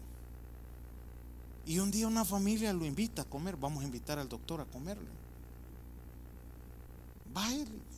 Y 1.66 1.78
un 1.78 1.92
día 1.92 2.08
una 2.08 2.24
familia 2.24 2.72
lo 2.72 2.84
invita 2.84 3.22
a 3.22 3.26
comer, 3.26 3.56
vamos 3.56 3.84
a 3.84 3.86
invitar 3.86 4.18
al 4.18 4.28
doctor 4.28 4.60
a 4.60 4.64
comerle 4.64 5.25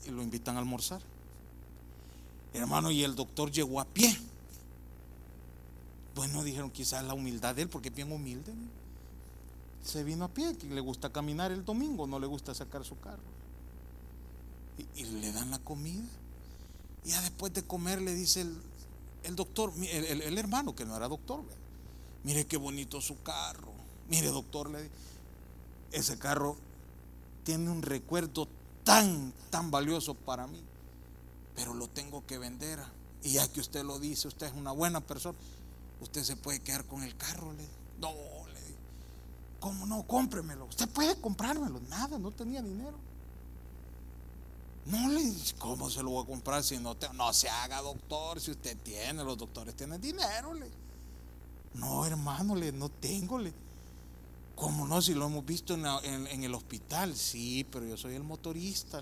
y 0.06 0.10
lo 0.10 0.22
invitan 0.22 0.56
a 0.56 0.60
almorzar. 0.60 1.00
Hermano, 2.54 2.90
y 2.90 3.04
el 3.04 3.14
doctor 3.14 3.50
llegó 3.50 3.80
a 3.80 3.84
pie. 3.84 4.16
Bueno, 6.14 6.42
dijeron 6.42 6.70
quizás 6.70 7.04
la 7.04 7.14
humildad 7.14 7.54
de 7.54 7.62
él, 7.62 7.68
porque 7.68 7.88
es 7.88 7.94
bien 7.94 8.10
humilde. 8.10 8.52
Se 9.84 10.02
vino 10.02 10.24
a 10.24 10.28
pie, 10.28 10.56
le 10.68 10.80
gusta 10.80 11.10
caminar 11.10 11.52
el 11.52 11.64
domingo, 11.64 12.06
no 12.06 12.18
le 12.18 12.26
gusta 12.26 12.54
sacar 12.54 12.84
su 12.84 12.98
carro. 12.98 13.22
Y, 14.96 15.04
le 15.04 15.32
dan 15.32 15.50
la 15.50 15.58
comida. 15.58 16.04
Y 17.04 17.10
ya 17.10 17.20
después 17.22 17.52
de 17.52 17.62
comer 17.62 18.00
le 18.00 18.14
dice 18.14 18.40
el, 19.22 19.36
doctor, 19.36 19.72
el, 19.76 20.38
hermano, 20.38 20.74
que 20.74 20.84
no 20.84 20.96
era 20.96 21.08
doctor, 21.08 21.42
mire 22.24 22.46
qué 22.46 22.56
bonito 22.56 23.00
su 23.00 23.22
carro. 23.22 23.72
Mire, 24.08 24.28
doctor, 24.28 24.70
le, 24.70 24.90
ese 25.92 26.18
carro 26.18 26.56
tiene 27.44 27.70
un 27.70 27.82
recuerdo 27.82 28.48
tan, 28.88 29.34
tan 29.50 29.70
valioso 29.70 30.14
para 30.14 30.46
mí, 30.46 30.62
pero 31.54 31.74
lo 31.74 31.88
tengo 31.88 32.24
que 32.24 32.38
vender. 32.38 32.80
Y 33.22 33.32
ya 33.32 33.46
que 33.46 33.60
usted 33.60 33.84
lo 33.84 33.98
dice, 33.98 34.28
usted 34.28 34.46
es 34.46 34.54
una 34.54 34.72
buena 34.72 35.02
persona, 35.02 35.36
usted 36.00 36.24
se 36.24 36.36
puede 36.36 36.60
quedar 36.60 36.86
con 36.86 37.02
el 37.02 37.14
carro. 37.14 37.52
Le 37.52 37.68
no, 38.00 38.12
le 38.46 38.60
¿cómo 39.60 39.84
no? 39.84 40.04
Cómpremelo. 40.04 40.64
Usted 40.64 40.88
puede 40.88 41.20
comprármelo. 41.20 41.80
Nada, 41.90 42.18
no 42.18 42.30
tenía 42.30 42.62
dinero. 42.62 42.96
No 44.86 45.06
le 45.10 45.34
¿cómo 45.58 45.90
se 45.90 46.02
lo 46.02 46.08
voy 46.08 46.24
a 46.24 46.26
comprar 46.26 46.64
si 46.64 46.78
no 46.78 46.96
te, 46.96 47.12
no 47.12 47.30
se 47.34 47.50
haga 47.50 47.82
doctor? 47.82 48.40
Si 48.40 48.52
usted 48.52 48.74
tiene, 48.78 49.22
los 49.22 49.36
doctores 49.36 49.76
tienen 49.76 50.00
dinero. 50.00 50.54
Le. 50.54 50.70
No, 51.74 52.06
hermano, 52.06 52.56
le, 52.56 52.72
no 52.72 52.88
tengo. 52.88 53.38
Le. 53.38 53.52
¿Cómo 54.58 54.88
no? 54.88 55.00
Si 55.00 55.14
lo 55.14 55.26
hemos 55.26 55.46
visto 55.46 55.74
en, 55.74 56.42
el 56.42 56.54
hospital. 56.54 57.14
Sí, 57.14 57.64
pero 57.70 57.86
yo 57.86 57.96
soy 57.96 58.16
el 58.16 58.24
motorista. 58.24 59.00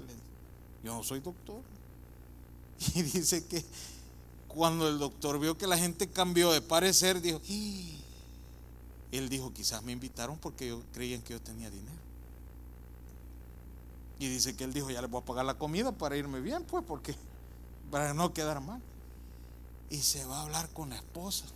Yo 0.85 0.95
no 0.95 1.03
soy 1.03 1.21
doctor. 1.21 1.63
Y 2.95 3.03
dice 3.03 3.47
que 3.47 3.65
cuando 4.49 4.87
el 4.87 4.99
doctor 4.99 5.41
vio 5.41 5.57
que 5.57 5.67
la 5.67 5.79
gente 5.79 6.09
cambió 6.09 6.53
de 6.53 6.61
parecer, 6.61 7.23
dijo, 7.23 7.41
él 9.13 9.31
dijo, 9.31 9.55
quizás 9.55 9.83
me 9.83 9.93
invitaron 9.93 10.37
porque 10.37 10.69
yo 10.69 10.83
creían 10.93 11.23
que 11.23 11.33
yo 11.33 11.41
tenía 11.41 11.71
dinero. 11.71 12.03
Y 14.19 14.29
dice 14.29 14.55
que 14.57 14.65
él 14.65 14.75
dijo, 14.75 14.91
ya 14.91 15.01
le 15.01 15.09
voy 15.09 15.23
a 15.23 15.25
pagar 15.25 15.47
la 15.47 15.55
comida 15.55 15.91
para 15.91 16.19
irme 16.19 16.41
bien, 16.41 16.65
pues, 16.65 16.85
porque 16.87 17.15
para 17.91 18.13
no 18.13 18.35
quedar 18.35 18.61
mal. 18.61 18.83
Y 19.89 19.99
se 19.99 20.27
va 20.27 20.41
a 20.41 20.43
hablar 20.43 20.69
con 20.75 20.91
la 20.91 20.97
esposa, 20.97 21.47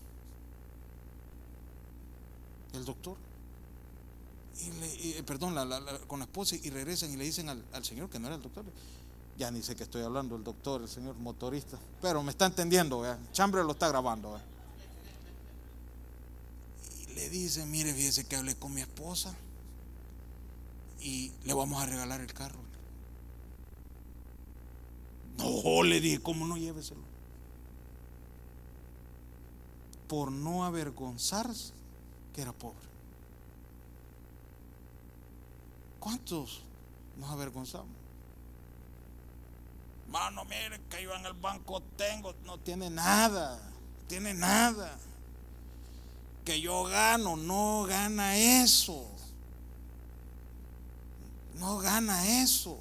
el 2.72 2.86
doctor 2.86 3.16
y 5.02 5.12
eh, 5.16 5.22
perdón, 5.22 5.54
con 6.06 6.18
la 6.18 6.24
esposa 6.24 6.56
y 6.56 6.70
regresan 6.70 7.12
y 7.12 7.16
le 7.16 7.24
dicen 7.24 7.48
al, 7.48 7.84
señor 7.84 8.08
que 8.10 8.18
no 8.18 8.26
era 8.26 8.36
el 8.36 8.42
doctor. 8.42 8.64
Ya 9.38 9.50
ni 9.50 9.62
sé 9.62 9.74
que 9.74 9.84
estoy 9.84 10.02
hablando, 10.02 10.36
el 10.36 10.44
doctor, 10.44 10.82
el 10.82 10.88
señor 10.88 11.16
motorista. 11.16 11.78
Pero 12.02 12.22
me 12.22 12.30
está 12.30 12.46
entendiendo, 12.46 13.04
Chambre 13.32 13.64
lo 13.64 13.72
está 13.72 13.88
grabando. 13.88 14.38
Y 16.98 17.14
le 17.14 17.30
dicen, 17.30 17.70
mire, 17.70 17.94
fíjese 17.94 18.24
que 18.24 18.36
hablé 18.36 18.54
con 18.54 18.74
mi 18.74 18.82
esposa 18.82 19.34
y 21.00 21.32
le 21.44 21.54
vamos 21.54 21.82
a 21.82 21.86
regalar 21.86 22.20
el 22.20 22.32
carro. 22.32 22.60
No, 25.38 25.82
le 25.82 26.00
dije, 26.00 26.20
¿cómo 26.20 26.46
no 26.46 26.58
lléveselo? 26.58 27.00
Por 30.06 30.30
no 30.32 30.64
avergonzarse 30.64 31.72
que 32.34 32.42
era 32.42 32.52
pobre. 32.52 32.89
¿Cuántos 36.00 36.62
nos 37.18 37.30
avergonzamos? 37.30 37.88
Mano, 40.08 40.44
mire 40.44 40.80
que 40.90 41.04
yo 41.04 41.14
en 41.14 41.26
el 41.26 41.34
banco 41.34 41.80
tengo, 41.96 42.34
no 42.44 42.58
tiene 42.58 42.90
nada, 42.90 43.60
tiene 44.08 44.34
nada. 44.34 44.98
Que 46.44 46.60
yo 46.60 46.84
gano, 46.84 47.36
no 47.36 47.84
gana 47.86 48.36
eso. 48.36 49.06
No 51.60 51.78
gana 51.78 52.42
eso. 52.42 52.78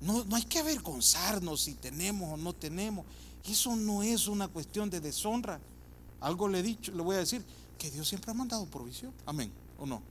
No, 0.00 0.24
no 0.24 0.36
hay 0.36 0.42
que 0.42 0.58
avergonzarnos 0.58 1.62
si 1.62 1.74
tenemos 1.74 2.30
o 2.32 2.36
no 2.36 2.52
tenemos. 2.52 3.06
Eso 3.44 3.76
no 3.76 4.02
es 4.02 4.26
una 4.26 4.48
cuestión 4.48 4.90
de 4.90 5.00
deshonra. 5.00 5.60
Algo 6.20 6.48
le 6.48 6.58
he 6.58 6.62
dicho, 6.62 6.92
le 6.92 7.02
voy 7.02 7.16
a 7.16 7.20
decir, 7.20 7.44
que 7.78 7.90
Dios 7.90 8.08
siempre 8.08 8.30
ha 8.30 8.34
mandado 8.34 8.66
provisión. 8.66 9.12
Amén, 9.24 9.50
¿o 9.78 9.86
no? 9.86 10.02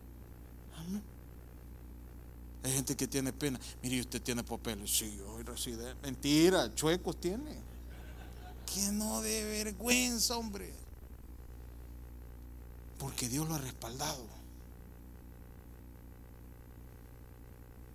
Hay 2.64 2.72
gente 2.72 2.96
que 2.96 3.08
tiene 3.08 3.34
pena. 3.34 3.60
Mire, 3.82 4.00
usted 4.02 4.22
tiene 4.22 4.44
papeles. 4.44 4.90
Sí, 4.90 5.16
yo 5.18 5.26
soy 5.26 5.44
residente. 5.44 5.96
Mentira, 6.02 6.74
chuecos 6.74 7.20
tiene. 7.20 7.58
Que 8.74 8.92
no 8.92 9.22
de 9.22 9.44
vergüenza, 9.44 10.38
hombre. 10.38 10.74
Porque 12.98 13.28
Dios 13.28 13.48
lo 13.48 13.56
ha 13.56 13.58
respaldado. 13.58 14.26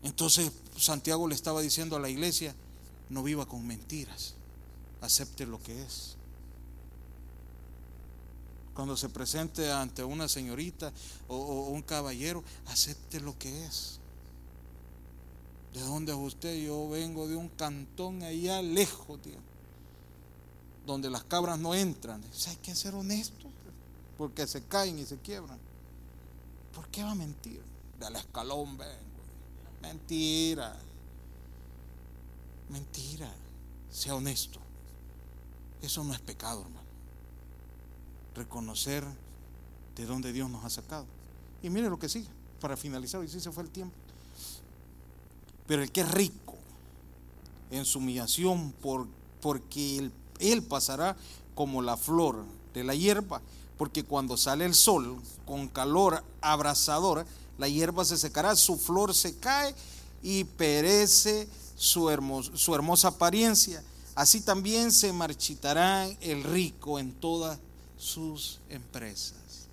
Entonces 0.03 0.53
Santiago 0.77 1.27
le 1.27 1.35
estaba 1.35 1.61
diciendo 1.61 1.97
a 1.97 2.01
la 2.01 2.09
iglesia, 2.09 2.55
no 3.09 3.23
viva 3.23 3.47
con 3.47 3.67
mentiras, 3.67 4.35
acepte 5.01 5.47
lo 5.47 5.61
que 5.63 5.83
es. 5.83 6.18
Cuando 8.79 8.97
se 8.97 9.09
presente 9.09 9.73
ante 9.73 10.05
una 10.05 10.29
señorita 10.29 10.93
o, 11.27 11.67
un 11.67 11.83
caballero, 11.83 12.45
acepte 12.67 13.19
lo 13.19 13.37
que 13.37 13.65
es. 13.65 13.99
¿De 15.75 15.81
dónde 15.81 16.13
es 16.13 16.19
usted? 16.19 16.57
Yo 16.65 16.89
vengo 16.89 17.27
de 17.27 17.35
un 17.35 17.49
cantón 17.49 18.23
allá 18.23 18.63
lejos, 18.63 19.21
tío, 19.21 19.41
donde 20.87 21.11
las 21.11 21.25
cabras 21.25 21.59
no 21.59 21.75
entran. 21.75 22.23
hay 22.47 22.57
que 22.59 22.77
ser 22.77 22.95
honesto, 22.95 23.49
porque 24.17 24.47
se 24.47 24.63
caen 24.63 25.01
y 25.01 25.07
se 25.07 25.19
quiebran. 25.19 25.59
¿Por 26.73 26.87
qué 26.87 27.03
va 27.03 27.11
a 27.11 27.17
mentir? 27.17 27.61
De 27.99 28.09
la 28.09 28.21
escalón 28.21 28.79
vengo. 28.79 28.93
Mentira. 29.83 30.77
Mentira. 32.69 33.35
Sea 33.91 34.15
honesto. 34.15 34.61
Eso 35.83 36.05
no 36.05 36.15
es 36.15 36.21
pecado, 36.21 36.61
hermano. 36.61 36.88
Reconocer 38.39 39.05
de 39.97 40.07
dónde 40.07 40.33
Dios 40.33 40.49
nos 40.49 40.65
ha 40.65 40.71
sacado. 40.71 41.05
Y 41.61 41.71
mire 41.71 41.91
lo 41.91 41.99
que 41.99 42.09
sigue, 42.09 42.29
para 42.61 42.77
finalizar, 42.77 43.23
y 43.25 43.29
si 43.29 43.41
se 43.41 43.51
fue 43.51 43.65
el 43.65 43.69
tiempo. 43.69 43.95
Pero 45.67 45.83
el 45.83 45.91
que 45.91 46.03
es 46.03 46.11
rico 46.13 46.55
en 47.73 47.85
su 47.85 47.99
humillación, 47.99 48.73
por, 48.81 49.09
porque 49.41 49.99
él, 49.99 50.13
él 50.39 50.63
pasará 50.63 51.17
como 51.57 51.83
la 51.83 51.97
flor 51.97 52.45
de 52.75 52.85
la 52.85 52.95
hierba, 52.95 53.43
porque 53.77 54.05
cuando 54.05 54.37
sale 54.37 54.65
el 54.65 54.75
sol 54.75 55.21
con 55.45 55.67
calor 55.67 56.23
abrasador, 56.41 57.27
la 57.59 57.69
hierba 57.69 58.05
se 58.05 58.17
secará, 58.17 58.55
su 58.55 58.79
flor 58.79 59.15
se 59.15 59.37
cae 59.37 59.75
y 60.23 60.45
perece 60.45 61.49
su, 61.77 62.09
su 62.55 62.75
hermosa 62.75 63.09
apariencia. 63.09 63.83
Así 64.15 64.41
también 64.41 64.93
se 64.93 65.13
marchitará 65.13 66.07
el 66.21 66.45
rico 66.45 67.01
en 67.01 67.13
todas 67.13 67.59
sus 67.99 68.61
empresas. 68.71 69.67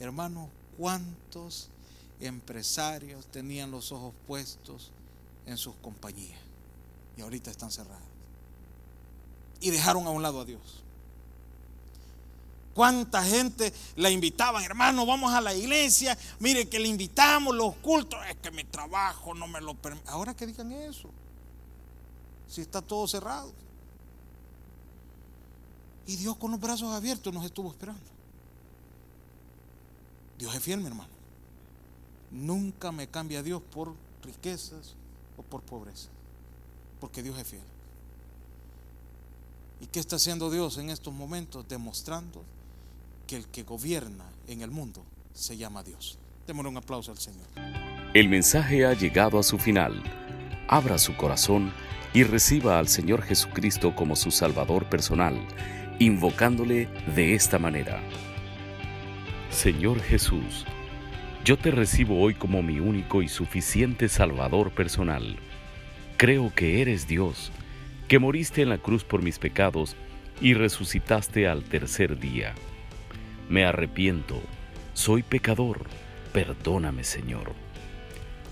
Hermano, 0.00 0.50
¿cuántos 0.76 1.68
empresarios 2.20 3.26
tenían 3.26 3.70
los 3.70 3.92
ojos 3.92 4.12
puestos 4.26 4.90
en 5.46 5.56
sus 5.56 5.74
compañías? 5.76 6.38
Y 7.16 7.22
ahorita 7.22 7.50
están 7.50 7.70
cerrados. 7.70 8.02
Y 9.60 9.70
dejaron 9.70 10.06
a 10.06 10.10
un 10.10 10.22
lado 10.22 10.40
a 10.40 10.44
Dios. 10.44 10.82
¿Cuánta 12.74 13.22
gente 13.22 13.72
la 13.94 14.10
invitaban, 14.10 14.64
hermano? 14.64 15.06
Vamos 15.06 15.32
a 15.32 15.40
la 15.40 15.54
iglesia. 15.54 16.18
Mire 16.40 16.68
que 16.68 16.80
le 16.80 16.88
invitamos 16.88 17.54
los 17.54 17.76
cultos. 17.76 18.18
Es 18.28 18.36
que 18.36 18.50
mi 18.50 18.64
trabajo 18.64 19.32
no 19.32 19.46
me 19.46 19.60
lo 19.60 19.74
permite. 19.74 20.10
Ahora 20.10 20.34
que 20.34 20.44
digan 20.44 20.72
eso. 20.72 21.08
Si 22.48 22.60
está 22.60 22.82
todo 22.82 23.06
cerrado. 23.06 23.52
Y 26.06 26.16
Dios 26.16 26.36
con 26.36 26.50
los 26.50 26.60
brazos 26.60 26.92
abiertos 26.92 27.32
nos 27.32 27.44
estuvo 27.44 27.70
esperando. 27.70 28.02
Dios 30.38 30.54
es 30.54 30.62
fiel, 30.62 30.80
mi 30.80 30.86
hermano. 30.86 31.10
Nunca 32.30 32.92
me 32.92 33.06
cambia 33.08 33.42
Dios 33.42 33.62
por 33.62 33.94
riquezas 34.22 34.94
o 35.36 35.42
por 35.42 35.62
pobreza. 35.62 36.08
Porque 37.00 37.22
Dios 37.22 37.38
es 37.38 37.46
fiel. 37.46 37.62
¿Y 39.80 39.86
qué 39.86 40.00
está 40.00 40.16
haciendo 40.16 40.50
Dios 40.50 40.78
en 40.78 40.90
estos 40.90 41.12
momentos? 41.12 41.66
Demostrando 41.68 42.42
que 43.26 43.36
el 43.36 43.46
que 43.46 43.62
gobierna 43.62 44.24
en 44.46 44.62
el 44.62 44.70
mundo 44.70 45.04
se 45.32 45.56
llama 45.56 45.82
Dios. 45.82 46.18
Démosle 46.46 46.70
un 46.70 46.76
aplauso 46.76 47.10
al 47.10 47.18
Señor. 47.18 47.46
El 48.14 48.28
mensaje 48.28 48.84
ha 48.84 48.94
llegado 48.94 49.38
a 49.38 49.42
su 49.42 49.58
final. 49.58 50.02
Abra 50.68 50.98
su 50.98 51.16
corazón 51.16 51.72
y 52.14 52.22
reciba 52.22 52.78
al 52.78 52.88
Señor 52.88 53.22
Jesucristo 53.22 53.94
como 53.96 54.14
su 54.14 54.30
Salvador 54.30 54.88
personal, 54.88 55.36
invocándole 55.98 56.88
de 57.14 57.34
esta 57.34 57.58
manera. 57.58 58.00
Señor 59.50 60.00
Jesús, 60.00 60.66
yo 61.44 61.56
te 61.56 61.70
recibo 61.70 62.20
hoy 62.20 62.34
como 62.34 62.62
mi 62.62 62.80
único 62.80 63.22
y 63.22 63.28
suficiente 63.28 64.08
Salvador 64.08 64.72
personal. 64.72 65.36
Creo 66.16 66.52
que 66.54 66.80
eres 66.82 67.06
Dios, 67.06 67.52
que 68.08 68.18
moriste 68.18 68.62
en 68.62 68.70
la 68.70 68.78
cruz 68.78 69.04
por 69.04 69.22
mis 69.22 69.38
pecados 69.38 69.96
y 70.40 70.54
resucitaste 70.54 71.46
al 71.46 71.62
tercer 71.64 72.18
día. 72.18 72.54
Me 73.48 73.64
arrepiento, 73.64 74.40
soy 74.94 75.22
pecador, 75.22 75.82
perdóname 76.32 77.04
Señor. 77.04 77.52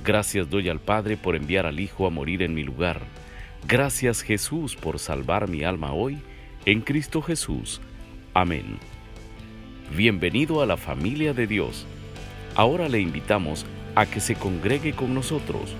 Gracias 0.04 0.50
doy 0.50 0.68
al 0.68 0.80
Padre 0.80 1.16
por 1.16 1.34
enviar 1.34 1.66
al 1.66 1.80
Hijo 1.80 2.06
a 2.06 2.10
morir 2.10 2.42
en 2.42 2.54
mi 2.54 2.62
lugar. 2.62 3.00
Gracias 3.66 4.22
Jesús 4.22 4.76
por 4.76 4.98
salvar 4.98 5.48
mi 5.48 5.64
alma 5.64 5.92
hoy 5.92 6.20
en 6.64 6.80
Cristo 6.80 7.20
Jesús. 7.22 7.80
Amén. 8.34 8.78
Bienvenido 9.96 10.62
a 10.62 10.66
la 10.66 10.76
familia 10.76 11.32
de 11.34 11.46
Dios. 11.46 11.86
Ahora 12.54 12.88
le 12.88 13.00
invitamos 13.00 13.66
a 13.94 14.06
que 14.06 14.20
se 14.20 14.36
congregue 14.36 14.92
con 14.92 15.12
nosotros. 15.14 15.74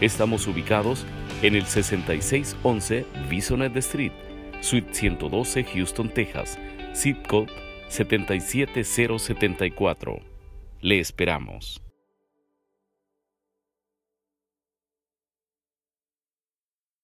Estamos 0.00 0.46
ubicados 0.46 1.04
en 1.42 1.54
el 1.54 1.66
6611 1.66 3.04
Bisonet 3.28 3.76
Street, 3.76 4.12
Suite 4.60 4.94
112, 4.94 5.64
Houston, 5.64 6.08
Texas, 6.08 6.58
zip 6.94 7.26
code 7.26 7.52
77074. 7.88 10.20
Le 10.80 11.00
esperamos. 11.00 11.82